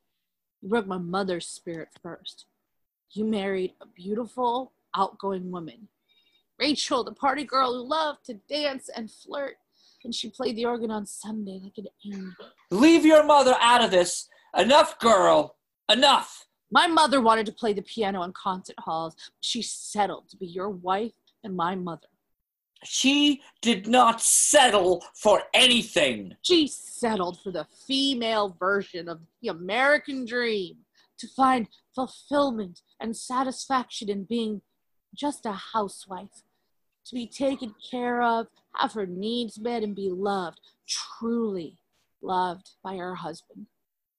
You 0.62 0.68
broke 0.68 0.86
my 0.86 0.98
mother's 0.98 1.46
spirit 1.46 1.88
first. 2.02 2.46
You 3.10 3.24
married 3.24 3.74
a 3.82 3.86
beautiful, 3.86 4.72
outgoing 4.96 5.50
woman. 5.50 5.88
Rachel, 6.58 7.02
the 7.02 7.12
party 7.12 7.44
girl 7.44 7.74
who 7.74 7.88
loved 7.88 8.24
to 8.26 8.34
dance 8.48 8.88
and 8.88 9.10
flirt, 9.10 9.56
and 10.04 10.14
she 10.14 10.30
played 10.30 10.56
the 10.56 10.64
organ 10.64 10.90
on 10.90 11.04
Sunday 11.04 11.60
like 11.62 11.78
an 11.78 11.86
angel. 12.06 12.32
Leave 12.70 13.04
your 13.04 13.24
mother 13.24 13.56
out 13.60 13.82
of 13.82 13.90
this. 13.90 14.28
Enough, 14.56 14.98
girl. 15.00 15.56
Enough. 15.90 16.46
My 16.70 16.86
mother 16.86 17.20
wanted 17.20 17.46
to 17.46 17.52
play 17.52 17.72
the 17.72 17.82
piano 17.82 18.22
in 18.22 18.32
concert 18.32 18.76
halls. 18.78 19.16
She 19.40 19.62
settled 19.62 20.28
to 20.30 20.36
be 20.36 20.46
your 20.46 20.70
wife 20.70 21.12
and 21.42 21.56
my 21.56 21.74
mother. 21.74 22.06
She 22.84 23.42
did 23.60 23.86
not 23.86 24.20
settle 24.20 25.04
for 25.14 25.42
anything. 25.54 26.36
She 26.42 26.66
settled 26.66 27.40
for 27.42 27.52
the 27.52 27.66
female 27.86 28.56
version 28.58 29.08
of 29.08 29.20
the 29.40 29.48
American 29.48 30.24
dream 30.24 30.78
to 31.18 31.28
find 31.28 31.68
fulfillment 31.94 32.82
and 33.00 33.16
satisfaction 33.16 34.08
in 34.08 34.24
being 34.24 34.62
just 35.14 35.46
a 35.46 35.52
housewife, 35.52 36.42
to 37.04 37.14
be 37.14 37.26
taken 37.26 37.74
care 37.90 38.22
of, 38.22 38.46
have 38.74 38.92
her 38.94 39.06
needs 39.06 39.58
met, 39.60 39.82
and 39.82 39.94
be 39.94 40.10
loved, 40.10 40.60
truly 40.88 41.78
loved 42.22 42.70
by 42.82 42.96
her 42.96 43.14
husband. 43.14 43.66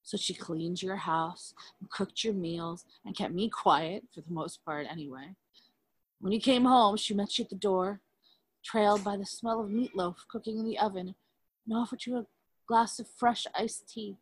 So 0.04 0.18
she 0.18 0.34
cleaned 0.34 0.84
your 0.84 0.98
house 0.98 1.54
and 1.80 1.90
cooked 1.90 2.24
your 2.24 2.34
meals 2.34 2.86
and 3.06 3.16
kept 3.16 3.34
me 3.34 3.50
quiet 3.50 4.04
for 4.14 4.22
the 4.22 4.34
most 4.34 4.64
part 4.66 4.86
anyway. 4.90 5.36
When 6.20 6.34
you 6.34 6.40
came 6.40 6.66
home, 6.66 6.98
she 6.98 7.14
met 7.14 7.38
you 7.38 7.44
at 7.44 7.50
the 7.50 7.56
door, 7.56 8.02
trailed 8.64 9.04
by 9.04 9.18
the 9.18 9.26
smell 9.26 9.62
of 9.62 9.70
meatloaf 9.70 10.16
cooking 10.30 10.60
in 10.60 10.66
the 10.66 10.80
oven, 10.80 11.16
and 11.66 11.78
offered 11.78 12.06
you 12.06 12.18
a 12.18 12.26
glass 12.68 13.00
of 13.00 13.08
fresh 13.08 13.46
iced 13.58 13.90
tea. 13.90 14.18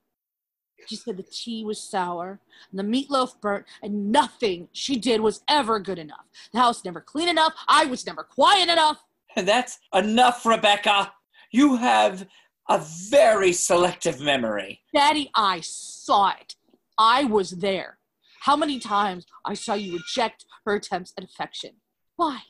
She 0.87 0.95
said 0.95 1.17
the 1.17 1.23
tea 1.23 1.63
was 1.63 1.79
sour 1.79 2.39
and 2.71 2.79
the 2.79 2.83
meatloaf 2.83 3.39
burnt, 3.39 3.65
and 3.83 4.11
nothing 4.11 4.67
she 4.71 4.97
did 4.97 5.21
was 5.21 5.41
ever 5.47 5.79
good 5.79 5.99
enough. 5.99 6.25
The 6.53 6.59
house 6.59 6.83
never 6.83 7.01
clean 7.01 7.29
enough. 7.29 7.53
I 7.67 7.85
was 7.85 8.05
never 8.05 8.23
quiet 8.23 8.69
enough. 8.69 9.03
And 9.35 9.47
that's 9.47 9.79
enough, 9.93 10.45
Rebecca. 10.45 11.13
You 11.51 11.75
have 11.75 12.27
a 12.67 12.83
very 13.09 13.53
selective 13.53 14.19
memory. 14.19 14.81
Daddy, 14.93 15.29
I 15.35 15.59
saw 15.61 16.31
it. 16.39 16.55
I 16.97 17.25
was 17.25 17.51
there. 17.51 17.97
How 18.41 18.55
many 18.55 18.79
times 18.79 19.25
I 19.45 19.53
saw 19.53 19.75
you 19.75 19.93
reject 19.93 20.45
her 20.65 20.75
attempts 20.75 21.13
at 21.17 21.23
affection. 21.23 21.71
Why? 22.15 22.41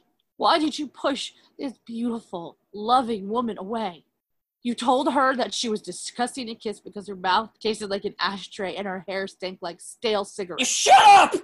Why 0.42 0.58
did 0.58 0.80
you 0.80 0.88
push 0.88 1.34
this 1.60 1.74
beautiful, 1.86 2.58
loving 2.74 3.30
woman 3.30 3.60
away? 3.60 4.06
You 4.64 4.74
told 4.74 5.14
her 5.14 5.36
that 5.36 5.54
she 5.54 5.70
was 5.70 5.84
disgusting 5.84 6.48
to 6.48 6.56
kiss 6.56 6.80
because 6.80 7.08
her 7.08 7.16
mouth 7.16 7.52
tasted 7.60 7.92
like 7.92 8.06
an 8.06 8.16
ashtray 8.20 8.76
and 8.76 8.88
her 8.88 9.06
hair 9.08 9.28
stank 9.28 9.60
like 9.62 9.80
stale 9.80 10.26
cigarettes. 10.26 10.68
Shut 10.68 10.96
up! 11.00 11.36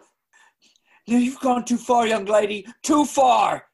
Now 1.07 1.17
you've 1.17 1.39
gone 1.41 1.63
too 1.63 1.77
far, 1.77 2.07
young 2.07 2.25
lady. 2.25 2.65
Too 2.81 3.05
far. 3.05 3.65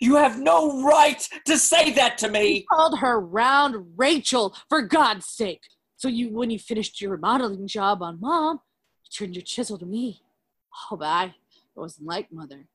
You 0.00 0.16
have 0.16 0.40
no 0.40 0.82
right 0.82 1.28
to 1.44 1.58
say 1.58 1.92
that 1.92 2.16
to 2.18 2.30
me. 2.30 2.60
You 2.60 2.64
called 2.72 3.00
her 3.00 3.20
round 3.20 3.98
Rachel, 3.98 4.56
for 4.70 4.80
God's 4.80 5.26
sake. 5.26 5.60
So 5.98 6.08
you, 6.08 6.30
when 6.30 6.48
you 6.48 6.58
finished 6.58 7.02
your 7.02 7.10
remodeling 7.10 7.66
job 7.66 8.02
on 8.02 8.18
mom, 8.18 8.60
you 9.04 9.10
turned 9.12 9.36
your 9.36 9.44
chisel 9.44 9.76
to 9.76 9.84
me. 9.84 10.22
Oh, 10.90 10.96
but 10.96 11.04
I 11.04 11.34
wasn't 11.76 12.06
like 12.06 12.32
mother. 12.32 12.66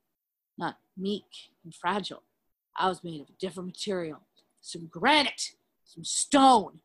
Meek 1.00 1.50
and 1.64 1.74
fragile. 1.74 2.22
I 2.76 2.88
was 2.88 3.02
made 3.02 3.20
of 3.20 3.28
a 3.28 3.40
different 3.40 3.68
material. 3.68 4.20
Some 4.60 4.86
granite, 4.86 5.52
some 5.84 6.04
stone. 6.04 6.80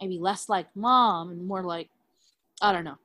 Maybe 0.00 0.18
less 0.18 0.48
like 0.48 0.74
mom 0.74 1.30
and 1.30 1.46
more 1.46 1.62
like, 1.62 1.88
I 2.60 2.72
don't 2.72 2.84
know. 2.84 2.98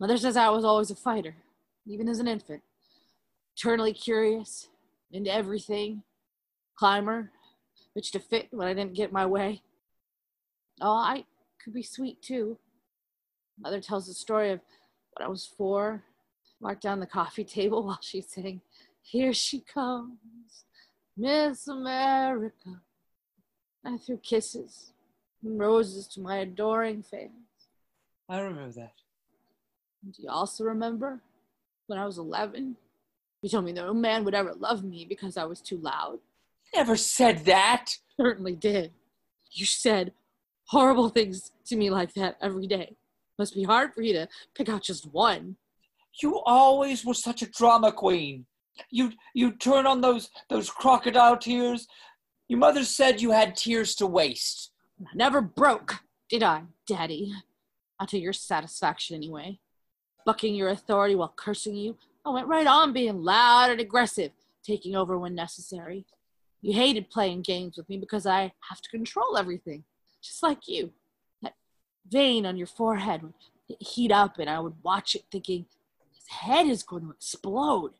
Mother 0.00 0.16
says 0.16 0.36
I 0.36 0.50
was 0.50 0.64
always 0.64 0.90
a 0.90 0.96
fighter, 0.96 1.36
even 1.86 2.08
as 2.08 2.18
an 2.18 2.28
infant. 2.28 2.62
Eternally 3.56 3.92
curious, 3.92 4.68
into 5.10 5.32
everything. 5.32 6.02
Climber, 6.76 7.32
bitch 7.96 8.12
to 8.12 8.20
fit 8.20 8.48
when 8.50 8.68
I 8.68 8.74
didn't 8.74 8.94
get 8.94 9.12
my 9.12 9.26
way. 9.26 9.62
Oh, 10.80 10.92
I 10.92 11.24
could 11.62 11.74
be 11.74 11.82
sweet 11.82 12.22
too. 12.22 12.58
Mother 13.60 13.80
tells 13.80 14.06
the 14.06 14.14
story 14.14 14.52
of 14.52 14.60
when 15.16 15.26
I 15.26 15.30
was 15.30 15.44
four, 15.44 16.04
marked 16.60 16.82
down 16.82 17.00
the 17.00 17.06
coffee 17.06 17.44
table 17.58 17.82
while 17.82 17.98
she 18.00 18.20
sang, 18.20 18.60
Here 19.10 19.32
she 19.32 19.60
comes, 19.60 20.64
Miss 21.16 21.66
America. 21.66 22.82
I 23.82 23.96
threw 23.96 24.18
kisses 24.18 24.92
and 25.42 25.58
roses 25.58 26.06
to 26.08 26.20
my 26.20 26.36
adoring 26.38 27.02
fans. 27.02 27.30
I 28.28 28.40
remember 28.40 28.70
that. 28.72 28.92
Do 30.04 30.22
you 30.22 30.28
also 30.28 30.64
remember 30.64 31.22
when 31.86 31.98
I 31.98 32.04
was 32.04 32.18
11? 32.18 32.76
You 33.40 33.48
told 33.48 33.64
me 33.64 33.72
no 33.72 33.94
man 33.94 34.24
would 34.24 34.34
ever 34.34 34.52
love 34.52 34.84
me 34.84 35.06
because 35.08 35.38
I 35.38 35.44
was 35.44 35.62
too 35.62 35.78
loud. 35.78 36.18
Never 36.74 36.94
said 36.94 37.46
that. 37.46 37.96
Certainly 38.20 38.56
did. 38.56 38.92
You 39.52 39.64
said 39.64 40.12
horrible 40.66 41.08
things 41.08 41.50
to 41.68 41.76
me 41.76 41.88
like 41.88 42.12
that 42.12 42.36
every 42.42 42.66
day. 42.66 42.96
Must 43.38 43.54
be 43.54 43.62
hard 43.62 43.94
for 43.94 44.02
you 44.02 44.12
to 44.12 44.28
pick 44.54 44.68
out 44.68 44.82
just 44.82 45.10
one. 45.14 45.56
You 46.22 46.42
always 46.44 47.06
were 47.06 47.14
such 47.14 47.40
a 47.40 47.50
drama 47.50 47.90
queen. 47.90 48.44
You 48.90 49.12
you 49.34 49.52
turn 49.52 49.86
on 49.86 50.00
those 50.00 50.30
those 50.48 50.70
crocodile 50.70 51.36
tears. 51.36 51.86
Your 52.48 52.58
mother 52.58 52.84
said 52.84 53.20
you 53.20 53.30
had 53.30 53.56
tears 53.56 53.94
to 53.96 54.06
waste. 54.06 54.70
Never 55.14 55.40
broke, 55.40 56.00
did 56.28 56.42
I, 56.42 56.62
Daddy? 56.86 57.32
Not 58.00 58.08
to 58.10 58.18
your 58.18 58.32
satisfaction, 58.32 59.16
anyway. 59.16 59.58
Bucking 60.24 60.54
your 60.54 60.68
authority 60.68 61.14
while 61.14 61.32
cursing 61.36 61.76
you, 61.76 61.96
I 62.24 62.30
went 62.30 62.46
right 62.46 62.66
on 62.66 62.92
being 62.92 63.22
loud 63.22 63.70
and 63.70 63.80
aggressive, 63.80 64.32
taking 64.62 64.96
over 64.96 65.18
when 65.18 65.34
necessary. 65.34 66.04
You 66.60 66.72
hated 66.74 67.10
playing 67.10 67.42
games 67.42 67.76
with 67.76 67.88
me 67.88 67.98
because 67.98 68.26
I 68.26 68.52
have 68.68 68.80
to 68.80 68.90
control 68.90 69.36
everything, 69.36 69.84
just 70.22 70.42
like 70.42 70.66
you. 70.66 70.92
That 71.42 71.54
vein 72.08 72.44
on 72.44 72.56
your 72.56 72.66
forehead 72.66 73.22
would 73.22 73.34
heat 73.78 74.10
up, 74.10 74.38
and 74.38 74.50
I 74.50 74.58
would 74.58 74.74
watch 74.82 75.14
it 75.14 75.24
thinking, 75.30 75.66
his 76.12 76.26
head 76.28 76.66
is 76.66 76.82
going 76.82 77.04
to 77.04 77.10
explode. 77.10 77.92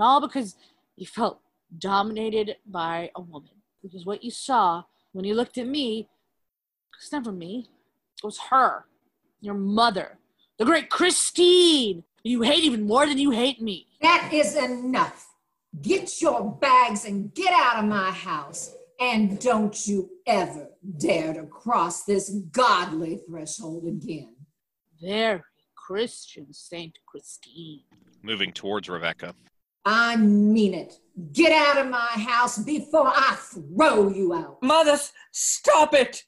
And 0.00 0.06
all 0.06 0.22
because 0.22 0.56
you 0.96 1.04
felt 1.04 1.42
dominated 1.76 2.56
by 2.64 3.10
a 3.14 3.20
woman. 3.20 3.50
Because 3.82 4.06
what 4.06 4.24
you 4.24 4.30
saw 4.30 4.84
when 5.12 5.26
you 5.26 5.34
looked 5.34 5.58
at 5.58 5.66
me, 5.66 6.08
it's 6.98 7.12
never 7.12 7.30
me, 7.30 7.68
it 8.16 8.24
was 8.24 8.38
her, 8.48 8.86
your 9.42 9.52
mother, 9.52 10.16
the 10.56 10.64
great 10.64 10.88
Christine. 10.88 12.02
You 12.22 12.40
hate 12.40 12.64
even 12.64 12.86
more 12.86 13.06
than 13.06 13.18
you 13.18 13.30
hate 13.32 13.60
me. 13.60 13.88
That 14.00 14.30
is 14.32 14.56
enough. 14.56 15.28
Get 15.82 16.22
your 16.22 16.50
bags 16.50 17.04
and 17.04 17.34
get 17.34 17.52
out 17.52 17.84
of 17.84 17.84
my 17.84 18.10
house. 18.10 18.74
And 19.00 19.38
don't 19.38 19.86
you 19.86 20.08
ever 20.26 20.70
dare 20.96 21.34
to 21.34 21.42
cross 21.42 22.04
this 22.04 22.30
godly 22.52 23.20
threshold 23.28 23.84
again. 23.84 24.34
Very 24.98 25.42
Christian 25.74 26.54
Saint 26.54 26.98
Christine. 27.04 27.82
Moving 28.22 28.52
towards 28.52 28.88
Rebecca. 28.88 29.34
I 29.84 30.16
mean 30.16 30.74
it. 30.74 30.94
Get 31.32 31.52
out 31.52 31.84
of 31.84 31.90
my 31.90 32.10
house 32.16 32.58
before 32.58 33.08
I 33.08 33.36
throw 33.38 34.10
you 34.10 34.34
out. 34.34 34.62
Mother, 34.62 34.98
stop 35.32 35.94
it! 35.94 36.24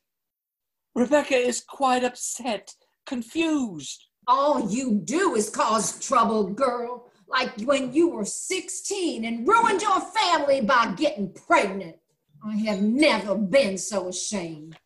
Rebecca 0.95 1.37
is 1.37 1.63
quite 1.63 2.05
upset, 2.05 2.75
confused. 3.07 4.07
All 4.27 4.71
you 4.71 5.01
do 5.05 5.35
is 5.35 5.51
cause 5.51 6.05
trouble, 6.07 6.45
girl. 6.49 7.11
Like 7.27 7.59
when 7.63 7.93
you 7.95 8.11
were 8.11 8.27
16 8.27 9.25
and 9.25 9.49
ruined 9.49 9.81
your 9.81 10.01
family 10.01 10.61
by 10.61 10.95
getting 10.97 11.33
pregnant. 11.33 11.97
I 12.45 12.57
have 12.57 12.83
never 12.83 13.37
been 13.37 13.79
so 13.79 14.09
ashamed. 14.09 14.77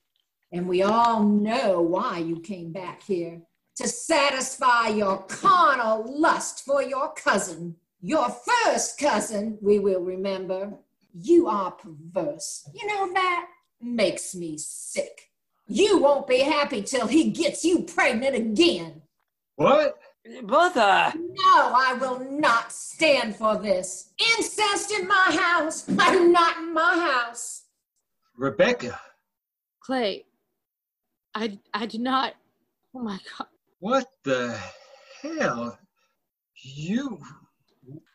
And 0.52 0.68
we 0.68 0.82
all 0.82 1.22
know 1.22 1.80
why 1.80 2.18
you 2.18 2.40
came 2.40 2.70
back 2.70 3.02
here 3.02 3.40
to 3.76 3.88
satisfy 3.88 4.88
your 4.88 5.22
carnal 5.24 6.04
lust 6.20 6.64
for 6.64 6.82
your 6.82 7.12
cousin. 7.12 7.76
Your 8.06 8.28
first 8.30 9.00
cousin, 9.00 9.58
we 9.60 9.80
will 9.80 10.00
remember. 10.00 10.74
You 11.12 11.48
are 11.48 11.72
perverse. 11.72 12.70
You 12.72 12.86
know 12.86 13.12
that 13.12 13.48
makes 13.80 14.32
me 14.32 14.58
sick. 14.58 15.32
You 15.66 15.98
won't 15.98 16.28
be 16.28 16.38
happy 16.38 16.82
till 16.82 17.08
he 17.08 17.30
gets 17.30 17.64
you 17.64 17.82
pregnant 17.82 18.36
again. 18.36 19.02
What? 19.56 19.98
Mother! 20.40 21.14
No, 21.16 21.72
I 21.74 21.96
will 22.00 22.20
not 22.30 22.70
stand 22.70 23.34
for 23.34 23.58
this. 23.58 24.10
Incest 24.36 24.92
in 24.92 25.08
my 25.08 25.40
house. 25.42 25.84
I'm 25.98 26.30
not 26.30 26.58
in 26.58 26.72
my 26.72 26.94
house. 27.12 27.64
Rebecca, 28.36 29.00
Clay, 29.80 30.26
I, 31.34 31.58
I 31.74 31.86
do 31.86 31.98
not. 31.98 32.34
Oh 32.94 33.00
my 33.00 33.18
God. 33.36 33.48
what 33.80 34.06
the 34.22 34.56
hell? 35.22 35.76
You. 36.54 37.18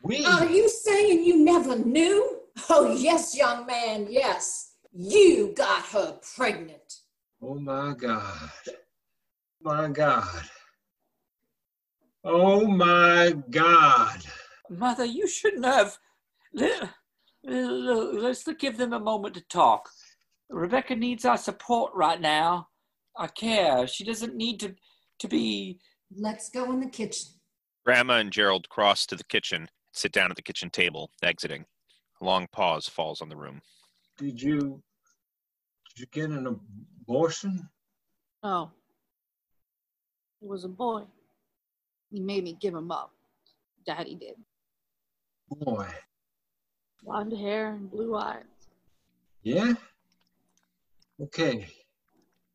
We. 0.04 0.26
Are 0.26 0.46
you 0.46 0.68
saying 0.70 1.24
you 1.24 1.44
never 1.44 1.78
knew? 1.78 2.40
Oh, 2.70 2.92
yes, 2.94 3.36
young 3.38 3.66
man, 3.66 4.08
yes. 4.10 4.74
You 4.94 5.54
got 5.56 5.86
her 5.88 6.20
pregnant. 6.36 6.96
Oh 7.42 7.56
my 7.56 7.94
God. 7.98 8.50
My 9.62 9.88
God. 9.88 10.44
Oh 12.24 12.68
my 12.68 13.36
God. 13.50 14.22
Mother, 14.70 15.06
you 15.06 15.28
shouldn't 15.28 15.66
have. 15.66 15.98
Let- 16.54 16.90
Let's 17.44 18.44
give 18.60 18.78
them 18.78 18.94
a 18.94 19.00
moment 19.00 19.34
to 19.34 19.42
talk. 19.42 19.90
Rebecca 20.50 20.96
needs 20.96 21.26
our 21.26 21.38
support 21.38 21.92
right 21.96 22.22
now. 22.22 22.68
Our 23.16 23.30
care. 23.30 23.88
She 23.88 24.04
doesn't 24.04 24.36
need 24.36 24.60
to, 24.60 24.76
to 25.20 25.28
be. 25.28 25.80
Let's 26.16 26.50
go 26.50 26.72
in 26.72 26.80
the 26.80 26.90
kitchen. 26.90 27.30
Grandma 27.84 28.18
and 28.18 28.32
Gerald 28.32 28.70
cross 28.70 29.08
to 29.08 29.16
the 29.16 29.24
kitchen, 29.24 29.70
sit 29.92 30.12
down 30.12 30.30
at 30.30 30.36
the 30.36 30.42
kitchen 30.42 30.70
table, 30.70 31.10
exiting. 31.24 31.66
A 32.22 32.26
long 32.26 32.48
pause 32.52 32.88
falls 32.88 33.22
on 33.22 33.30
the 33.30 33.36
room. 33.36 33.62
Did 34.18 34.42
you. 34.42 34.82
Did 35.90 36.00
you 36.00 36.06
get 36.12 36.30
an 36.30 36.48
abortion? 36.48 37.70
Oh. 38.44 38.50
No. 38.50 38.72
It 40.42 40.48
was 40.48 40.64
a 40.64 40.70
boy. 40.70 41.04
He 42.12 42.20
made 42.20 42.44
me 42.44 42.58
give 42.60 42.74
him 42.74 42.92
up. 42.92 43.12
Daddy 43.86 44.16
did. 44.16 44.36
Boy. 45.50 45.88
Blonde 47.04 47.34
hair 47.34 47.74
and 47.74 47.92
blue 47.92 48.16
eyes. 48.16 48.44
Yeah? 49.44 49.74
Okay. 51.22 51.68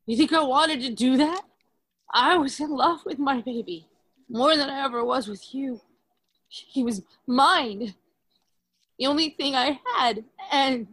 You 0.05 0.17
think 0.17 0.33
I 0.33 0.43
wanted 0.43 0.81
to 0.81 0.93
do 0.93 1.17
that? 1.17 1.43
I 2.13 2.37
was 2.37 2.59
in 2.59 2.69
love 2.69 3.05
with 3.05 3.19
my 3.19 3.41
baby 3.41 3.87
more 4.29 4.55
than 4.55 4.69
I 4.69 4.83
ever 4.85 5.03
was 5.03 5.27
with 5.27 5.53
you. 5.53 5.81
He 6.47 6.83
was 6.83 7.03
mine, 7.25 7.95
the 8.97 9.07
only 9.07 9.29
thing 9.29 9.55
I 9.55 9.79
had, 9.95 10.23
and 10.51 10.87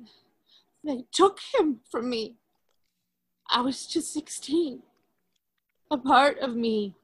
they 0.83 1.05
took 1.13 1.39
him 1.55 1.81
from 1.91 2.11
me. 2.11 2.37
I 3.49 3.61
was 3.61 3.87
just 3.87 4.13
16. 4.13 4.83
A 5.91 5.99
part 5.99 6.39
of 6.39 6.57
me 6.57 6.95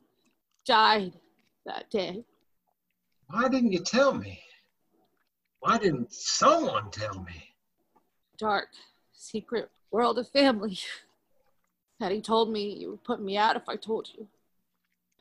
died 0.66 1.12
that 1.64 1.90
day. 1.90 2.24
Why 3.28 3.48
didn't 3.48 3.72
you 3.72 3.78
tell 3.78 4.12
me? 4.12 4.42
Why 5.60 5.78
didn't 5.78 6.12
someone 6.12 6.90
tell 6.90 7.22
me? 7.22 7.54
Dark, 8.38 8.68
secret 9.12 9.70
world 9.90 10.18
of 10.18 10.28
family. 10.28 10.78
Daddy 12.00 12.20
told 12.20 12.50
me 12.50 12.72
you 12.78 12.90
would 12.90 13.04
put 13.04 13.20
me 13.20 13.36
out 13.36 13.56
if 13.56 13.68
I 13.68 13.76
told 13.76 14.08
you. 14.16 14.26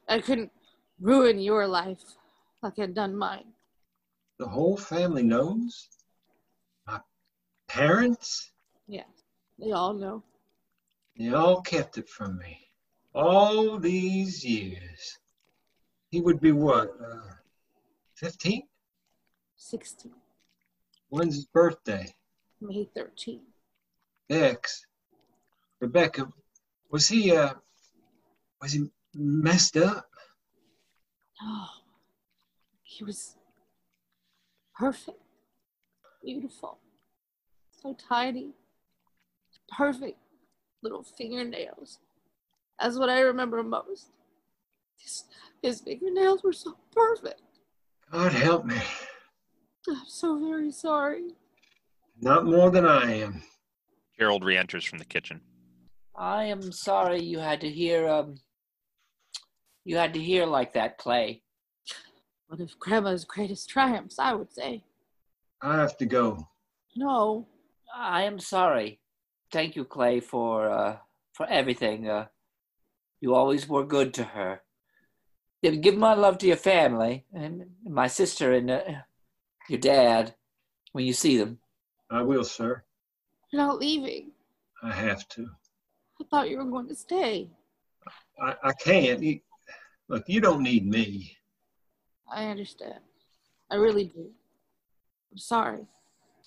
I 0.08 0.20
couldn't 0.20 0.52
ruin 1.00 1.40
your 1.40 1.68
life 1.68 2.16
like 2.62 2.80
I'd 2.80 2.94
done 2.94 3.16
mine. 3.16 3.46
The 4.38 4.48
whole 4.48 4.78
family 4.78 5.24
knows? 5.24 5.90
My 6.88 7.00
parents? 7.68 8.52
Yeah, 8.88 9.04
they 9.58 9.72
all 9.72 9.94
know. 9.94 10.24
They 11.18 11.34
all 11.34 11.62
kept 11.62 11.98
it 11.98 12.10
from 12.10 12.38
me. 12.38 12.58
All 13.14 13.78
these 13.78 14.46
years. 14.46 15.18
He 16.10 16.22
would 16.22 16.40
be 16.40 16.52
what? 16.52 16.90
Uh, 17.02 17.34
15? 18.16 18.64
16, 19.58 20.12
When's 21.10 21.36
his 21.36 21.46
birthday? 21.46 22.14
May 22.62 22.90
13. 22.96 23.42
X. 24.30 24.86
Rebecca, 25.82 26.28
was 26.90 27.08
he, 27.08 27.36
uh, 27.36 27.54
was 28.62 28.74
he 28.74 28.90
messed 29.14 29.78
up? 29.78 30.10
Oh, 31.42 31.68
he 32.90 33.04
was 33.04 33.36
perfect, 34.76 35.20
beautiful, 36.24 36.80
so 37.70 37.96
tiny, 38.10 38.50
perfect 39.78 40.18
little 40.82 41.04
fingernails. 41.04 42.00
That's 42.80 42.98
what 42.98 43.10
I 43.10 43.20
remember 43.20 43.62
most. 43.62 44.08
His, 44.98 45.24
his 45.62 45.82
fingernails 45.82 46.44
were 46.44 46.52
so 46.52 46.78
perfect. 46.92 47.42
God 48.12 48.32
help 48.32 48.66
me. 48.66 48.82
I'm 49.88 50.02
so 50.08 50.40
very 50.40 50.72
sorry. 50.72 51.36
Not 52.20 52.46
more 52.46 52.72
than 52.72 52.88
I 52.88 53.14
am. 53.18 53.44
Gerald 54.18 54.44
re 54.44 54.58
enters 54.58 54.84
from 54.84 54.98
the 54.98 55.06
kitchen. 55.06 55.42
I 56.16 56.46
am 56.46 56.72
sorry 56.72 57.22
you 57.22 57.38
had 57.38 57.62
to 57.62 57.70
hear. 57.70 58.10
Um, 58.10 58.36
you 59.86 59.96
had 59.96 60.16
to 60.16 60.20
hear 60.20 60.48
like 60.48 60.74
that, 60.74 60.98
Clay. 60.98 61.44
One 62.50 62.62
of 62.62 62.80
Grandma's 62.80 63.26
greatest 63.26 63.70
triumphs, 63.70 64.18
I 64.18 64.34
would 64.34 64.52
say. 64.52 64.84
I 65.62 65.76
have 65.76 65.96
to 65.98 66.06
go. 66.08 66.48
No, 66.96 67.48
I 67.96 68.24
am 68.24 68.40
sorry. 68.40 69.00
Thank 69.52 69.76
you, 69.76 69.86
Clay, 69.86 70.20
for 70.20 70.68
uh, 70.68 70.98
for 71.34 71.46
everything. 71.48 72.10
Uh, 72.10 72.26
you 73.22 73.36
always 73.36 73.70
were 73.70 73.86
good 73.86 74.16
to 74.16 74.24
her. 74.24 74.62
Give 75.62 75.96
my 75.96 76.16
love 76.16 76.40
to 76.40 76.48
your 76.48 76.58
family 76.58 77.26
and 77.32 77.66
my 77.84 78.08
sister 78.08 78.52
and 78.54 78.72
uh, 78.72 78.82
your 79.70 79.80
dad 79.80 80.34
when 80.94 81.06
you 81.06 81.14
see 81.14 81.38
them. 81.38 81.60
I 82.10 82.24
will, 82.24 82.44
sir. 82.44 82.84
you're 83.52 83.62
not 83.62 83.78
leaving. 83.78 84.32
I 84.82 84.92
have 84.92 85.28
to. 85.30 85.46
I 86.20 86.24
thought 86.32 86.50
you 86.50 86.58
were 86.58 86.66
going 86.66 86.88
to 86.88 86.96
stay. 86.96 87.52
I, 88.42 88.56
I 88.64 88.72
can't. 88.74 89.22
You, 89.22 89.40
look, 90.08 90.24
you 90.28 90.42
don't 90.42 90.64
need 90.64 90.88
me. 90.88 91.36
I 92.32 92.46
understand. 92.46 93.00
I 93.72 93.76
really 93.76 94.06
do. 94.06 94.30
I'm 95.32 95.38
sorry. 95.38 95.86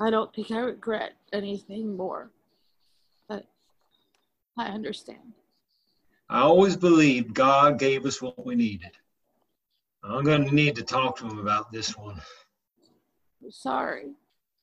I 0.00 0.10
don't 0.10 0.34
think 0.34 0.50
I 0.50 0.58
regret 0.58 1.12
anything 1.32 1.96
more. 1.96 2.30
But 3.28 3.46
I 4.58 4.66
understand. 4.66 5.32
I 6.28 6.40
always 6.40 6.76
believed 6.76 7.34
God 7.34 7.78
gave 7.78 8.06
us 8.06 8.22
what 8.22 8.44
we 8.44 8.54
needed. 8.54 8.90
I'm 10.04 10.24
going 10.24 10.44
to 10.48 10.54
need 10.54 10.74
to 10.76 10.82
talk 10.82 11.16
to 11.18 11.26
him 11.26 11.38
about 11.38 11.70
this 11.70 11.96
one. 11.96 12.20
I'm 13.42 13.50
sorry. 13.50 14.12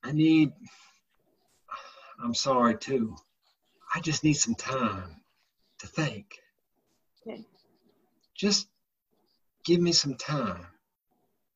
I 0.04 0.12
need, 0.12 0.52
I'm 2.24 2.34
sorry 2.34 2.78
too. 2.78 3.16
I 3.94 4.02
just 4.02 4.24
need 4.24 4.34
some 4.34 4.56
time 4.56 5.22
to 5.80 5.88
think. 5.88 6.40
Okay. 7.28 7.46
Just 8.36 8.68
give 9.66 9.80
me 9.80 9.92
some 9.92 10.16
time. 10.16 10.66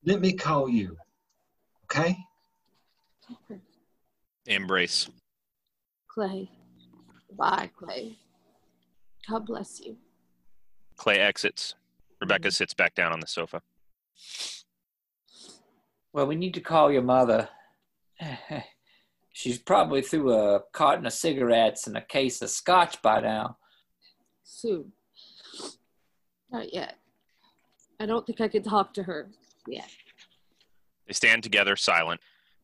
Let 0.06 0.20
me 0.20 0.34
call 0.34 0.68
you. 0.68 0.98
Okay? 1.86 2.18
Embrace. 4.46 5.10
Clay. 6.08 6.50
Bye, 7.38 7.70
Clay. 7.78 8.18
God 9.30 9.46
bless 9.46 9.80
you. 9.80 9.96
Clay 10.98 11.20
exits. 11.20 11.76
Rebecca 12.20 12.52
sits 12.52 12.74
back 12.74 12.96
down 12.96 13.14
on 13.14 13.20
the 13.20 13.28
sofa. 13.28 13.62
Well, 16.12 16.28
we 16.28 16.36
need 16.36 16.54
to 16.56 16.62
call 16.62 16.92
your 16.92 17.02
mother. 17.02 17.50
She's 19.34 19.58
probably 19.58 20.02
through 20.02 20.34
a 20.34 20.62
carton 20.74 21.06
of 21.06 21.14
cigarettes 21.14 21.88
and 21.88 21.98
a 21.98 22.02
case 22.02 22.42
of 22.42 22.50
scotch 22.50 23.02
by 23.02 23.22
now. 23.22 23.58
Soon. 24.44 24.92
Not 26.52 26.74
yet. 26.74 26.98
I 28.00 28.06
don't 28.06 28.28
think 28.28 28.42
I 28.42 28.48
can 28.48 28.64
talk 28.64 28.94
to 28.96 29.04
her 29.04 29.30
yet. 29.68 29.90
They 31.08 31.14
stand 31.14 31.44
together, 31.44 31.76
silent. 31.76 32.22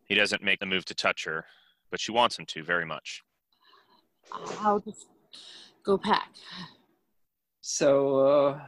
He 0.08 0.16
doesn't 0.16 0.44
make 0.44 0.60
the 0.60 0.66
move 0.66 0.86
to 0.86 0.96
touch 0.96 1.26
her, 1.26 1.46
but 1.92 2.00
she 2.00 2.12
wants 2.12 2.38
him 2.38 2.46
to 2.48 2.64
very 2.64 2.86
much. 2.86 3.22
I'll 4.62 4.80
just 4.80 5.08
go 5.84 5.98
pack. 5.98 6.30
So, 7.62 8.20
uh, 8.20 8.60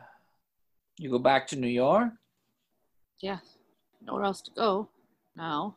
you 0.98 1.10
go 1.10 1.20
back 1.20 1.48
to 1.48 1.56
New 1.56 1.68
York? 1.68 2.10
Yeah. 3.22 3.40
Nowhere 4.06 4.24
else 4.24 4.42
to 4.42 4.52
go 4.52 4.90
now. 5.36 5.76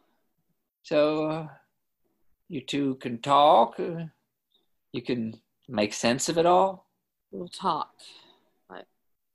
So, 0.82 1.26
uh, 1.30 1.48
you 2.48 2.60
two 2.60 2.96
can 2.96 3.18
talk? 3.18 3.78
Uh, 3.78 4.04
you 4.92 5.02
can 5.02 5.40
make 5.68 5.92
sense 5.92 6.28
of 6.28 6.38
it 6.38 6.46
all? 6.46 6.86
We'll 7.30 7.48
talk, 7.48 7.90
but 8.68 8.86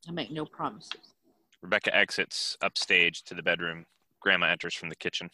I 0.07 0.11
make 0.11 0.31
no 0.31 0.45
promises. 0.45 1.13
Rebecca 1.61 1.95
exits 1.95 2.57
upstage 2.61 3.23
to 3.23 3.33
the 3.33 3.43
bedroom. 3.43 3.85
Grandma 4.21 4.47
enters 4.47 4.75
from 4.75 4.89
the 4.89 4.95
kitchen. 4.95 5.29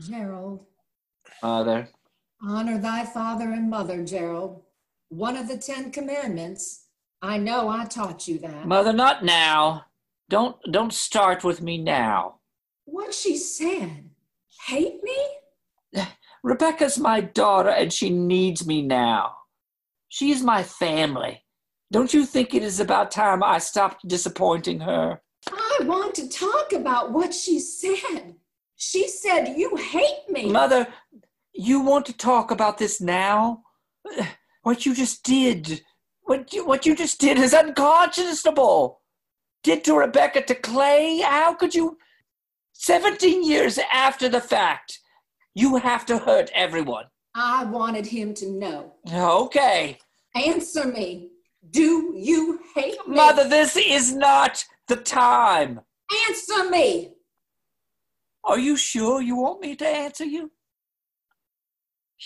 Gerald, 0.00 0.64
Mother. 1.42 1.88
honor 2.42 2.78
thy 2.78 3.04
father 3.04 3.50
and 3.50 3.68
mother, 3.68 4.04
Gerald. 4.04 4.62
One 5.08 5.36
of 5.36 5.48
the 5.48 5.58
Ten 5.58 5.90
Commandments. 5.90 6.86
I 7.22 7.36
know 7.36 7.68
I 7.68 7.84
taught 7.84 8.26
you 8.28 8.38
that. 8.38 8.66
Mother, 8.66 8.92
not 8.92 9.24
now. 9.24 9.84
Don't 10.28 10.56
don't 10.70 10.92
start 10.92 11.42
with 11.44 11.60
me 11.60 11.76
now. 11.78 12.36
What 12.84 13.12
she 13.12 13.36
said. 13.36 14.10
Hate 14.66 15.00
me? 15.02 16.04
Rebecca's 16.42 16.98
my 16.98 17.20
daughter 17.20 17.68
and 17.68 17.92
she 17.92 18.10
needs 18.10 18.66
me 18.66 18.80
now. 18.82 19.34
She 20.08 20.30
is 20.30 20.42
my 20.42 20.62
family. 20.62 21.44
Don't 21.92 22.14
you 22.14 22.24
think 22.24 22.54
it 22.54 22.62
is 22.62 22.78
about 22.80 23.10
time 23.10 23.42
I 23.42 23.58
stopped 23.58 24.06
disappointing 24.06 24.80
her? 24.80 25.20
I 25.48 25.78
want 25.82 26.14
to 26.16 26.28
talk 26.28 26.72
about 26.72 27.12
what 27.12 27.34
she 27.34 27.58
said. 27.58 28.34
She 28.76 29.08
said 29.08 29.54
you 29.56 29.76
hate 29.76 30.28
me. 30.28 30.50
Mother, 30.50 30.86
you 31.52 31.80
want 31.80 32.06
to 32.06 32.12
talk 32.12 32.50
about 32.50 32.78
this 32.78 33.00
now? 33.00 33.62
What 34.62 34.84
you 34.84 34.94
just 34.94 35.22
did, 35.22 35.82
what 36.22 36.52
you, 36.52 36.66
what 36.66 36.84
you 36.84 36.94
just 36.94 37.18
did 37.18 37.38
is 37.38 37.54
unconscionable. 37.54 39.00
Did 39.62 39.84
to 39.84 39.94
Rebecca 39.94 40.42
to 40.42 40.54
Clay? 40.54 41.20
How 41.20 41.54
could 41.54 41.74
you? 41.74 41.98
17 42.74 43.44
years 43.44 43.78
after 43.92 44.28
the 44.28 44.40
fact, 44.40 45.00
you 45.54 45.76
have 45.76 46.06
to 46.06 46.18
hurt 46.18 46.50
everyone. 46.54 47.04
I 47.34 47.64
wanted 47.64 48.06
him 48.06 48.34
to 48.34 48.50
know. 48.50 48.94
Okay. 49.12 49.98
Answer 50.34 50.86
me. 50.86 51.30
Do 51.68 52.14
you 52.16 52.60
hate 52.74 53.06
me? 53.06 53.16
Mother, 53.16 53.48
this 53.48 53.76
is 53.76 54.14
not 54.14 54.64
the 54.88 54.96
time. 54.96 55.80
Answer 56.28 56.70
me. 56.70 57.12
Are 58.44 58.58
you 58.58 58.76
sure 58.76 59.20
you 59.20 59.36
want 59.36 59.60
me 59.60 59.76
to 59.76 59.86
answer 59.86 60.24
you? 60.24 60.50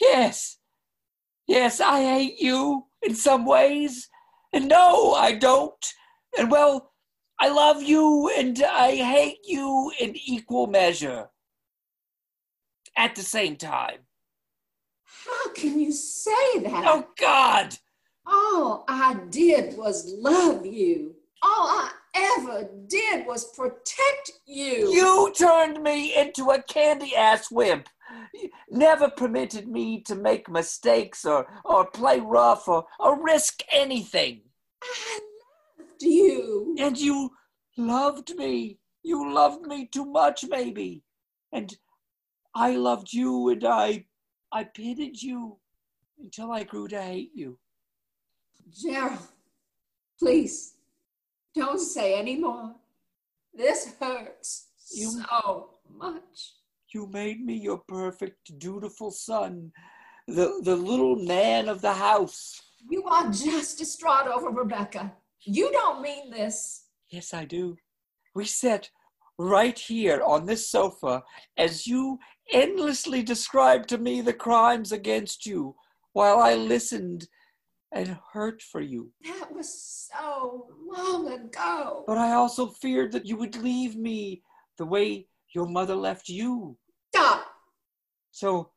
Yes. 0.00 0.58
Yes, 1.46 1.80
I 1.80 2.02
hate 2.02 2.40
you 2.40 2.86
in 3.02 3.14
some 3.14 3.44
ways. 3.44 4.08
And 4.52 4.68
no, 4.68 5.12
I 5.14 5.32
don't. 5.32 5.84
And 6.38 6.50
well, 6.50 6.92
I 7.40 7.48
love 7.48 7.82
you 7.82 8.30
and 8.36 8.62
I 8.62 8.94
hate 8.94 9.40
you 9.44 9.92
in 10.00 10.14
equal 10.14 10.68
measure. 10.68 11.28
At 12.96 13.16
the 13.16 13.22
same 13.22 13.56
time. 13.56 13.98
How 15.04 15.52
can 15.52 15.80
you 15.80 15.90
say 15.90 16.60
that? 16.60 16.84
Oh, 16.86 17.08
God. 17.18 17.76
All 18.26 18.84
I 18.88 19.14
did 19.30 19.76
was 19.76 20.14
love 20.18 20.64
you. 20.64 21.14
All 21.42 21.66
I 21.66 21.90
ever 22.14 22.68
did 22.86 23.26
was 23.26 23.52
protect 23.52 24.32
you. 24.46 24.92
You 24.92 25.32
turned 25.36 25.82
me 25.82 26.16
into 26.16 26.50
a 26.50 26.62
candy 26.62 27.14
ass 27.14 27.50
wimp. 27.50 27.88
You 28.32 28.50
Never 28.70 29.08
permitted 29.10 29.68
me 29.68 30.00
to 30.02 30.14
make 30.14 30.48
mistakes 30.48 31.24
or, 31.24 31.46
or 31.64 31.86
play 31.86 32.20
rough 32.20 32.68
or, 32.68 32.86
or 32.98 33.22
risk 33.22 33.62
anything. 33.72 34.42
I 34.82 35.20
loved 35.78 36.02
you. 36.02 36.76
And 36.78 36.98
you 36.98 37.30
loved 37.76 38.34
me. 38.36 38.78
You 39.02 39.32
loved 39.32 39.66
me 39.66 39.86
too 39.86 40.06
much, 40.06 40.44
maybe. 40.48 41.02
And 41.52 41.76
I 42.54 42.76
loved 42.76 43.12
you 43.12 43.50
and 43.50 43.64
I 43.64 44.06
I 44.52 44.62
pitied 44.64 45.20
you 45.20 45.58
until 46.20 46.52
I 46.52 46.62
grew 46.62 46.86
to 46.88 47.02
hate 47.02 47.32
you. 47.34 47.58
Gerald, 48.70 49.18
please 50.18 50.74
don't 51.54 51.78
say 51.80 52.18
any 52.18 52.36
more. 52.36 52.74
This 53.52 53.94
hurts 54.00 54.68
You- 54.94 55.22
so 55.30 55.70
much. 55.88 56.54
You 56.92 57.06
made 57.08 57.44
me 57.44 57.54
your 57.54 57.78
perfect, 57.88 58.58
dutiful 58.58 59.10
son, 59.10 59.72
the, 60.28 60.60
the 60.62 60.76
little 60.76 61.16
man 61.16 61.68
of 61.68 61.80
the 61.80 61.92
house. 61.92 62.60
You 62.88 63.02
are 63.04 63.30
just 63.30 63.78
distraught 63.78 64.28
over 64.28 64.50
Rebecca. 64.50 65.12
You 65.40 65.72
don't 65.72 66.02
mean 66.02 66.30
this. 66.30 66.84
Yes, 67.10 67.34
I 67.34 67.44
do. 67.44 67.76
We 68.34 68.44
sat 68.44 68.90
right 69.38 69.76
here 69.78 70.22
on 70.24 70.46
this 70.46 70.68
sofa 70.70 71.22
as 71.56 71.86
you 71.86 72.18
endlessly 72.52 73.22
described 73.22 73.88
to 73.88 73.98
me 73.98 74.20
the 74.20 74.32
crimes 74.32 74.92
against 74.92 75.44
you 75.46 75.74
while 76.12 76.38
I 76.38 76.54
listened 76.54 77.26
and 77.92 78.16
hurt 78.32 78.62
for 78.62 78.80
you. 78.80 79.12
That 79.24 79.52
was 79.52 80.08
so 80.12 80.68
long 80.84 81.32
ago. 81.32 82.04
But 82.06 82.18
I 82.18 82.32
also 82.32 82.66
feared 82.66 83.12
that 83.12 83.26
you 83.26 83.36
would 83.36 83.56
leave 83.56 83.96
me 83.96 84.42
the 84.78 84.86
way 84.86 85.28
your 85.54 85.66
mother 85.66 85.94
left 85.94 86.28
you. 86.28 86.76
Stop. 87.14 87.46
So 88.32 88.70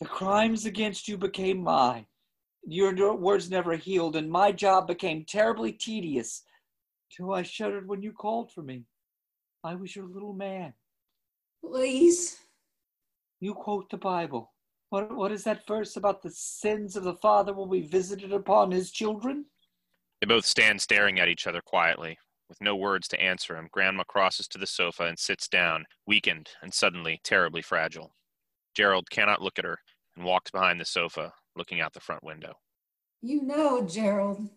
the 0.00 0.06
crimes 0.06 0.66
against 0.66 1.08
you 1.08 1.18
became 1.18 1.62
mine. 1.62 2.06
Your 2.68 3.14
words 3.14 3.50
never 3.50 3.76
healed, 3.76 4.16
and 4.16 4.30
my 4.30 4.52
job 4.52 4.86
became 4.86 5.24
terribly 5.24 5.72
tedious 5.72 6.42
till 7.10 7.32
I 7.32 7.42
shuddered 7.42 7.88
when 7.88 8.02
you 8.02 8.12
called 8.12 8.52
for 8.52 8.62
me. 8.62 8.84
I 9.64 9.74
was 9.74 9.94
your 9.96 10.06
little 10.06 10.32
man. 10.32 10.74
Please. 11.64 12.38
You 13.40 13.54
quote 13.54 13.90
the 13.90 13.96
Bible. 13.96 14.52
What, 14.90 15.14
what 15.14 15.32
is 15.32 15.44
that 15.44 15.66
verse 15.66 15.96
about 15.96 16.22
the 16.22 16.30
sins 16.30 16.96
of 16.96 17.04
the 17.04 17.14
father 17.14 17.52
will 17.52 17.66
be 17.66 17.82
visited 17.82 18.32
upon 18.32 18.70
his 18.70 18.90
children? 18.90 19.46
They 20.20 20.26
both 20.26 20.46
stand 20.46 20.80
staring 20.80 21.18
at 21.18 21.28
each 21.28 21.46
other 21.46 21.60
quietly. 21.60 22.18
With 22.48 22.60
no 22.60 22.76
words 22.76 23.08
to 23.08 23.20
answer 23.20 23.56
him, 23.56 23.68
Grandma 23.72 24.04
crosses 24.04 24.46
to 24.48 24.58
the 24.58 24.66
sofa 24.66 25.04
and 25.04 25.18
sits 25.18 25.48
down, 25.48 25.84
weakened 26.06 26.50
and 26.62 26.72
suddenly 26.72 27.20
terribly 27.24 27.62
fragile. 27.62 28.14
Gerald 28.74 29.10
cannot 29.10 29.42
look 29.42 29.58
at 29.58 29.64
her 29.64 29.78
and 30.16 30.24
walks 30.24 30.50
behind 30.50 30.80
the 30.80 30.84
sofa, 30.84 31.32
looking 31.56 31.80
out 31.80 31.92
the 31.92 32.00
front 32.00 32.22
window. 32.22 32.54
You 33.22 33.42
know, 33.42 33.82
Gerald, 33.84 34.48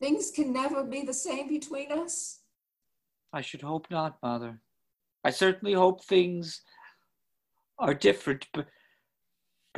things 0.00 0.30
can 0.30 0.52
never 0.52 0.84
be 0.84 1.02
the 1.02 1.14
same 1.14 1.48
between 1.48 1.90
us. 1.90 2.40
I 3.32 3.40
should 3.40 3.62
hope 3.62 3.90
not, 3.90 4.18
Mother. 4.22 4.60
I 5.24 5.30
certainly 5.30 5.74
hope 5.74 6.04
things 6.04 6.60
are 7.78 7.94
different 7.94 8.46
b- 8.52 8.62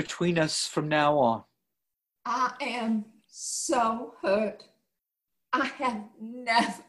between 0.01 0.39
us 0.39 0.67
from 0.67 0.89
now 0.89 1.19
on. 1.19 1.45
I 2.25 2.55
am 2.63 3.05
so 3.29 4.15
hurt. 4.23 4.65
I 5.53 5.67
have 5.67 6.05
never 6.19 6.83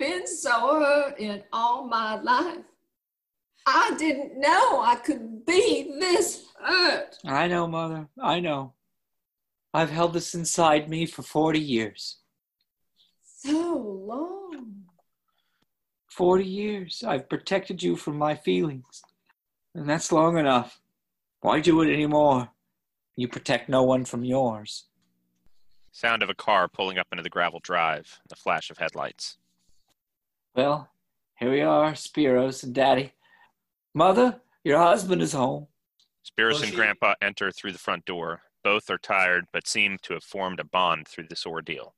been 0.00 0.26
so 0.26 0.80
hurt 0.80 1.16
in 1.20 1.44
all 1.52 1.86
my 1.86 2.20
life. 2.20 2.64
I 3.66 3.94
didn't 3.96 4.40
know 4.40 4.82
I 4.82 4.96
could 4.96 5.46
be 5.46 5.96
this 6.00 6.46
hurt. 6.60 7.18
I 7.24 7.46
know, 7.46 7.68
Mother. 7.68 8.08
I 8.20 8.40
know. 8.40 8.72
I've 9.72 9.90
held 9.90 10.12
this 10.12 10.34
inside 10.34 10.88
me 10.88 11.06
for 11.06 11.22
40 11.22 11.60
years. 11.60 12.16
So 13.22 13.76
long. 14.08 14.86
40 16.10 16.44
years. 16.44 17.04
I've 17.06 17.28
protected 17.28 17.80
you 17.80 17.94
from 17.94 18.18
my 18.18 18.34
feelings. 18.34 19.02
And 19.76 19.88
that's 19.88 20.10
long 20.10 20.36
enough. 20.36 20.80
Why 21.42 21.60
do 21.60 21.80
it 21.82 21.92
anymore? 21.92 22.48
You 23.16 23.28
protect 23.28 23.68
no 23.68 23.82
one 23.82 24.04
from 24.04 24.24
yours. 24.24 24.84
Sound 25.90 26.22
of 26.22 26.28
a 26.28 26.34
car 26.34 26.68
pulling 26.68 26.98
up 26.98 27.06
into 27.10 27.22
the 27.22 27.30
gravel 27.30 27.60
drive, 27.60 28.20
the 28.28 28.36
flash 28.36 28.70
of 28.70 28.76
headlights. 28.78 29.38
Well, 30.54 30.90
here 31.38 31.50
we 31.50 31.62
are, 31.62 31.92
Spiros 31.92 32.62
and 32.62 32.74
Daddy. 32.74 33.12
Mother, 33.94 34.40
your 34.64 34.78
husband 34.78 35.22
is 35.22 35.32
home. 35.32 35.66
Spiros 36.24 36.54
Oh, 36.54 36.62
and 36.62 36.66
she- 36.70 36.74
Grandpa 36.76 37.14
enter 37.22 37.50
through 37.50 37.72
the 37.72 37.78
front 37.78 38.04
door. 38.04 38.42
Both 38.62 38.90
are 38.90 38.98
tired, 38.98 39.46
but 39.52 39.66
seem 39.66 39.96
to 40.02 40.12
have 40.14 40.24
formed 40.24 40.60
a 40.60 40.64
bond 40.64 41.08
through 41.08 41.28
this 41.28 41.46
ordeal. 41.46 41.94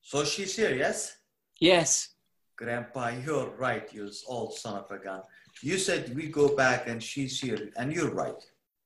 So 0.00 0.24
she's 0.24 0.56
here, 0.56 0.74
yes? 0.74 1.18
Yes. 1.60 2.10
Grandpa, 2.56 3.08
you're 3.08 3.50
right, 3.56 3.92
you 3.92 4.10
old 4.26 4.54
son 4.54 4.76
of 4.78 4.90
a 4.90 4.98
gun. 4.98 5.22
You 5.60 5.76
said 5.78 6.14
we 6.14 6.28
go 6.28 6.54
back 6.56 6.86
and 6.88 7.02
she's 7.02 7.40
here, 7.40 7.70
and 7.76 7.92
you're 7.92 8.10
right. 8.12 8.42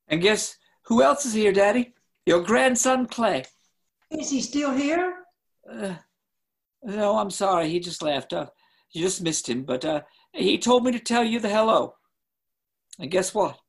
And 0.07 0.21
guess 0.21 0.57
who 0.87 1.03
else 1.03 1.25
is 1.25 1.33
here, 1.33 1.51
Daddy? 1.51 1.93
Your 2.25 2.41
grandson, 2.41 3.05
Clay. 3.05 3.45
Is 4.09 4.29
he 4.29 4.41
still 4.41 4.71
here? 4.71 5.15
Uh, 5.69 5.95
no, 6.83 7.17
I'm 7.17 7.29
sorry. 7.29 7.69
He 7.69 7.79
just 7.79 8.01
left. 8.01 8.33
Uh, 8.33 8.47
you 8.91 9.01
just 9.01 9.21
missed 9.21 9.47
him. 9.49 9.63
But 9.63 9.83
uh, 9.83 10.01
he 10.33 10.57
told 10.57 10.85
me 10.85 10.91
to 10.93 10.99
tell 10.99 11.23
you 11.23 11.39
the 11.39 11.49
hello. 11.49 11.95
And 12.99 13.11
guess 13.11 13.33
what? 13.33 13.59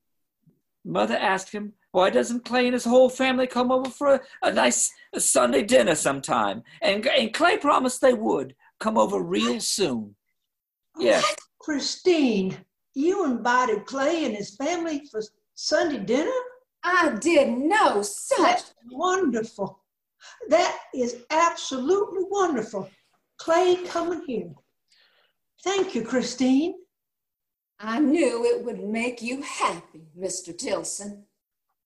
Mother 0.85 1.17
asked 1.17 1.53
him, 1.53 1.73
why 1.91 2.11
doesn't 2.11 2.45
Clay 2.45 2.67
and 2.67 2.75
his 2.75 2.85
whole 2.85 3.09
family 3.09 3.47
come 3.47 3.73
over 3.73 3.91
for 3.91 4.15
a, 4.15 4.21
a 4.43 4.53
nice 4.53 4.93
Sunday 5.17 5.63
dinner 5.63 5.95
sometime? 5.95 6.63
And, 6.83 7.07
and 7.07 7.35
Clay 7.35 7.59
promised 7.59 8.01
they 8.01 8.15
would 8.15 8.55
come 8.79 8.97
over 8.97 9.21
real 9.21 9.61
soon. 9.61 10.15
Yeah. 10.99 11.23
Christine, 11.59 12.57
you 12.95 13.25
invited 13.25 13.87
Clay 13.87 14.25
and 14.25 14.37
his 14.37 14.55
family 14.57 15.03
for 15.11 15.21
Sunday 15.55 15.99
dinner? 15.99 16.31
I 16.91 17.17
didn't 17.21 17.69
know 17.69 18.01
such. 18.03 18.39
That's 18.39 18.73
wonderful. 18.91 19.79
That 20.49 20.79
is 20.95 21.17
absolutely 21.31 22.25
wonderful. 22.31 22.89
Clay 23.39 23.77
coming 23.87 24.23
here. 24.27 24.51
Thank 25.63 25.95
you, 25.95 26.03
Christine. 26.03 26.75
I 27.79 27.99
knew 27.99 28.45
it 28.47 28.65
would 28.65 28.83
make 28.83 29.21
you 29.21 29.43
happy, 29.43 30.07
Mr. 30.19 30.57
Tilson. 30.57 31.25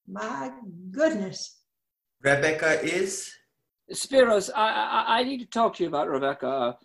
My 0.07 0.53
goodness. 0.91 1.59
Rebecca 2.23 2.81
is? 2.83 3.31
Spiros, 3.93 4.51
I, 4.55 4.69
I, 4.71 5.19
I 5.19 5.25
need 5.25 5.39
to 5.41 5.47
talk 5.47 5.75
to 5.77 5.83
you 5.83 5.89
about 5.89 6.09
Rebecca. 6.09 6.77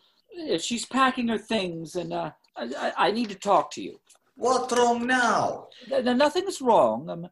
Uh, 0.51 0.57
she's 0.57 0.85
packing 0.85 1.27
her 1.27 1.37
things, 1.37 1.95
and 1.95 2.11
uh, 2.13 2.31
I, 2.55 2.63
I- 2.97 3.07
I 3.07 3.11
need 3.11 3.29
to 3.29 3.35
talk 3.35 3.69
to 3.71 3.81
you. 3.81 3.99
What's 4.35 4.73
wrong 4.75 5.05
now? 5.07 5.67
Th- 5.87 6.03
th- 6.03 6.17
Nothing 6.17 6.45
is 6.47 6.61
wrong. 6.61 7.09
Um, 7.09 7.27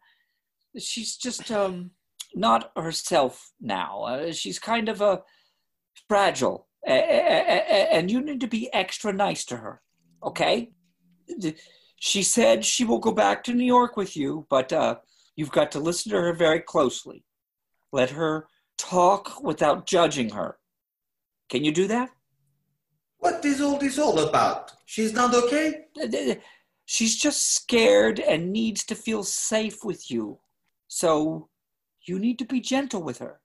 she's 0.78 1.16
just 1.18 1.52
um, 1.52 1.92
not 2.34 2.72
herself 2.76 3.52
now. 3.62 4.04
Uh, 4.04 4.32
she's 4.32 4.60
kind 4.60 4.90
of 4.90 5.02
uh, 5.02 5.20
fragile, 6.08 6.68
a- 6.88 6.92
a- 6.92 7.46
a- 7.56 7.66
a- 7.70 7.94
and 7.94 8.12
you 8.12 8.22
need 8.22 8.42
to 8.42 8.48
be 8.48 8.72
extra 8.74 9.14
nice 9.14 9.46
to 9.46 9.58
her. 9.58 9.82
Okay? 10.24 10.72
She 12.00 12.24
said 12.24 12.66
she 12.66 12.84
will 12.84 13.00
go 13.00 13.12
back 13.12 13.44
to 13.46 13.54
New 13.54 13.66
York 13.66 13.96
with 13.98 14.16
you, 14.16 14.46
but 14.50 14.72
uh, 14.74 14.96
you've 15.36 15.52
got 15.52 15.72
to 15.72 15.80
listen 15.80 16.12
to 16.12 16.22
her 16.22 16.34
very 16.34 16.60
closely. 16.60 17.24
Let 17.92 18.12
her 18.12 18.48
talk 18.78 19.42
without 19.42 19.86
judging 19.86 20.30
her. 20.32 20.58
Can 21.50 21.64
you 21.64 21.72
do 21.72 21.88
that? 21.88 22.10
What 23.20 23.44
is 23.46 23.62
all 23.62 23.78
this 23.78 23.98
all 23.98 24.20
about? 24.20 24.72
She's 24.86 25.14
not 25.14 25.34
okay? 25.34 25.86
Th- 25.96 26.12
th- 26.12 26.42
She's 26.88 27.16
just 27.16 27.56
scared 27.56 28.20
and 28.20 28.52
needs 28.52 28.84
to 28.86 28.94
feel 28.96 29.24
safe 29.24 29.84
with 29.84 30.12
you. 30.12 30.38
So 30.88 31.50
you 32.08 32.20
need 32.20 32.40
to 32.40 32.46
be 32.46 32.60
gentle 32.62 33.02
with 33.04 33.20
her. 33.20 33.40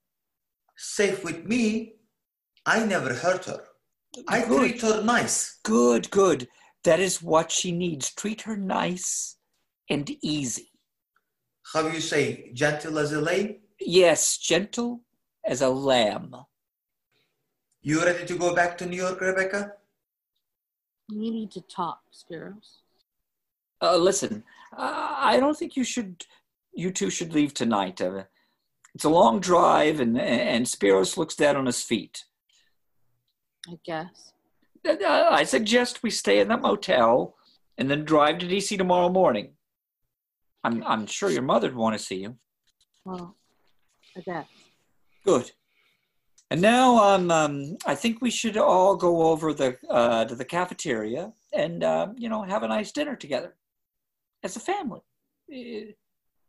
Safe 0.76 1.24
with 1.24 1.44
me? 1.44 1.94
I 2.66 2.84
never 2.84 3.14
hurt 3.14 3.46
her. 3.46 3.64
I 4.28 4.40
Good. 4.44 4.58
treat 4.58 4.82
her 4.82 5.02
nice. 5.02 5.58
Good, 5.62 6.10
good. 6.10 6.48
That 6.84 7.00
is 7.00 7.22
what 7.22 7.50
she 7.50 7.72
needs. 7.72 8.12
Treat 8.14 8.42
her 8.42 8.56
nice 8.56 9.36
and 9.88 10.10
easy. 10.22 10.70
How 11.72 11.82
do 11.82 11.90
you 11.90 12.00
say, 12.00 12.50
gentle 12.52 12.98
as 12.98 13.12
a 13.12 13.20
lamb? 13.20 13.56
Yes, 13.78 14.38
gentle 14.38 15.02
as 15.44 15.62
a 15.62 15.68
lamb. 15.68 16.34
You 17.82 18.04
ready 18.04 18.26
to 18.26 18.36
go 18.36 18.54
back 18.54 18.76
to 18.78 18.86
New 18.86 18.96
York, 18.96 19.20
Rebecca? 19.20 19.72
We 21.08 21.30
need 21.30 21.50
to 21.52 21.60
talk, 21.62 22.00
Spiros. 22.12 22.78
Uh, 23.82 23.96
listen, 23.96 24.44
I 24.76 25.36
I 25.36 25.40
don't 25.40 25.56
think 25.56 25.76
you 25.76 25.84
should. 25.84 26.24
You 26.72 26.90
two 26.90 27.10
should 27.10 27.32
leave 27.32 27.54
tonight. 27.54 28.00
Uh, 28.00 28.24
it's 28.94 29.04
a 29.04 29.08
long 29.08 29.40
drive, 29.40 30.00
and 30.00 30.18
and 30.18 30.66
Spiros 30.66 31.16
looks 31.16 31.36
dead 31.36 31.56
on 31.56 31.66
his 31.66 31.82
feet. 31.82 32.24
I 33.68 33.78
guess. 33.84 34.32
Uh, 34.86 35.28
I 35.30 35.44
suggest 35.44 36.02
we 36.02 36.10
stay 36.10 36.40
in 36.40 36.48
that 36.48 36.62
motel 36.62 37.36
and 37.76 37.90
then 37.90 38.04
drive 38.04 38.38
to 38.38 38.46
DC 38.46 38.76
tomorrow 38.78 39.08
morning. 39.08 39.52
I'm 40.64 40.82
I'm 40.84 41.06
sure 41.06 41.30
your 41.30 41.42
mother'd 41.42 41.74
want 41.74 41.96
to 41.96 42.04
see 42.04 42.16
you. 42.16 42.36
Well, 43.04 43.36
I 44.16 44.20
guess. 44.20 44.46
Good. 45.24 45.50
And 46.50 46.60
now 46.60 46.96
um, 46.96 47.30
um, 47.30 47.76
I 47.86 47.94
think 47.94 48.20
we 48.20 48.30
should 48.30 48.56
all 48.56 48.96
go 48.96 49.22
over 49.22 49.54
the 49.54 49.76
uh, 49.88 50.24
to 50.24 50.34
the 50.34 50.44
cafeteria 50.44 51.32
and 51.52 51.84
uh, 51.84 52.08
you 52.16 52.28
know 52.28 52.42
have 52.42 52.62
a 52.62 52.68
nice 52.68 52.92
dinner 52.92 53.16
together 53.16 53.54
as 54.42 54.56
a 54.56 54.60
family. 54.60 55.00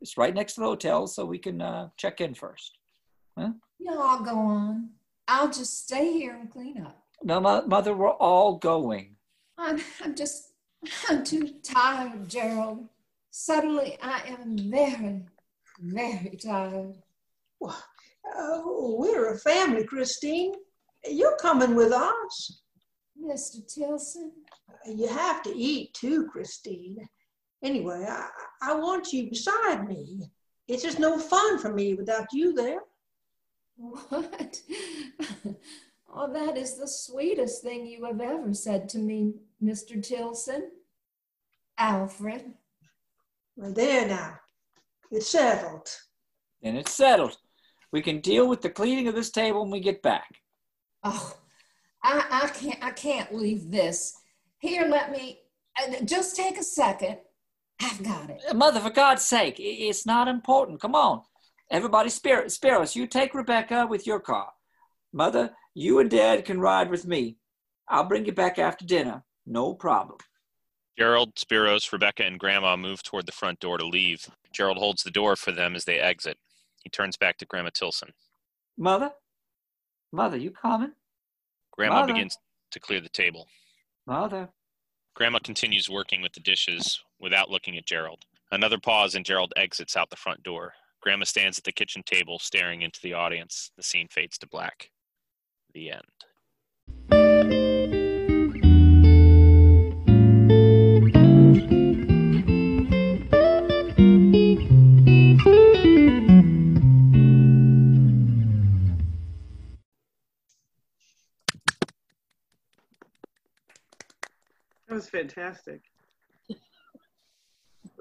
It's 0.01 0.17
right 0.17 0.33
next 0.33 0.55
to 0.55 0.61
the 0.61 0.65
hotel, 0.67 1.07
so 1.07 1.25
we 1.25 1.37
can 1.37 1.61
uh, 1.61 1.89
check 1.95 2.21
in 2.21 2.33
first. 2.33 2.77
Huh? 3.37 3.51
No, 3.79 4.01
I'll 4.01 4.23
go 4.23 4.35
on. 4.35 4.89
I'll 5.27 5.49
just 5.51 5.83
stay 5.83 6.11
here 6.11 6.35
and 6.35 6.49
clean 6.51 6.81
up. 6.81 6.97
No, 7.23 7.39
mo- 7.39 7.65
mother, 7.67 7.95
we're 7.95 8.09
all 8.09 8.57
going. 8.57 9.15
I'm, 9.57 9.79
I'm 10.03 10.15
just, 10.15 10.53
I'm 11.07 11.23
too 11.23 11.51
tired, 11.63 12.27
Gerald. 12.27 12.87
Suddenly, 13.29 13.97
I 14.01 14.21
am 14.27 14.57
very, 14.57 15.21
very 15.79 16.37
tired. 16.43 16.95
Oh, 18.25 18.95
we're 18.97 19.33
a 19.33 19.37
family, 19.39 19.85
Christine. 19.85 20.53
You're 21.07 21.37
coming 21.37 21.75
with 21.75 21.91
us. 21.93 22.61
Mr. 23.23 23.65
Tilson, 23.67 24.31
You 24.85 25.07
have 25.07 25.43
to 25.43 25.55
eat 25.55 25.93
too, 25.93 26.27
Christine. 26.27 26.97
Anyway, 27.63 28.05
I, 28.07 28.27
I 28.61 28.75
want 28.75 29.13
you 29.13 29.29
beside 29.29 29.87
me. 29.87 30.31
It's 30.67 30.83
just 30.83 30.99
no 30.99 31.19
fun 31.19 31.59
for 31.59 31.73
me 31.73 31.93
without 31.93 32.27
you 32.31 32.53
there. 32.53 32.79
what? 33.75 34.61
oh, 36.13 36.31
that 36.33 36.57
is 36.57 36.77
the 36.77 36.87
sweetest 36.87 37.61
thing 37.61 37.85
you 37.85 38.05
have 38.05 38.21
ever 38.21 38.53
said 38.53 38.89
to 38.89 38.97
me, 38.97 39.33
Mr. 39.63 40.01
Tilson. 40.01 40.71
Alfred. 41.77 42.45
Well, 43.55 43.73
there 43.73 44.07
now. 44.07 44.39
It's 45.11 45.27
settled. 45.27 45.89
And 46.63 46.77
it's 46.77 46.93
settled. 46.93 47.37
We 47.91 48.01
can 48.01 48.21
deal 48.21 48.47
with 48.47 48.61
the 48.61 48.69
cleaning 48.69 49.07
of 49.07 49.15
this 49.15 49.31
table 49.31 49.61
when 49.61 49.71
we 49.71 49.79
get 49.79 50.01
back. 50.01 50.35
Oh, 51.03 51.35
I, 52.03 52.25
I 52.43 52.47
can't, 52.47 52.83
I 52.83 52.91
can't 52.91 53.35
leave 53.35 53.69
this. 53.69 54.15
Here, 54.59 54.87
let 54.87 55.11
me, 55.11 55.39
uh, 55.81 56.03
just 56.05 56.35
take 56.35 56.57
a 56.57 56.63
second. 56.63 57.17
I've 57.81 58.03
got 58.03 58.29
it. 58.29 58.41
Uh, 58.49 58.53
Mother, 58.53 58.79
for 58.79 58.89
God's 58.89 59.23
sake, 59.23 59.55
it's 59.59 60.05
not 60.05 60.27
important. 60.27 60.81
Come 60.81 60.95
on. 60.95 61.21
Everybody, 61.69 62.09
spare, 62.09 62.47
spare 62.49 62.81
us. 62.81 62.95
You 62.95 63.07
take 63.07 63.33
Rebecca 63.33 63.87
with 63.89 64.05
your 64.05 64.19
car. 64.19 64.49
Mother, 65.13 65.51
you 65.73 65.99
and 65.99 66.09
Dad 66.09 66.45
can 66.45 66.59
ride 66.59 66.89
with 66.89 67.05
me. 67.05 67.37
I'll 67.87 68.03
bring 68.05 68.25
you 68.25 68.33
back 68.33 68.59
after 68.59 68.85
dinner. 68.85 69.23
No 69.45 69.73
problem. 69.73 70.17
Gerald, 70.97 71.35
Spiros, 71.35 71.91
Rebecca, 71.91 72.23
and 72.23 72.39
Grandma 72.39 72.75
move 72.75 73.01
toward 73.03 73.25
the 73.25 73.31
front 73.31 73.59
door 73.59 73.77
to 73.77 73.85
leave. 73.85 74.29
Gerald 74.53 74.77
holds 74.77 75.03
the 75.03 75.11
door 75.11 75.35
for 75.35 75.51
them 75.51 75.75
as 75.75 75.85
they 75.85 75.99
exit. 75.99 76.37
He 76.83 76.89
turns 76.89 77.17
back 77.17 77.37
to 77.37 77.45
Grandma 77.45 77.69
Tilson. 77.73 78.09
Mother? 78.77 79.11
Mother, 80.11 80.37
you 80.37 80.51
coming? 80.51 80.91
Grandma 81.71 82.01
Mother. 82.01 82.13
begins 82.13 82.37
to 82.71 82.79
clear 82.79 82.99
the 82.99 83.09
table. 83.09 83.47
Mother? 84.05 84.49
Grandma 85.15 85.39
continues 85.39 85.89
working 85.89 86.21
with 86.21 86.33
the 86.33 86.39
dishes 86.39 87.01
without 87.21 87.49
looking 87.49 87.77
at 87.77 87.85
Gerald. 87.85 88.25
Another 88.51 88.79
pause, 88.79 89.15
and 89.15 89.25
Gerald 89.25 89.53
exits 89.55 89.95
out 89.95 90.09
the 90.09 90.17
front 90.17 90.43
door. 90.43 90.73
Grandma 91.01 91.23
stands 91.23 91.57
at 91.57 91.63
the 91.63 91.71
kitchen 91.71 92.03
table, 92.03 92.37
staring 92.39 92.81
into 92.81 92.99
the 93.01 93.13
audience. 93.13 93.71
The 93.77 93.83
scene 93.83 94.07
fades 94.09 94.37
to 94.39 94.47
black. 94.47 94.91
The 95.73 95.91
end. 95.91 96.01
That 114.87 114.95
was 114.95 115.07
fantastic. 115.07 115.81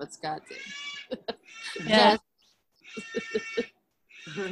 What 0.00 0.14
Scott 0.14 0.40
did. 0.48 1.18
Yes. 1.86 2.18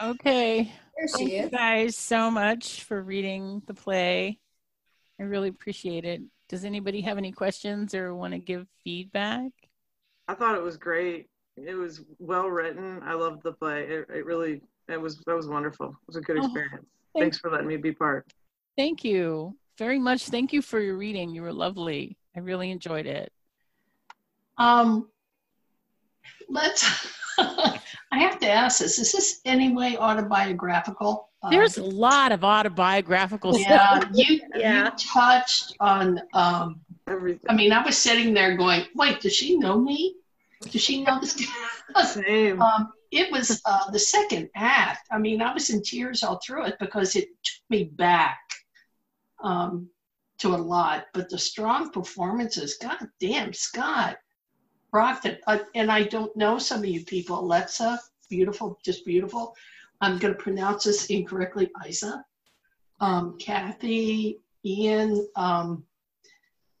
Okay. 0.00 0.72
There 0.96 1.08
Thank 1.08 1.30
she 1.30 1.36
you 1.38 1.48
guys 1.48 1.96
so 1.96 2.30
much 2.30 2.84
for 2.84 3.02
reading 3.02 3.62
the 3.66 3.74
play. 3.74 4.38
I 5.18 5.24
really 5.24 5.48
appreciate 5.48 6.04
it. 6.04 6.22
Does 6.48 6.64
anybody 6.64 7.00
have 7.00 7.18
any 7.18 7.32
questions 7.32 7.96
or 7.96 8.14
want 8.14 8.34
to 8.34 8.38
give 8.38 8.68
feedback? 8.84 9.50
I 10.28 10.34
thought 10.34 10.54
it 10.54 10.62
was 10.62 10.76
great. 10.76 11.26
It 11.56 11.74
was 11.74 12.04
well 12.20 12.48
written. 12.48 13.00
I 13.02 13.14
loved 13.14 13.42
the 13.42 13.54
play. 13.54 13.88
It, 13.88 14.06
it 14.14 14.24
really, 14.24 14.62
it 14.88 15.00
was, 15.00 15.18
that 15.26 15.34
was 15.34 15.48
wonderful. 15.48 15.88
It 15.88 15.94
was 16.06 16.14
a 16.16 16.20
good 16.20 16.38
Oh, 16.38 16.44
experience. 16.44 16.86
thank 17.14 17.24
Thanks 17.24 17.38
for 17.38 17.50
letting 17.50 17.66
me 17.66 17.76
be 17.76 17.90
part. 17.90 18.24
Thank 18.76 19.02
you 19.02 19.56
very 19.78 19.98
much. 19.98 20.28
Thank 20.28 20.52
you 20.52 20.62
for 20.62 20.78
your 20.78 20.96
reading. 20.96 21.34
You 21.34 21.42
were 21.42 21.52
lovely. 21.52 22.16
I 22.38 22.40
really 22.40 22.70
enjoyed 22.70 23.06
it. 23.06 23.32
Um, 24.58 25.08
let's, 26.48 26.88
I 27.38 27.80
have 28.12 28.38
to 28.38 28.48
ask 28.48 28.78
this, 28.78 29.00
is 29.00 29.10
this 29.10 29.40
any 29.44 29.72
way 29.72 29.96
autobiographical? 29.96 31.30
Um, 31.42 31.50
There's 31.52 31.78
a 31.78 31.82
lot 31.82 32.30
of 32.30 32.44
autobiographical 32.44 33.54
Yeah, 33.54 33.98
stuff. 33.98 34.08
you, 34.14 34.40
you 34.54 34.84
touched 35.12 35.74
on, 35.80 36.20
um, 36.32 36.78
I 37.48 37.54
mean, 37.56 37.72
I 37.72 37.84
was 37.84 37.98
sitting 37.98 38.34
there 38.34 38.56
going, 38.56 38.84
wait, 38.94 39.20
does 39.20 39.34
she 39.34 39.58
know 39.58 39.80
me? 39.80 40.14
Does 40.62 40.80
she 40.80 41.02
know 41.02 41.18
this? 41.18 41.44
Same. 42.12 42.62
Um, 42.62 42.92
it 43.10 43.32
was 43.32 43.60
uh, 43.64 43.90
the 43.90 43.98
second 43.98 44.48
act. 44.54 45.08
I 45.10 45.18
mean, 45.18 45.42
I 45.42 45.52
was 45.52 45.70
in 45.70 45.82
tears 45.82 46.22
all 46.22 46.38
through 46.46 46.66
it 46.66 46.76
because 46.78 47.16
it 47.16 47.30
took 47.42 47.62
me 47.68 47.90
back 47.96 48.38
um, 49.42 49.88
to 50.38 50.54
a 50.54 50.56
lot. 50.56 51.06
But 51.12 51.28
the 51.28 51.38
strong 51.38 51.90
performances, 51.90 52.78
god 52.80 53.08
damn, 53.20 53.52
Scott 53.52 54.18
it. 55.24 55.40
Uh, 55.46 55.58
and 55.74 55.90
I 55.90 56.04
don't 56.04 56.34
know 56.36 56.58
some 56.58 56.80
of 56.80 56.86
you 56.86 57.04
people. 57.04 57.40
Alexa, 57.40 58.00
beautiful, 58.28 58.78
just 58.84 59.04
beautiful. 59.04 59.54
I'm 60.00 60.18
going 60.18 60.34
to 60.34 60.40
pronounce 60.40 60.84
this 60.84 61.06
incorrectly. 61.06 61.70
Isa, 61.86 62.24
um, 63.00 63.36
Kathy, 63.38 64.40
Ian, 64.64 65.28
um, 65.36 65.84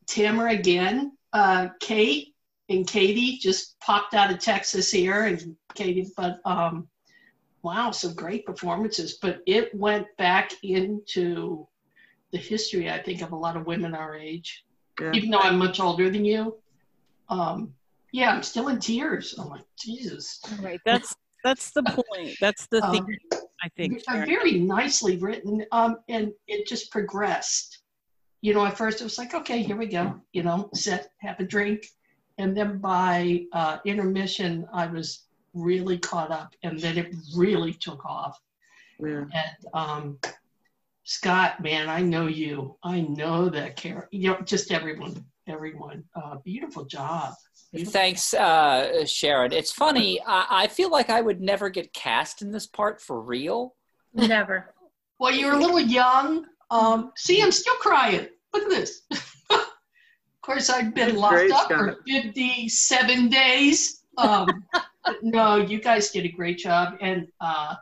Tamara 0.06 0.52
again, 0.52 1.12
uh, 1.32 1.68
Kate, 1.80 2.34
and 2.68 2.86
Katie 2.86 3.38
just 3.38 3.78
popped 3.80 4.14
out 4.14 4.30
of 4.30 4.38
Texas 4.38 4.90
here, 4.90 5.24
and 5.24 5.56
Katie, 5.74 6.10
but 6.16 6.40
um, 6.44 6.88
wow, 7.62 7.90
some 7.90 8.14
great 8.14 8.46
performances. 8.46 9.18
But 9.20 9.40
it 9.46 9.74
went 9.74 10.06
back 10.16 10.52
into 10.62 11.66
the 12.32 12.38
history, 12.38 12.90
I 12.90 13.02
think, 13.02 13.22
of 13.22 13.32
a 13.32 13.36
lot 13.36 13.56
of 13.56 13.66
women 13.66 13.94
our 13.94 14.16
age. 14.16 14.64
Yeah. 15.00 15.12
Even 15.12 15.30
though 15.30 15.38
I'm 15.38 15.58
much 15.58 15.80
older 15.80 16.10
than 16.10 16.24
you, 16.24 16.56
um, 17.28 17.72
yeah, 18.12 18.30
I'm 18.32 18.42
still 18.42 18.68
in 18.68 18.78
tears. 18.80 19.34
I'm 19.38 19.48
like, 19.48 19.64
Jesus. 19.78 20.40
Right. 20.60 20.80
That's 20.84 21.14
that's 21.44 21.70
the 21.70 21.82
point. 21.82 22.36
That's 22.40 22.66
the 22.66 22.84
Um, 22.84 22.92
thing. 22.92 23.18
I 23.62 23.68
think. 23.76 24.02
Very 24.06 24.58
nicely 24.60 25.16
written, 25.16 25.64
um, 25.72 25.98
and 26.08 26.32
it 26.46 26.66
just 26.66 26.90
progressed. 26.90 27.82
You 28.40 28.54
know, 28.54 28.64
at 28.64 28.78
first 28.78 29.00
it 29.00 29.04
was 29.04 29.18
like, 29.18 29.34
okay, 29.34 29.62
here 29.62 29.76
we 29.76 29.86
go. 29.86 30.20
You 30.32 30.44
know, 30.44 30.70
sit, 30.74 31.08
have 31.18 31.40
a 31.40 31.44
drink, 31.44 31.86
and 32.38 32.56
then 32.56 32.78
by 32.78 33.46
uh, 33.52 33.78
intermission, 33.84 34.66
I 34.72 34.86
was 34.86 35.24
really 35.54 35.98
caught 35.98 36.30
up, 36.30 36.54
and 36.62 36.78
then 36.78 36.98
it 36.98 37.14
really 37.36 37.72
took 37.72 38.04
off. 38.04 38.38
Yeah. 39.00 39.24
And 39.32 39.56
um, 39.74 40.18
Scott, 41.08 41.62
man, 41.62 41.88
I 41.88 42.02
know 42.02 42.26
you. 42.26 42.76
I 42.82 43.00
know 43.00 43.48
that 43.48 43.76
care. 43.76 44.08
You 44.10 44.32
know, 44.32 44.40
just 44.42 44.70
everyone, 44.70 45.24
everyone. 45.46 46.04
Uh, 46.14 46.36
beautiful 46.44 46.84
job. 46.84 47.32
Thanks, 47.74 48.34
uh, 48.34 49.06
Sharon. 49.06 49.54
It's 49.54 49.72
funny. 49.72 50.20
I, 50.26 50.46
I 50.50 50.66
feel 50.66 50.90
like 50.90 51.08
I 51.08 51.22
would 51.22 51.40
never 51.40 51.70
get 51.70 51.94
cast 51.94 52.42
in 52.42 52.52
this 52.52 52.66
part 52.66 53.00
for 53.00 53.22
real. 53.22 53.74
Never. 54.12 54.74
Well, 55.18 55.32
you're 55.32 55.54
a 55.54 55.58
little 55.58 55.80
young. 55.80 56.44
Um, 56.70 57.12
see, 57.16 57.42
I'm 57.42 57.52
still 57.52 57.76
crying. 57.76 58.28
Look 58.52 58.64
at 58.64 58.68
this. 58.68 59.00
of 59.50 59.60
course, 60.42 60.68
I've 60.68 60.94
been 60.94 61.08
That's 61.08 61.18
locked 61.18 61.34
great, 61.36 61.52
up 61.52 61.64
Scott. 61.64 61.78
for 61.78 61.98
57 62.06 63.30
days. 63.30 64.02
Um, 64.18 64.46
no, 65.22 65.56
you 65.56 65.80
guys 65.80 66.10
did 66.10 66.26
a 66.26 66.30
great 66.30 66.58
job. 66.58 66.98
And, 67.00 67.28
uh, 67.40 67.76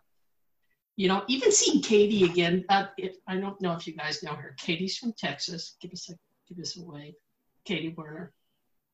you 0.96 1.08
know, 1.08 1.22
even 1.28 1.52
seeing 1.52 1.82
Katie 1.82 2.24
again, 2.24 2.64
uh, 2.68 2.86
it, 2.96 3.18
I 3.28 3.36
don't 3.36 3.60
know 3.60 3.72
if 3.72 3.86
you 3.86 3.94
guys 3.94 4.22
know 4.22 4.32
her. 4.32 4.54
Katie's 4.58 4.96
from 4.96 5.12
Texas. 5.18 5.76
Give 5.80 5.90
us 5.92 6.08
a, 6.10 6.14
give 6.48 6.58
us 6.62 6.76
a 6.78 6.82
wave. 6.84 7.14
Katie 7.64 7.94
Werner. 7.96 8.32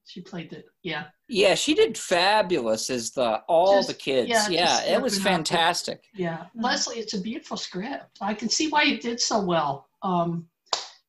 She 0.05 0.21
played 0.21 0.51
the, 0.51 0.65
yeah. 0.83 1.05
Yeah, 1.29 1.55
she 1.55 1.75
did 1.75 1.97
fabulous 1.97 2.91
as 2.91 3.13
the 3.13 3.37
all 3.47 3.77
Just- 3.79 3.89
the 3.89 3.95
kids. 3.95 4.29
yeah, 4.29 4.49
Yeah, 4.49 4.83
it 4.97 5.01
was 5.01 5.15
looking 5.15 5.27
up. 5.29 5.33
fantastic. 5.37 6.05
Yeah, 6.15 6.47
Leslie, 6.57 6.97
it's 6.99 7.15
a 7.15 7.21
beautiful 7.21 7.57
script. 7.57 8.19
I 8.21 8.35
can 8.35 8.49
see 8.49 8.69
why 8.69 8.83
you 8.83 8.99
did 8.99 9.21
so 9.21 9.41
well. 9.41 9.89
Um, 10.03 10.49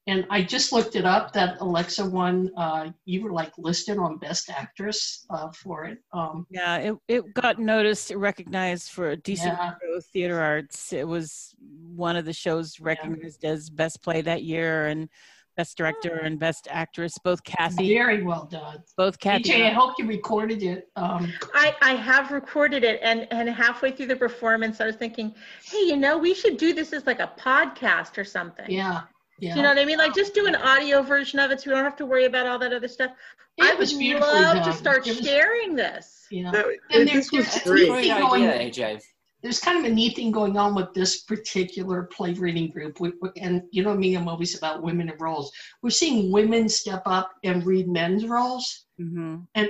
and 0.08 0.26
I 0.30 0.42
just 0.44 0.74
looked 0.74 0.96
it 0.96 1.06
up. 1.06 1.32
That 1.34 1.62
Alexa 1.62 2.06
won. 2.06 2.52
uh, 2.58 2.92
you 3.06 3.24
were 3.24 3.32
like 3.32 3.54
listed 3.58 3.98
on 3.98 4.18
Best 4.18 4.50
Actress 4.50 5.26
uh, 5.30 5.50
for 5.52 5.86
it. 5.86 6.00
Um, 6.12 6.46
Yeah, 6.50 6.78
it, 6.78 6.96
it 7.08 7.34
got 7.34 7.60
noticed, 7.60 8.12
recognized 8.14 8.92
for 8.92 9.12
a 9.12 9.16
decent 9.18 9.58
Yeah. 9.58 9.74
Growth 9.80 10.06
theater 10.12 10.40
arts. 10.40 10.92
It 10.94 11.08
was 11.08 11.56
one 11.96 12.16
of 12.16 12.26
the 12.26 12.34
shows 12.34 12.80
recognized 12.80 13.46
as 13.46 13.70
best 13.70 14.02
play 14.04 14.22
that 14.22 14.44
year 14.44 14.88
and 14.88 15.08
best 15.56 15.78
director 15.78 16.16
and 16.16 16.40
best 16.40 16.68
actress. 16.72 17.18
Both 17.24 17.44
Kathy, 17.44 17.94
very 17.94 18.24
well 18.24 18.46
done. 18.46 18.84
both 18.98 19.20
Kathy. 19.20 19.52
AJ, 19.52 19.68
I 19.68 19.70
hope 19.70 19.94
you 20.00 20.08
recorded 20.08 20.64
it. 20.64 20.90
Um, 20.96 21.32
I, 21.54 21.76
I 21.82 21.94
have 21.94 22.32
recorded 22.32 22.84
it 22.84 23.00
and, 23.04 23.28
and 23.32 23.48
halfway 23.48 23.92
through 23.92 24.08
the 24.08 24.16
performance, 24.16 24.82
I 24.82 24.88
was 24.88 24.96
thinking, 24.96 25.34
hey, 25.64 25.82
you 25.86 25.96
know, 25.96 26.18
we 26.18 26.34
should 26.34 26.58
do 26.58 26.74
this 26.74 26.92
as 26.92 27.06
like 27.06 27.20
a 27.20 27.32
podcast 27.40 28.18
or 28.18 28.24
something. 28.24 28.70
yeah, 28.70 29.02
yeah. 29.44 29.56
You 29.56 29.62
know 29.62 29.70
what 29.70 29.78
I 29.80 29.86
mean? 29.86 29.98
Like 29.98 30.14
just 30.16 30.34
do 30.34 30.48
an 30.48 30.56
audio 30.56 31.02
version 31.02 31.38
of 31.40 31.52
it 31.52 31.60
so 31.62 31.70
we 31.70 31.76
don't 31.76 31.84
have 31.84 31.98
to 31.98 32.06
worry 32.06 32.26
about 32.26 32.48
all 32.48 32.58
that 32.60 32.72
other 32.74 32.88
stuff. 32.88 33.12
It 33.58 33.66
I 33.66 33.76
was 33.76 33.94
would 33.94 34.04
love 34.20 34.56
done. 34.58 34.66
to 34.66 34.74
start 34.74 35.06
was- 35.06 35.20
sharing 35.20 35.76
this. 35.76 36.26
Yeah. 36.32 36.50
That- 36.52 36.66
And 36.92 37.02
it- 37.02 37.12
there's, 37.12 37.30
this 37.30 37.32
was 37.32 37.64
there's 37.64 37.82
a 37.90 37.94
neat 37.94 38.02
thing 38.08 38.20
going. 38.22 38.44
AJ. 38.44 39.02
there's 39.44 39.60
kind 39.60 39.78
of 39.78 39.84
a 39.92 39.94
neat 39.94 40.16
thing 40.16 40.32
going 40.32 40.56
on 40.58 40.74
with 40.74 40.94
this 40.94 41.24
particular 41.24 42.04
play 42.04 42.34
reading 42.34 42.70
group. 42.70 43.00
We, 43.02 43.12
we- 43.22 43.30
and 43.38 43.64
you 43.72 43.84
know 43.84 43.94
me, 43.94 44.16
I'm 44.16 44.30
always 44.30 44.58
about 44.58 44.82
women 44.82 45.10
in 45.10 45.18
roles. 45.20 45.52
We're 45.82 45.90
seeing 45.90 46.32
women 46.32 46.70
step 46.70 47.04
up 47.06 47.34
and 47.44 47.66
read 47.66 47.88
men's 47.90 48.26
roles, 48.26 48.86
hmm 48.98 49.40
and 49.56 49.70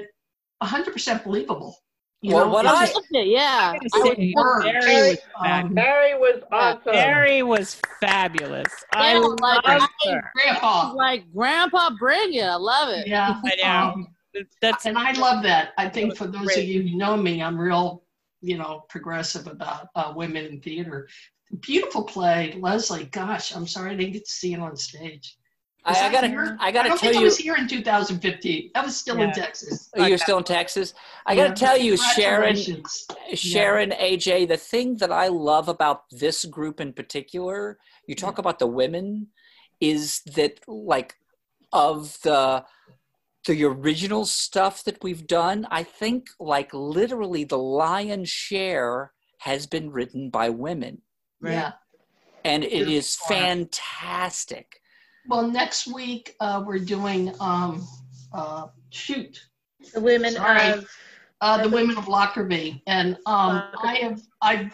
100% 0.63 1.23
believable. 1.23 1.75
You 2.23 2.35
Well, 2.35 2.45
know, 2.45 2.51
what 2.53 2.65
It's 2.65 2.73
I- 2.73 2.85
just- 2.85 3.07
Yeah. 3.11 3.73
it 3.81 3.91
say, 3.91 4.33
works. 4.33 4.63
Mary 4.65 5.09
was 5.09 5.17
Um, 5.41 5.73
Mary 5.73 6.13
was 6.17 6.41
awesome. 6.53 6.81
Mary 6.93 7.43
was 7.43 7.75
fabulous. 7.99 8.71
I 8.93 9.11
Yeah, 9.15 9.17
love 9.19 9.39
like, 9.65 9.81
her. 10.05 10.31
Grandpa. 10.33 10.93
like 10.93 11.33
Grandpa, 11.33 11.89
bring 11.99 12.33
it. 12.35 12.45
I 12.45 12.55
love 12.55 12.89
it. 12.89 13.07
Yeah. 13.07 13.41
I 13.43 13.55
know. 13.61 13.91
um, 13.93 14.07
That's 14.61 14.85
and 14.85 14.97
I 14.97 15.11
love 15.11 15.43
that. 15.43 15.73
I 15.77 15.89
think 15.89 16.15
for 16.15 16.25
those 16.25 16.45
Great. 16.45 16.59
of 16.59 16.63
you 16.63 16.81
who 16.83 16.95
know 16.97 17.17
me, 17.17 17.43
I'm 17.43 17.59
real, 17.59 18.03
you 18.41 18.57
know, 18.57 18.85
progressive 18.87 19.45
about 19.47 19.89
uh, 19.95 20.13
women 20.15 20.45
in 20.45 20.61
theater. 20.61 21.09
Beautiful 21.59 22.03
play, 22.05 22.57
Leslie. 22.57 23.03
Gosh, 23.05 23.53
I'm 23.53 23.67
sorry 23.67 23.91
I 23.91 23.95
didn't 23.95 24.13
get 24.13 24.25
to 24.25 24.31
see 24.31 24.53
it 24.53 24.59
on 24.61 24.75
stage. 24.77 25.37
Was 25.85 25.97
I, 25.97 26.07
I 26.07 26.11
gotta, 26.11 26.27
here? 26.27 26.57
I 26.61 26.71
gotta 26.71 26.89
don't 26.89 26.97
tell 26.97 27.11
think 27.11 27.21
I 27.21 27.25
was 27.25 27.37
here 27.37 27.55
in 27.55 27.67
2015. 27.67 28.71
I 28.73 28.85
was 28.85 28.95
still 28.95 29.19
in 29.21 29.31
Texas. 29.33 29.89
Oh, 29.97 30.05
you're 30.05 30.17
still 30.17 30.37
in 30.37 30.43
Texas. 30.45 30.93
I 31.25 31.35
gotta 31.35 31.49
Yeah, 31.49 31.53
tell 31.55 31.77
you, 31.77 31.97
Sharon, 31.97 32.55
congratulations. 32.55 33.07
Sharon, 33.33 33.91
AJ, 33.91 34.47
the 34.47 34.57
thing 34.57 34.95
that 34.97 35.11
I 35.11 35.27
love 35.27 35.67
about 35.67 36.03
this 36.09 36.45
group 36.45 36.79
in 36.79 36.93
particular, 36.93 37.79
you 38.07 38.15
talk 38.15 38.37
about 38.37 38.59
the 38.59 38.67
women, 38.67 39.27
is 39.81 40.21
that 40.35 40.59
like 40.67 41.15
of 41.73 42.17
the 42.23 42.63
the 43.45 43.65
original 43.65 44.25
stuff 44.25 44.85
that 44.85 45.03
we've 45.03 45.27
done, 45.27 45.67
I 45.69 45.83
think 45.83 46.27
like 46.39 46.73
literally 46.73 47.43
the 47.43 47.57
lion's 47.57 48.29
share 48.29 49.11
has 49.39 49.67
been 49.67 49.91
written 49.91 50.29
by 50.29 50.49
women. 50.49 51.01
Yeah. 51.41 51.73
And 52.45 52.63
it 52.63 52.69
Beautiful 52.69 52.93
is 52.93 53.15
form. 53.15 53.39
fantastic. 53.39 54.79
Well, 55.27 55.49
next 55.49 55.87
week 55.87 56.35
uh, 56.39 56.63
we're 56.65 56.79
doing 56.79 57.33
um, 57.39 57.87
uh, 58.33 58.67
shoot. 58.89 59.41
The 59.93 60.01
women 60.01 60.33
Sorry. 60.33 60.71
of 60.71 60.87
uh, 61.41 61.61
the 61.61 61.69
women 61.69 61.97
of 61.97 62.07
Lockerbie, 62.07 62.81
and 62.87 63.15
um, 63.25 63.63
I 63.83 63.97
have 64.01 64.21
I've 64.41 64.73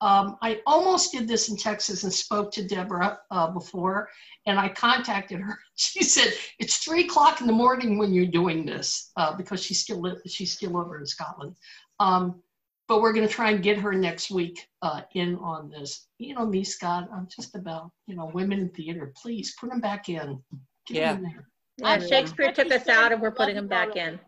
um, 0.00 0.36
I 0.42 0.60
almost 0.66 1.12
did 1.12 1.26
this 1.28 1.48
in 1.48 1.56
Texas 1.56 2.04
and 2.04 2.12
spoke 2.12 2.52
to 2.52 2.66
Deborah 2.66 3.18
uh, 3.30 3.50
before, 3.50 4.08
and 4.46 4.58
I 4.58 4.68
contacted 4.68 5.40
her. 5.40 5.58
She 5.76 6.02
said 6.02 6.32
it's 6.58 6.78
three 6.78 7.04
o'clock 7.04 7.40
in 7.40 7.46
the 7.46 7.52
morning 7.52 7.98
when 7.98 8.12
you're 8.12 8.26
doing 8.26 8.66
this 8.66 9.12
uh, 9.16 9.36
because 9.36 9.62
she's 9.62 9.80
still 9.80 10.00
li- 10.00 10.18
she's 10.26 10.52
still 10.52 10.76
over 10.76 10.98
in 10.98 11.06
Scotland. 11.06 11.54
Um, 12.00 12.42
but 12.88 13.02
we're 13.02 13.12
going 13.12 13.26
to 13.26 13.32
try 13.32 13.50
and 13.50 13.62
get 13.62 13.78
her 13.78 13.92
next 13.92 14.30
week 14.30 14.66
uh, 14.82 15.02
in 15.14 15.36
on 15.36 15.68
this. 15.68 16.08
You 16.18 16.34
know 16.34 16.46
me, 16.46 16.64
Scott. 16.64 17.08
I'm 17.14 17.28
just 17.34 17.54
about 17.54 17.90
you 18.06 18.16
know 18.16 18.30
women 18.32 18.58
in 18.58 18.68
theater. 18.70 19.12
Please 19.14 19.54
put 19.60 19.70
them 19.70 19.80
back 19.80 20.08
in. 20.08 20.42
Get 20.86 20.96
'em 20.96 21.02
Yeah. 21.02 21.14
in 21.16 21.22
there. 21.22 21.48
yeah, 21.78 21.98
Shakespeare 21.98 22.52
took 22.52 22.72
us 22.72 22.88
out 22.88 23.12
and 23.12 23.20
we're 23.20 23.30
putting 23.30 23.54
them 23.54 23.68
back 23.68 23.94
in. 23.96 24.18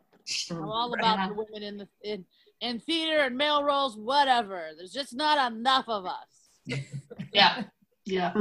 I'm 0.51 0.63
all 0.63 0.95
about 0.95 1.29
the 1.31 1.35
women 1.35 1.63
in 1.63 1.77
the 1.79 1.89
in, 2.05 2.25
in 2.61 2.79
theater 2.79 3.23
and 3.25 3.37
male 3.37 3.65
roles, 3.65 3.97
whatever. 3.97 4.71
There's 4.77 4.93
just 4.93 5.15
not 5.15 5.53
enough 5.53 5.87
of 5.89 6.05
us. 6.07 6.83
Yeah, 7.33 7.65
yeah. 8.05 8.35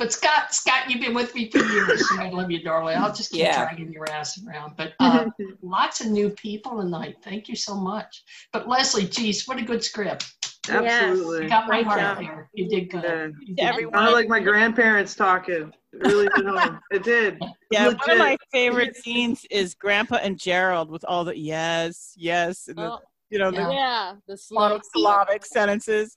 But 0.00 0.14
Scott, 0.14 0.54
Scott, 0.54 0.88
you've 0.88 1.02
been 1.02 1.12
with 1.12 1.34
me 1.34 1.50
for 1.50 1.58
years, 1.58 2.10
and 2.12 2.22
I 2.22 2.30
love 2.30 2.50
you, 2.50 2.62
darling. 2.62 2.96
I'll 2.96 3.12
just 3.12 3.32
keep 3.32 3.40
Yeah. 3.42 3.66
dragging 3.66 3.92
your 3.92 4.10
ass 4.10 4.42
around. 4.42 4.72
But 4.78 4.94
uh, 4.98 5.26
lots 5.62 6.00
of 6.00 6.06
new 6.06 6.30
people 6.30 6.80
tonight. 6.80 7.16
Thank 7.22 7.48
you 7.50 7.54
so 7.54 7.74
much. 7.74 8.24
But 8.50 8.66
Leslie, 8.66 9.04
geez, 9.04 9.46
what 9.46 9.58
a 9.58 9.62
good 9.62 9.84
script. 9.84 10.24
Absolutely. 10.70 11.42
You 11.42 11.48
got 11.50 11.68
my 11.68 11.82
Great 11.82 11.86
heart 11.86 12.00
job. 12.00 12.18
there. 12.24 12.48
You 12.54 12.66
did 12.70 12.90
good. 12.90 13.34
You 13.42 13.54
did 13.56 13.62
Everyone. 13.62 13.94
I 13.94 14.08
like 14.08 14.26
my 14.26 14.40
grandparents 14.40 15.14
talking. 15.14 15.70
It 15.92 16.00
really 16.00 16.28
did. 16.34 16.72
It 16.92 17.02
did. 17.02 17.38
Yeah, 17.70 17.88
one 17.88 18.10
of 18.10 18.18
my 18.18 18.36
favorite 18.50 18.96
scenes 18.96 19.44
is 19.50 19.74
Grandpa 19.74 20.16
and 20.16 20.36
Gerald 20.38 20.90
with 20.90 21.04
all 21.06 21.24
the 21.24 21.38
yes, 21.38 22.14
yes, 22.16 22.66
and 22.66 22.78
the, 22.78 22.92
Oh, 22.94 22.98
you 23.28 23.38
know, 23.38 23.50
yeah. 23.50 23.66
the 23.68 23.72
Yeah, 23.74 24.14
the 24.26 24.38
long 24.50 24.80
slow 24.82 25.02
syllabic 25.02 25.44
sentences. 25.46 26.16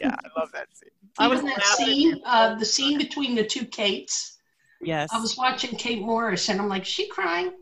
Yeah, 0.00 0.14
I 0.14 0.40
love 0.40 0.52
that 0.52 0.68
scene. 0.72 0.88
I 1.18 1.28
was 1.28 1.40
Even 1.40 1.50
that 1.50 1.64
scene, 1.64 2.20
uh, 2.24 2.54
the 2.56 2.64
scene 2.64 2.98
between 2.98 3.34
the 3.34 3.44
two 3.44 3.64
Kates. 3.66 4.38
Yes. 4.80 5.08
I 5.12 5.20
was 5.20 5.36
watching 5.36 5.76
Kate 5.76 6.02
Morris, 6.02 6.48
and 6.48 6.60
I'm 6.60 6.68
like, 6.68 6.84
she 6.84 7.08
crying? 7.08 7.52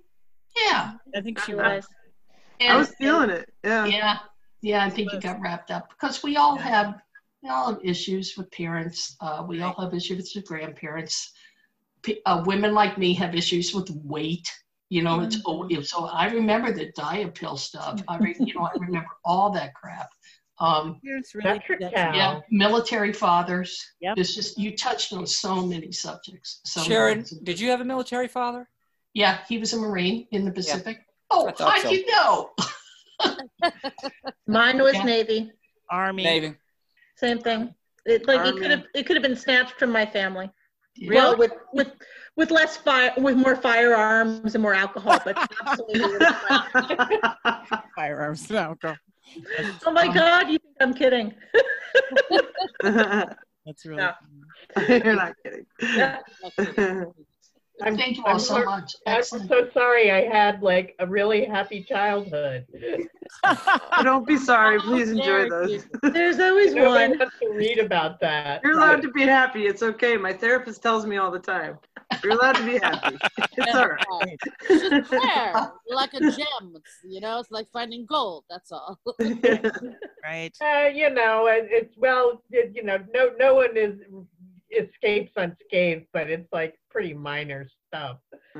Yeah. 0.56 0.94
I 1.14 1.20
think 1.20 1.38
she 1.40 1.54
was. 1.54 1.84
I 2.60 2.76
was 2.76 2.90
feeling 2.96 3.30
it. 3.30 3.48
Yeah. 3.62 3.86
Yeah. 3.86 4.18
Yeah, 4.62 4.84
I 4.84 4.90
think 4.90 5.12
you 5.12 5.20
got 5.20 5.40
wrapped 5.40 5.70
up 5.70 5.90
because 5.90 6.22
we 6.22 6.36
all 6.36 6.56
have 6.56 6.94
we 7.42 7.50
all 7.50 7.74
have 7.74 7.84
issues 7.84 8.34
with 8.36 8.50
parents. 8.50 9.14
Uh, 9.20 9.44
we 9.46 9.60
all 9.60 9.74
have 9.78 9.92
issues 9.92 10.32
with 10.34 10.46
grandparents. 10.46 11.32
P- 12.02 12.22
uh, 12.24 12.42
women 12.46 12.72
like 12.72 12.96
me 12.96 13.12
have 13.14 13.34
issues 13.34 13.74
with 13.74 13.90
weight. 14.04 14.50
You 14.88 15.02
know, 15.02 15.20
it's 15.20 15.36
oh, 15.44 15.64
Mm-hmm. 15.64 15.82
so 15.82 16.06
I 16.06 16.30
remember 16.30 16.72
the 16.72 16.90
diet 16.96 17.34
pill 17.34 17.58
stuff. 17.58 18.00
I 18.08 18.16
re, 18.16 18.34
you 18.38 18.54
know 18.54 18.62
I 18.62 18.70
remember 18.78 19.10
all 19.24 19.50
that 19.50 19.74
crap. 19.74 20.08
Um, 20.60 21.00
Here's 21.02 21.34
really 21.34 21.60
yeah, 21.80 22.40
military 22.50 23.12
fathers. 23.12 23.84
Yep. 24.00 24.18
It's 24.18 24.34
just 24.34 24.56
you 24.58 24.76
touched 24.76 25.12
on 25.12 25.26
so 25.26 25.66
many 25.66 25.90
subjects. 25.90 26.60
So 26.64 26.82
Sharon, 26.82 27.18
many. 27.18 27.42
did 27.42 27.58
you 27.58 27.70
have 27.70 27.80
a 27.80 27.84
military 27.84 28.28
father? 28.28 28.68
Yeah, 29.14 29.38
he 29.48 29.58
was 29.58 29.72
a 29.72 29.78
Marine 29.78 30.26
in 30.30 30.44
the 30.44 30.52
Pacific. 30.52 31.00
Oh, 31.30 31.48
I 31.48 31.52
thought 31.52 31.72
how'd 31.72 31.82
so. 31.82 31.90
you 31.90 32.06
know? 32.06 32.50
Mine 34.46 34.78
was 34.78 34.94
Yeah. 34.94 35.04
Navy. 35.04 35.52
Army. 35.90 36.22
Navy. 36.22 36.54
Same 37.16 37.38
thing. 37.40 37.74
It, 38.06 38.26
like 38.26 38.46
it 38.46 38.56
could 38.56 38.70
have 38.70 38.84
it 38.94 39.06
could 39.06 39.16
have 39.16 39.22
been 39.22 39.36
snatched 39.36 39.78
from 39.78 39.90
my 39.90 40.04
family. 40.04 40.50
Really? 41.00 41.16
Well, 41.16 41.36
with 41.36 41.52
with 41.72 41.92
with 42.36 42.50
less 42.50 42.76
fire, 42.76 43.12
with 43.16 43.36
more 43.36 43.56
firearms 43.56 44.54
and 44.54 44.62
more 44.62 44.74
alcohol, 44.74 45.20
but 45.24 45.36
absolutely. 45.64 46.26
Firearms 47.96 48.48
and 48.50 48.58
alcohol. 48.58 48.96
Oh 49.86 49.92
my 49.92 50.06
um, 50.06 50.14
God! 50.14 50.48
You 50.48 50.58
think 50.58 50.76
I'm 50.80 50.94
kidding? 50.94 51.34
That's 52.82 53.86
really. 53.86 54.10
You're 54.88 55.14
not 55.14 55.34
kidding. 55.42 55.66
I'm, 57.82 57.96
Thank 57.96 58.18
you 58.18 58.24
all 58.24 58.34
I'm 58.34 58.38
so 58.38 58.54
sor- 58.54 58.64
much. 58.66 58.94
I'm 59.06 59.22
so 59.24 59.68
sorry 59.72 60.10
I 60.10 60.22
had 60.22 60.62
like 60.62 60.94
a 61.00 61.06
really 61.06 61.44
happy 61.44 61.82
childhood. 61.82 62.66
Don't 64.02 64.26
be 64.26 64.36
sorry. 64.36 64.80
Please 64.80 65.10
enjoy 65.10 65.48
those. 65.50 65.84
There's 66.02 66.38
always 66.38 66.74
Nobody 66.74 67.08
one. 67.10 67.18
wants 67.18 67.36
to 67.42 67.50
read 67.52 67.78
about 67.78 68.20
that. 68.20 68.60
You're 68.62 68.78
allowed 68.78 69.02
to 69.02 69.10
be 69.10 69.22
happy. 69.22 69.66
It's 69.66 69.82
okay. 69.82 70.16
My 70.16 70.32
therapist 70.32 70.82
tells 70.82 71.04
me 71.04 71.16
all 71.16 71.32
the 71.32 71.40
time. 71.40 71.78
You're 72.24 72.32
allowed 72.32 72.56
to 72.56 72.64
be 72.64 72.78
happy. 72.78 73.18
It's 73.56 73.74
all 73.74 73.88
right. 73.88 74.38
It's 74.68 74.88
just 74.88 75.10
there, 75.10 75.72
like 75.88 76.12
a 76.14 76.20
gem. 76.20 76.74
It's, 76.74 76.90
you 77.04 77.20
know, 77.20 77.38
it's 77.38 77.52
like 77.52 77.68
finding 77.72 78.04
gold. 78.04 78.44
That's 78.50 78.72
all. 78.72 78.98
right. 80.24 80.52
Uh, 80.60 80.88
you 80.92 81.10
know, 81.10 81.46
it, 81.46 81.68
it's 81.70 81.94
well, 81.96 82.42
it, 82.50 82.72
you 82.74 82.82
know, 82.82 82.98
no, 83.14 83.30
no 83.38 83.54
one 83.54 83.76
is 83.76 84.00
escapes 84.76 85.32
unscathed, 85.36 86.06
but 86.12 86.28
it's 86.28 86.48
like 86.52 86.74
pretty 86.90 87.14
minor 87.14 87.68
stuff. 87.88 88.18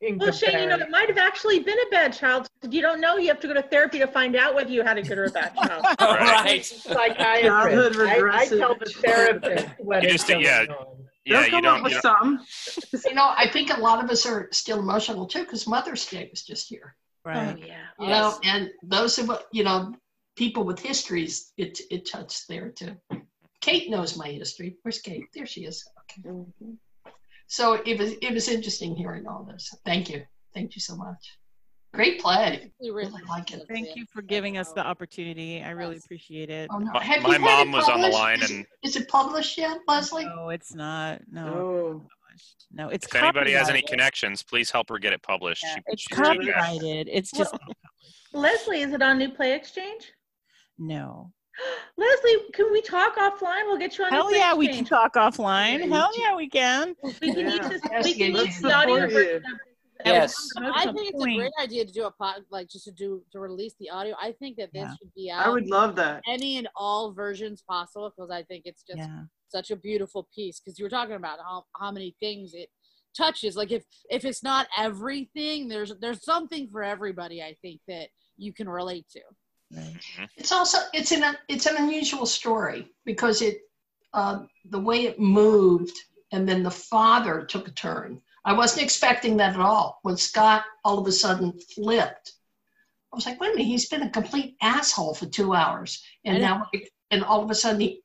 In 0.00 0.18
Well, 0.18 0.32
Shane, 0.32 0.58
you 0.58 0.66
know, 0.66 0.76
it 0.76 0.90
might 0.90 1.08
have 1.08 1.18
actually 1.18 1.60
been 1.60 1.78
a 1.78 1.90
bad 1.90 2.12
childhood. 2.12 2.48
You 2.70 2.82
don't 2.82 3.00
know. 3.00 3.16
You 3.16 3.28
have 3.28 3.40
to 3.40 3.46
go 3.48 3.54
to 3.54 3.62
therapy 3.62 3.98
to 3.98 4.06
find 4.06 4.36
out 4.36 4.54
whether 4.54 4.70
you 4.70 4.82
had 4.82 4.98
a 4.98 5.02
good 5.02 5.18
or 5.18 5.24
a 5.24 5.30
bad 5.30 5.54
childhood. 5.54 5.96
right. 6.00 6.64
Psychiatrist. 6.64 8.00
I, 8.00 8.40
I 8.40 8.46
tell 8.46 8.74
the 8.74 8.92
therapist 9.00 9.66
what 9.78 10.02
You 10.02 10.08
is 10.08 10.14
just 10.16 10.28
going 10.28 10.44
yeah, 10.44 10.66
on. 10.68 11.07
Yeah. 11.24 11.40
They'll 11.40 11.44
You 11.44 11.50
come 11.50 11.62
don't. 11.62 11.78
up 11.78 11.84
with 11.84 11.92
You 11.92 12.00
don't 12.02 12.46
some. 12.92 13.02
You 13.06 13.14
know, 13.14 13.32
I 13.36 13.48
think 13.48 13.76
a 13.76 13.80
lot 13.80 14.02
of 14.02 14.10
us 14.10 14.26
are 14.26 14.48
still 14.52 14.78
emotional 14.78 15.26
too 15.26 15.44
because 15.44 15.66
Mother's 15.66 16.06
Day 16.06 16.28
was 16.30 16.42
just 16.42 16.68
here. 16.68 16.96
Right. 17.24 17.56
Oh, 17.60 17.66
yeah. 17.66 17.76
You 18.00 18.06
know, 18.08 18.38
and 18.44 18.70
those 18.82 19.18
of 19.18 19.30
you 19.52 19.64
know 19.64 19.94
people 20.36 20.64
with 20.64 20.78
histories, 20.80 21.52
it 21.56 21.80
it 21.90 22.06
touched 22.06 22.48
there 22.48 22.70
too. 22.70 22.96
Kate 23.60 23.90
knows 23.90 24.16
my 24.16 24.28
history. 24.28 24.76
Where's 24.82 25.00
Kate? 25.00 25.24
There 25.34 25.46
she 25.46 25.64
is. 25.64 25.84
Okay. 26.00 26.28
Mm-hmm. 26.28 26.74
So 27.48 27.74
it 27.74 27.98
was 27.98 28.12
it 28.22 28.32
was 28.32 28.48
interesting 28.48 28.94
hearing 28.94 29.26
all 29.26 29.44
this. 29.44 29.74
Thank 29.84 30.10
you, 30.10 30.24
thank 30.54 30.74
you 30.76 30.80
so 30.80 30.96
much. 30.96 31.37
Great 31.98 32.20
play. 32.20 32.70
We 32.80 32.90
really 32.90 33.20
like 33.28 33.52
it. 33.52 33.64
Thank 33.68 33.96
you 33.96 34.06
for 34.12 34.22
giving 34.22 34.56
us 34.56 34.70
the 34.72 34.86
opportunity. 34.86 35.64
I 35.64 35.70
really 35.70 35.96
appreciate 35.96 36.48
it. 36.48 36.70
Oh, 36.72 36.78
no. 36.78 36.92
My- 36.92 37.02
Have 37.02 37.24
my 37.24 37.38
mom 37.38 37.70
it 37.70 37.72
was 37.72 37.88
on 37.88 38.00
the 38.00 38.06
line 38.06 38.40
Is, 38.40 38.50
and- 38.50 38.64
is 38.84 38.94
it 38.94 39.08
published 39.08 39.58
yet, 39.58 39.78
Leslie? 39.88 40.24
No, 40.26 40.50
it's 40.50 40.72
not. 40.72 41.20
No. 41.28 41.46
Oh. 41.48 42.06
No, 42.70 42.88
it's 42.90 43.04
if 43.08 43.16
anybody 43.16 43.50
has 43.50 43.68
any 43.68 43.82
connections, 43.82 44.44
please 44.44 44.70
help 44.70 44.90
her 44.90 44.98
get 45.00 45.12
it 45.12 45.24
published. 45.24 45.64
Yeah, 45.64 45.74
She- 45.74 45.82
it's 45.88 46.02
she's 46.02 46.16
doing 46.16 46.46
that. 46.46 46.54
copyrighted. 46.54 47.08
It's 47.10 47.32
just 47.32 47.56
Leslie, 48.32 48.82
is 48.82 48.92
it 48.92 49.02
on 49.02 49.18
New 49.18 49.30
Play 49.30 49.54
Exchange? 49.56 50.12
no. 50.78 51.32
Leslie, 51.96 52.36
can 52.54 52.70
we 52.70 52.80
talk 52.80 53.16
offline? 53.16 53.64
We'll 53.64 53.76
get 53.78 53.98
you 53.98 54.04
on. 54.04 54.10
New 54.12 54.16
Hell 54.18 54.28
Play 54.28 54.38
yeah, 54.38 54.54
we 54.54 54.68
can 54.68 54.84
talk 54.84 55.14
offline. 55.14 55.88
Hell 55.90 56.10
yeah, 56.16 56.36
we 56.36 56.48
can. 56.48 56.94
We 57.02 57.12
can 57.12 57.38
Yeah. 57.40 57.54
use 57.56 57.68
this. 57.68 58.04
We 58.04 58.14
can 58.14 58.32
yes, 58.36 58.46
use 58.46 58.60
the 58.60 58.72
audio 58.72 58.94
Support 59.08 59.12
version. 59.12 59.42
You. 60.04 60.12
of 60.14 60.22
this. 60.22 60.50
Yes. 60.60 60.70
I 60.74 60.84
think 60.92 61.10
it's 61.14 61.22
a 61.24 61.34
great 61.36 61.52
idea 61.60 61.84
to 61.84 61.92
do 61.92 62.04
a 62.04 62.10
pod, 62.10 62.42
like 62.50 62.68
just 62.68 62.84
to 62.84 62.92
do 62.92 63.22
to 63.32 63.38
release 63.40 63.74
the 63.80 63.90
audio. 63.90 64.14
I 64.20 64.32
think 64.32 64.56
that 64.58 64.72
this 64.72 64.82
Yeah. 64.82 64.94
should 64.98 65.14
be 65.14 65.30
out 65.30 65.46
I 65.46 65.50
would 65.50 65.66
love 65.68 65.96
that. 65.96 66.22
any 66.28 66.56
and 66.58 66.68
all 66.76 67.12
versions 67.12 67.62
possible 67.62 68.10
because 68.14 68.30
I 68.30 68.42
think 68.44 68.62
it's 68.66 68.82
just 68.82 68.98
Yeah. 68.98 69.24
such 69.48 69.70
a 69.70 69.76
beautiful 69.76 70.28
piece. 70.34 70.60
Because 70.60 70.78
you 70.78 70.84
were 70.84 70.90
talking 70.90 71.16
about 71.16 71.38
how 71.40 71.64
how 71.78 71.90
many 71.90 72.16
things 72.20 72.54
it 72.54 72.70
touches. 73.16 73.56
Like 73.56 73.72
if 73.72 73.84
if 74.10 74.24
it's 74.24 74.42
not 74.42 74.68
everything, 74.76 75.68
there's 75.68 75.92
there's 76.00 76.24
something 76.24 76.68
for 76.70 76.82
everybody. 76.82 77.42
I 77.42 77.54
think 77.62 77.80
that 77.88 78.08
you 78.36 78.52
can 78.52 78.68
relate 78.68 79.06
to. 79.10 79.20
It's 80.36 80.52
also 80.52 80.78
it's 80.94 81.12
an 81.12 81.36
it's 81.48 81.66
an 81.66 81.76
unusual 81.76 82.26
story 82.26 82.90
because 83.04 83.42
it 83.42 83.60
uh, 84.14 84.44
the 84.70 84.78
way 84.80 85.04
it 85.04 85.18
moved 85.20 85.94
and 86.32 86.48
then 86.48 86.62
the 86.62 86.70
father 86.70 87.44
took 87.44 87.68
a 87.68 87.70
turn. 87.72 88.22
I 88.48 88.54
wasn't 88.54 88.82
expecting 88.82 89.36
that 89.36 89.52
at 89.52 89.60
all. 89.60 89.98
When 90.04 90.16
Scott 90.16 90.64
all 90.82 90.98
of 90.98 91.06
a 91.06 91.12
sudden 91.12 91.52
flipped, 91.74 92.32
I 93.12 93.16
was 93.16 93.26
like, 93.26 93.38
wait 93.38 93.48
a 93.48 93.56
minute, 93.56 93.66
he's 93.66 93.90
been 93.90 94.02
a 94.04 94.10
complete 94.10 94.56
asshole 94.62 95.14
for 95.14 95.26
two 95.26 95.52
hours, 95.54 96.02
and 96.24 96.40
now 96.40 96.66
and 97.10 97.22
all 97.24 97.42
of 97.44 97.50
a 97.50 97.54
sudden 97.54 97.80
he 97.80 98.00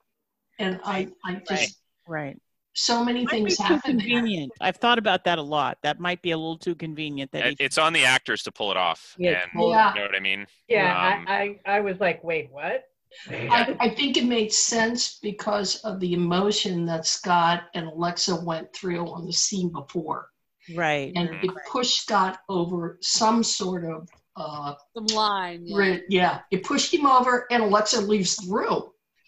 and 0.60 0.82
I 0.84 1.08
I 1.24 1.36
just 1.48 1.78
Right. 2.06 2.26
Right. 2.26 2.38
so 2.74 3.06
many 3.06 3.24
Might 3.24 3.32
things 3.32 3.56
too 3.56 3.64
happen. 3.64 3.96
there. 3.98 4.06
convenient. 4.06 4.52
I've 4.60 4.76
thought 4.76 4.98
about 4.98 5.24
that 5.24 5.38
a 5.40 5.42
lot. 5.42 5.78
That 5.82 6.02
might 6.02 6.22
be 6.22 6.32
a 6.32 6.38
little 6.38 6.58
too 6.58 6.76
convenient. 6.76 7.32
That 7.32 7.46
It- 7.48 7.58
It's 7.62 7.78
on 7.78 7.94
the 7.94 8.04
actors 8.04 8.44
to 8.44 8.52
pull 8.52 8.70
it 8.72 8.76
off. 8.78 9.16
Yeah, 9.18 9.46
and 9.54 9.62
Yeah. 9.70 9.94
you 9.94 10.00
know 10.02 10.06
what 10.08 10.16
I 10.16 10.20
mean. 10.20 10.46
Yeah, 10.68 10.92
Um, 11.16 11.26
I, 11.26 11.58
I, 11.66 11.78
I 11.78 11.80
was 11.80 12.02
like, 12.02 12.22
wait, 12.22 12.52
what? 12.52 12.84
I, 13.30 13.78
I 13.80 13.90
think 13.90 14.18
it 14.18 14.26
made 14.26 14.52
sense 14.52 15.20
because 15.22 15.78
of 15.86 16.00
the 16.02 16.14
emotion 16.14 16.86
that 16.88 17.06
Scott 17.06 17.64
and 17.76 17.88
Alexa 17.88 18.36
went 18.44 18.74
through 18.74 19.08
on 19.10 19.26
the 19.26 19.32
scene 19.34 19.70
before. 19.70 20.30
Right. 20.76 21.12
and 21.16 21.30
it 21.44 21.52
pushed 21.72 22.02
Scott 22.02 22.40
over 22.50 22.98
some 23.02 23.44
sort 23.44 23.86
of 23.86 24.08
uh, 24.36 24.74
Some 24.96 25.06
line. 25.16 25.62
Yeah. 25.66 25.78
ri- 25.78 26.04
yeah. 26.10 26.40
It 26.52 26.64
pushed 26.64 26.94
him 26.94 27.06
over, 27.06 27.46
and 27.52 27.64
Alexa 27.64 28.02
leaves 28.02 28.36
the 28.38 28.52
room, 28.52 28.84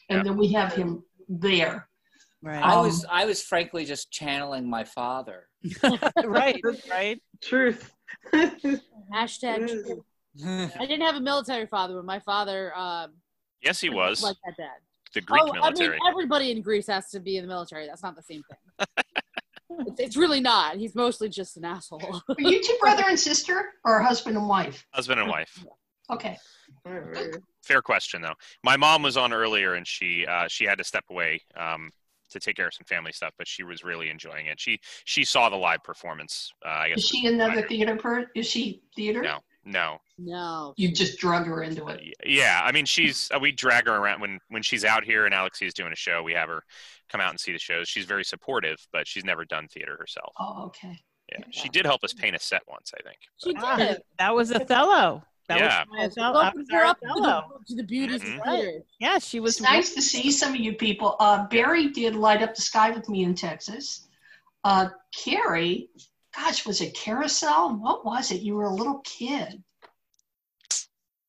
and 0.10 0.26
then 0.26 0.36
we 0.38 0.52
have 0.54 0.74
him 0.74 1.04
there. 1.30 1.88
Right. 2.42 2.64
I 2.64 2.76
Um, 2.76 2.86
was 2.86 3.06
I 3.10 3.26
was 3.26 3.42
frankly 3.42 3.86
just 3.86 4.12
channeling 4.12 4.70
my 4.70 4.84
father. 4.84 5.48
right. 6.26 6.60
Right. 6.90 7.22
Truth. 7.42 7.92
Hashtag. 9.14 9.68
true. 9.70 10.06
I 10.46 10.86
didn't 10.86 11.02
have 11.02 11.16
a 11.16 11.22
military 11.22 11.66
father, 11.66 11.96
but 11.96 12.06
my 12.06 12.20
father 12.20 12.76
um, 12.78 13.14
Yes, 13.62 13.80
he 13.82 13.90
was 13.90 14.22
like 14.22 14.36
that 14.46 14.58
dad. 14.58 14.70
the 15.14 15.22
Greek 15.22 15.42
oh, 15.44 15.54
military. 15.54 15.88
I 15.90 15.92
mean, 15.92 16.00
everybody 16.08 16.52
in 16.52 16.62
Greece 16.62 16.88
has 16.88 17.10
to 17.12 17.20
be 17.20 17.38
in 17.38 17.44
the 17.44 17.48
military. 17.48 17.88
That's 17.88 18.04
not 18.04 18.16
the 18.16 18.22
same 18.22 18.44
thing. 18.78 18.88
It's, 19.80 19.99
it's 19.99 20.17
really 20.17 20.41
not. 20.41 20.78
He's 20.78 20.95
mostly 20.95 21.30
just 21.30 21.57
an 21.57 21.65
asshole. 21.65 22.21
Are 22.30 22.36
you 22.39 22.61
two 22.61 22.78
brother 22.80 23.03
and 23.07 23.19
sister, 23.19 23.73
or 23.84 24.01
husband 24.01 24.38
and 24.38 24.47
wife? 24.47 24.86
Husband 24.91 25.19
and 25.19 25.30
wife. 25.30 25.65
Okay. 26.09 26.38
Fair 27.63 27.82
question 27.82 28.21
though. 28.21 28.36
My 28.63 28.78
mom 28.78 29.01
was 29.01 29.17
on 29.17 29.34
earlier, 29.34 29.73
and 29.73 29.88
she 29.88 30.26
uh, 30.26 30.47
she 30.47 30.65
had 30.65 30.78
to 30.78 30.84
step 30.84 31.03
away 31.09 31.41
um, 31.55 31.91
to 32.30 32.39
take 32.39 32.55
care 32.55 32.67
of 32.67 32.73
some 32.73 32.86
family 32.86 33.11
stuff, 33.11 33.34
but 33.38 33.47
she 33.47 33.63
was 33.63 33.84
really 33.84 34.09
enjoying 34.09 34.47
it. 34.47 34.59
She 34.59 34.80
she 35.05 35.23
saw 35.23 35.49
the 35.49 35.55
live 35.55 35.84
performance. 35.84 36.51
Uh, 36.65 36.69
I 36.69 36.89
guess 36.89 36.99
Is 36.99 37.07
she 37.07 37.26
another 37.28 37.67
theater 37.67 37.95
person? 37.95 38.30
Is 38.36 38.47
she 38.47 38.84
theater? 38.95 39.21
No, 39.21 39.39
No. 39.66 39.97
No. 40.20 40.74
You 40.78 40.91
just 40.91 41.18
drug 41.18 41.45
her 41.47 41.63
into 41.63 41.88
it. 41.88 42.01
Yeah, 42.26 42.61
I 42.63 42.72
mean, 42.72 42.86
she's 42.86 43.30
uh, 43.34 43.39
we 43.39 43.51
drag 43.51 43.88
her 43.88 43.95
around 43.95 44.22
when 44.22 44.39
when 44.49 44.61
she's 44.61 44.86
out 44.86 45.03
here 45.03 45.26
and 45.26 45.34
Alexi's 45.34 45.74
doing 45.74 45.91
a 45.91 45.95
show. 45.95 46.22
We 46.24 46.34
have 46.34 46.49
her 46.49 46.63
come 47.09 47.20
out 47.20 47.32
and 47.32 47.39
see 47.39 47.51
the 47.51 47.59
shows. 47.59 47.88
She's 47.89 48.05
very 48.05 48.24
supportive, 48.24 48.78
but 48.93 49.07
she's 49.07 49.26
never 49.26 49.43
done 49.45 49.68
theater 49.68 49.95
herself. 49.99 50.34
Oh, 50.39 50.66
okay. 50.68 50.99
Yeah, 51.32 51.39
she 51.49 51.70
did 51.70 51.86
help 51.86 52.03
us 52.03 52.13
paint 52.13 52.36
a 52.36 52.39
set 52.39 52.61
once, 52.68 52.91
I 52.97 53.01
think. 53.01 53.18
She 53.43 53.55
Ah, 53.57 53.76
did. 53.76 54.01
that 54.20 54.36
was 54.36 54.51
Othello. 54.51 55.24
That 55.49 55.59
Yeah. 55.59 55.80
was 55.80 55.88
my 55.89 56.05
Othello. 56.05 56.41
that 56.41 56.47
Opened 56.49 56.59
was 56.59 56.68
her 56.72 56.78
our 56.78 56.86
up 56.86 56.99
to 56.99 57.05
the, 57.07 57.13
Othello. 57.13 57.59
to 57.68 57.76
the 57.76 57.84
beauties 57.84 58.22
of 58.24 58.43
theater. 58.43 58.80
Yeah, 58.99 59.18
she 59.18 59.39
was. 59.39 59.53
It's 59.55 59.61
nice 59.61 59.93
to 59.95 60.01
see 60.03 60.32
some 60.32 60.51
of 60.53 60.59
you 60.59 60.74
people. 60.74 61.16
Uh, 61.20 61.47
Barry 61.47 61.89
did 61.89 62.16
light 62.16 62.43
up 62.43 62.53
the 62.53 62.61
sky 62.61 62.91
with 62.91 63.09
me 63.09 63.24
in 63.24 63.34
Texas. 63.34 64.07
Uh, 64.63 64.89
Carrie, 65.16 65.89
gosh, 66.36 66.66
was 66.66 66.82
it 66.82 66.94
Carousel? 66.96 67.76
What 67.78 68.06
was 68.06 68.32
it? 68.32 68.42
You 68.42 68.56
were 68.56 68.66
a 68.66 68.74
little 68.74 69.02
kid. 69.04 69.64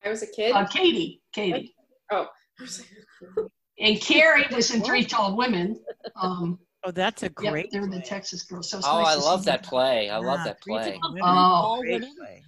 I 0.03 0.09
was 0.09 0.21
a 0.23 0.27
kid. 0.27 0.53
Uh, 0.53 0.65
Katie, 0.67 1.21
Katie. 1.33 1.75
Oh. 2.11 2.27
And 3.79 4.01
Carrie 4.01 4.43
was 4.51 4.73
in 4.73 4.81
Three 4.81 5.05
Tall 5.05 5.37
Women. 5.37 5.79
Um, 6.19 6.57
Oh, 6.83 6.89
that's 6.89 7.21
a 7.21 7.25
yep, 7.25 7.33
great. 7.35 7.71
they 7.71 7.79
were 7.79 7.85
the 7.87 8.01
Texas 8.01 8.41
girls. 8.41 8.71
So 8.71 8.79
Oh, 8.83 9.03
nice 9.03 9.07
I 9.07 9.15
love 9.19 9.45
that 9.45 9.61
play. 9.61 10.09
I 10.09 10.17
love 10.17 10.39
Yeah, 10.39 10.43
that 10.45 10.63
Three 10.63 10.73
Tall 10.73 10.83
play. 10.83 10.99
Women, 11.03 11.21
Oh. 11.23 11.77
great 11.81 12.01
Women. 12.01 12.15
play. 12.17 12.43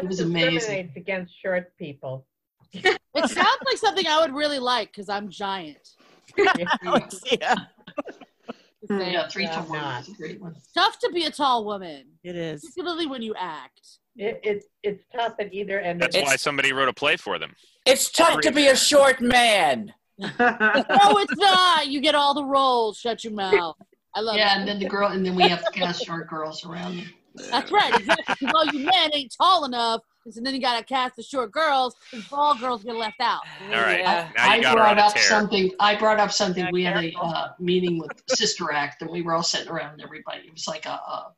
It 0.00 0.08
was 0.08 0.18
amazing. 0.18 0.92
against 0.96 1.34
short 1.40 1.76
people. 1.76 2.26
It 2.74 3.28
sounds 3.28 3.58
like 3.66 3.76
something 3.76 4.06
I 4.08 4.20
would 4.22 4.34
really 4.34 4.58
like 4.58 4.88
because 4.90 5.08
I'm 5.08 5.28
giant. 5.28 5.86
yeah. 6.36 7.54
Just 8.88 9.00
saying. 9.00 9.12
Yeah, 9.14 9.28
Three 9.28 9.44
No, 9.46 9.52
Tall 9.52 9.62
I'm 9.62 9.68
Women 9.70 9.80
not. 9.84 9.98
was 10.00 10.08
a 10.08 10.12
great 10.18 10.40
one. 10.40 10.54
Tough 10.74 10.98
to 11.00 11.10
be 11.12 11.24
a 11.24 11.30
tall 11.30 11.64
woman, 11.64 12.04
It 12.24 12.36
is. 12.36 12.62
particularly 12.62 13.06
when 13.06 13.22
you 13.22 13.34
act. 13.38 13.80
It, 14.16 14.40
it, 14.42 14.64
it's 14.82 15.04
tough 15.14 15.34
at 15.40 15.54
either 15.54 15.80
end. 15.80 16.00
That's 16.02 16.16
of 16.16 16.22
why 16.24 16.36
somebody 16.36 16.72
wrote 16.72 16.88
a 16.88 16.92
play 16.92 17.16
for 17.16 17.38
them. 17.38 17.54
It's 17.86 18.10
tough 18.10 18.40
to 18.40 18.52
be 18.52 18.66
a 18.68 18.76
short 18.76 19.20
man. 19.20 19.94
no, 20.18 20.28
it's 20.38 21.36
not. 21.36 21.86
You 21.88 22.00
get 22.00 22.14
all 22.14 22.34
the 22.34 22.44
roles. 22.44 22.98
Shut 22.98 23.24
your 23.24 23.32
mouth. 23.32 23.76
I 24.14 24.20
love 24.20 24.36
Yeah, 24.36 24.56
it. 24.56 24.58
and 24.60 24.68
then 24.68 24.78
the 24.78 24.88
girl, 24.88 25.08
and 25.08 25.24
then 25.24 25.34
we 25.34 25.48
have 25.48 25.64
to 25.64 25.70
cast 25.70 26.04
short 26.04 26.28
girls 26.28 26.66
around 26.66 26.98
them. 26.98 27.06
That's 27.50 27.70
right. 27.72 27.94
Exactly. 27.94 28.36
'Cause 28.40 28.50
all 28.54 28.64
you 28.66 28.80
men 28.80 29.10
ain't 29.14 29.34
tall 29.36 29.64
enough. 29.64 30.02
And 30.24 30.46
then 30.46 30.54
you 30.54 30.60
got 30.60 30.78
to 30.78 30.84
cast 30.84 31.16
the 31.16 31.22
short 31.22 31.50
girls. 31.52 31.94
And 32.12 32.22
tall 32.28 32.56
girls 32.56 32.84
get 32.84 32.94
left 32.94 33.20
out. 33.20 33.42
All 33.60 33.68
right, 33.70 33.98
Yeah. 34.00 34.30
now 34.36 34.44
you 34.46 34.50
I 34.52 34.60
got 34.60 34.70
her 34.72 34.76
brought 34.76 34.92
on 34.92 34.98
a 34.98 35.02
up 35.06 35.14
tear. 35.14 35.22
something. 35.22 35.72
I 35.80 35.96
brought 35.96 36.20
up 36.20 36.30
something. 36.32 36.68
We 36.70 36.84
had 36.84 36.96
a 37.02 37.12
uh, 37.16 37.48
meeting 37.58 37.98
with 37.98 38.12
Sister 38.28 38.72
Act, 38.72 39.02
and 39.02 39.10
we 39.10 39.22
were 39.22 39.34
all 39.34 39.42
sitting 39.42 39.68
around. 39.68 40.00
Everybody. 40.00 40.46
It 40.46 40.52
was 40.52 40.68
like 40.68 40.86
a. 40.86 40.90
a 40.90 41.34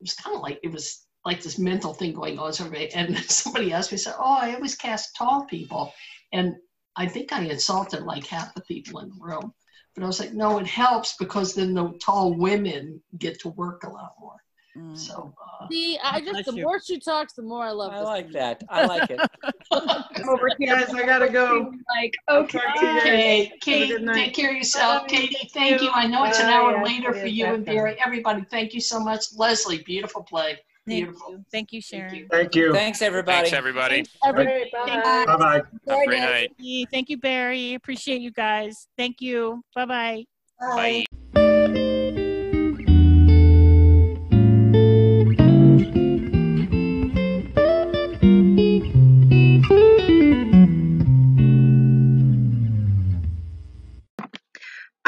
it 0.00 0.04
was 0.04 0.14
kind 0.14 0.36
of 0.36 0.42
like 0.42 0.60
it 0.62 0.70
was 0.70 1.06
like 1.24 1.42
this 1.42 1.58
mental 1.58 1.92
thing 1.92 2.12
going 2.14 2.38
on. 2.38 2.52
So 2.52 2.66
and 2.66 3.18
somebody 3.30 3.72
asked 3.72 3.90
me, 3.90 3.98
said, 3.98 4.14
"Oh, 4.18 4.38
I 4.40 4.54
always 4.54 4.76
cast 4.76 5.16
tall 5.16 5.44
people," 5.46 5.92
and 6.32 6.54
I 6.96 7.06
think 7.06 7.32
I 7.32 7.42
insulted 7.42 8.02
like 8.04 8.26
half 8.26 8.54
the 8.54 8.60
people 8.62 9.00
in 9.00 9.08
the 9.08 9.16
room. 9.20 9.52
But 9.94 10.04
I 10.04 10.06
was 10.06 10.20
like, 10.20 10.32
no, 10.32 10.58
it 10.58 10.66
helps 10.66 11.16
because 11.16 11.54
then 11.54 11.74
the 11.74 11.92
tall 12.00 12.32
women 12.34 13.02
get 13.18 13.40
to 13.40 13.48
work 13.48 13.82
a 13.82 13.88
lot 13.88 14.14
more. 14.20 14.36
Mm. 14.78 14.96
So 14.96 15.34
uh, 15.60 15.68
See, 15.70 15.98
I 16.02 16.20
just, 16.20 16.44
the 16.46 16.54
you. 16.54 16.62
more 16.64 16.80
she 16.80 16.98
talks, 17.00 17.32
the 17.32 17.42
more 17.42 17.64
I 17.64 17.70
love 17.70 17.92
her. 17.92 17.98
I 17.98 18.00
this 18.00 18.06
like 18.06 18.26
woman. 18.26 18.40
that. 18.40 18.64
I 18.68 18.86
like 18.86 19.10
it. 19.10 19.20
I'm 19.72 20.28
over 20.28 20.48
here. 20.58 20.74
Guys, 20.76 20.94
I 20.94 21.04
gotta 21.04 21.28
go. 21.28 21.72
Like, 21.96 22.14
okay. 22.30 22.58
talk 22.58 22.74
to 22.78 22.86
you 22.86 22.92
guys. 22.92 23.02
Okay, 23.02 23.86
Have 23.88 23.90
a 23.90 24.04
Kate, 24.04 24.06
take 24.14 24.34
care 24.34 24.50
of 24.50 24.56
yourself. 24.56 25.02
Bye. 25.02 25.08
Katie, 25.08 25.50
thank 25.52 25.82
you. 25.82 25.90
I 25.92 26.06
know 26.06 26.24
it's 26.24 26.38
an 26.38 26.46
Bye. 26.46 26.52
hour 26.52 26.72
Yes, 26.76 26.86
later 26.86 27.12
for 27.12 27.26
you 27.26 27.46
and 27.46 27.64
Barry. 27.64 27.96
Everybody, 28.04 28.44
thank 28.50 28.72
you 28.74 28.80
so 28.80 29.00
much. 29.00 29.24
Leslie, 29.36 29.82
beautiful 29.84 30.22
play. 30.22 30.58
Thank 30.86 31.04
Beautiful. 31.04 31.32
you. 31.32 31.44
Thank 31.52 31.72
you, 31.74 31.82
Sharon. 31.82 32.26
Thank 32.30 32.54
you. 32.54 32.72
Thanks, 32.72 33.02
everybody. 33.02 33.50
Thanks, 33.50 33.52
everybody. 33.52 34.04
Every- 34.24 34.46
Okay, 34.46 34.70
bye. 34.72 35.24
Bye 35.26 35.36
bye. 35.36 35.62
Have 35.88 36.02
a 36.02 36.06
great 36.06 36.20
night. 36.20 36.30
Thank 36.30 36.52
you. 36.60 36.86
Thank 36.90 37.10
you, 37.10 37.18
Barry. 37.18 37.74
Appreciate 37.74 38.22
you 38.22 38.30
guys. 38.30 38.88
Thank 38.96 39.20
you. 39.20 39.62
Bye-bye. 39.74 40.24
Bye. 40.60 41.04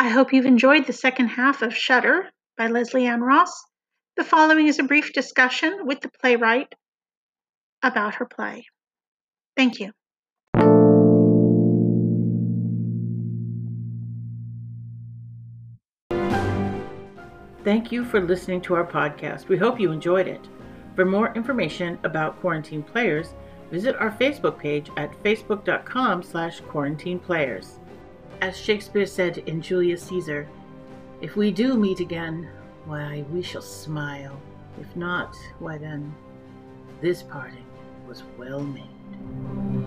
I 0.01 0.09
hope 0.09 0.33
you've 0.33 0.47
enjoyed 0.47 0.87
the 0.87 0.95
second 0.95 1.27
half 1.27 1.61
of 1.61 1.77
Shudder 1.77 2.31
by 2.57 2.69
Leslie 2.69 3.05
Ann 3.05 3.21
Ross. 3.21 3.53
The 4.17 4.25
following 4.25 4.67
is 4.67 4.79
a 4.79 4.83
brief 4.83 5.13
discussion 5.13 5.81
with 5.85 6.01
the 6.01 6.09
playwright 6.09 6.75
about 7.83 8.15
her 8.15 8.25
play. 8.25 8.65
Thank 9.59 9.79
you. 9.79 9.93
Thank 17.63 17.93
you 17.93 18.07
for 18.07 18.23
listening 18.23 18.63
to 18.63 18.75
our 18.77 18.87
podcast. 18.87 19.49
We 19.49 19.59
hope 19.59 19.79
you 19.79 19.93
enjoyed 19.93 20.29
it. 20.29 20.49
For 20.97 21.05
more 21.05 21.35
information 21.35 21.99
about 22.05 22.41
Quarantine 22.41 22.83
Players, 22.83 23.35
visit 23.71 23.97
our 23.97 24.13
Facebook 24.13 24.59
page 24.59 24.89
at 24.97 25.13
facebook.com 25.23 26.23
slash 26.23 26.63
quarantineplayers. 26.63 27.80
As 28.41 28.57
Shakespeare 28.57 29.05
said 29.05 29.39
in 29.39 29.61
Julius 29.61 30.03
Caesar, 30.05 30.49
if 31.21 31.37
we 31.37 31.51
do 31.51 31.77
meet 31.77 32.01
again, 32.01 32.49
why, 32.87 33.23
we 33.31 33.43
shall 33.43 33.61
smile. 33.61 34.41
If 34.81 34.97
not, 34.97 35.37
why 35.59 35.77
then, 35.77 36.15
this 37.03 37.23
parting 37.23 37.67
was 38.09 38.23
well 38.39 38.61
made. 38.61 39.80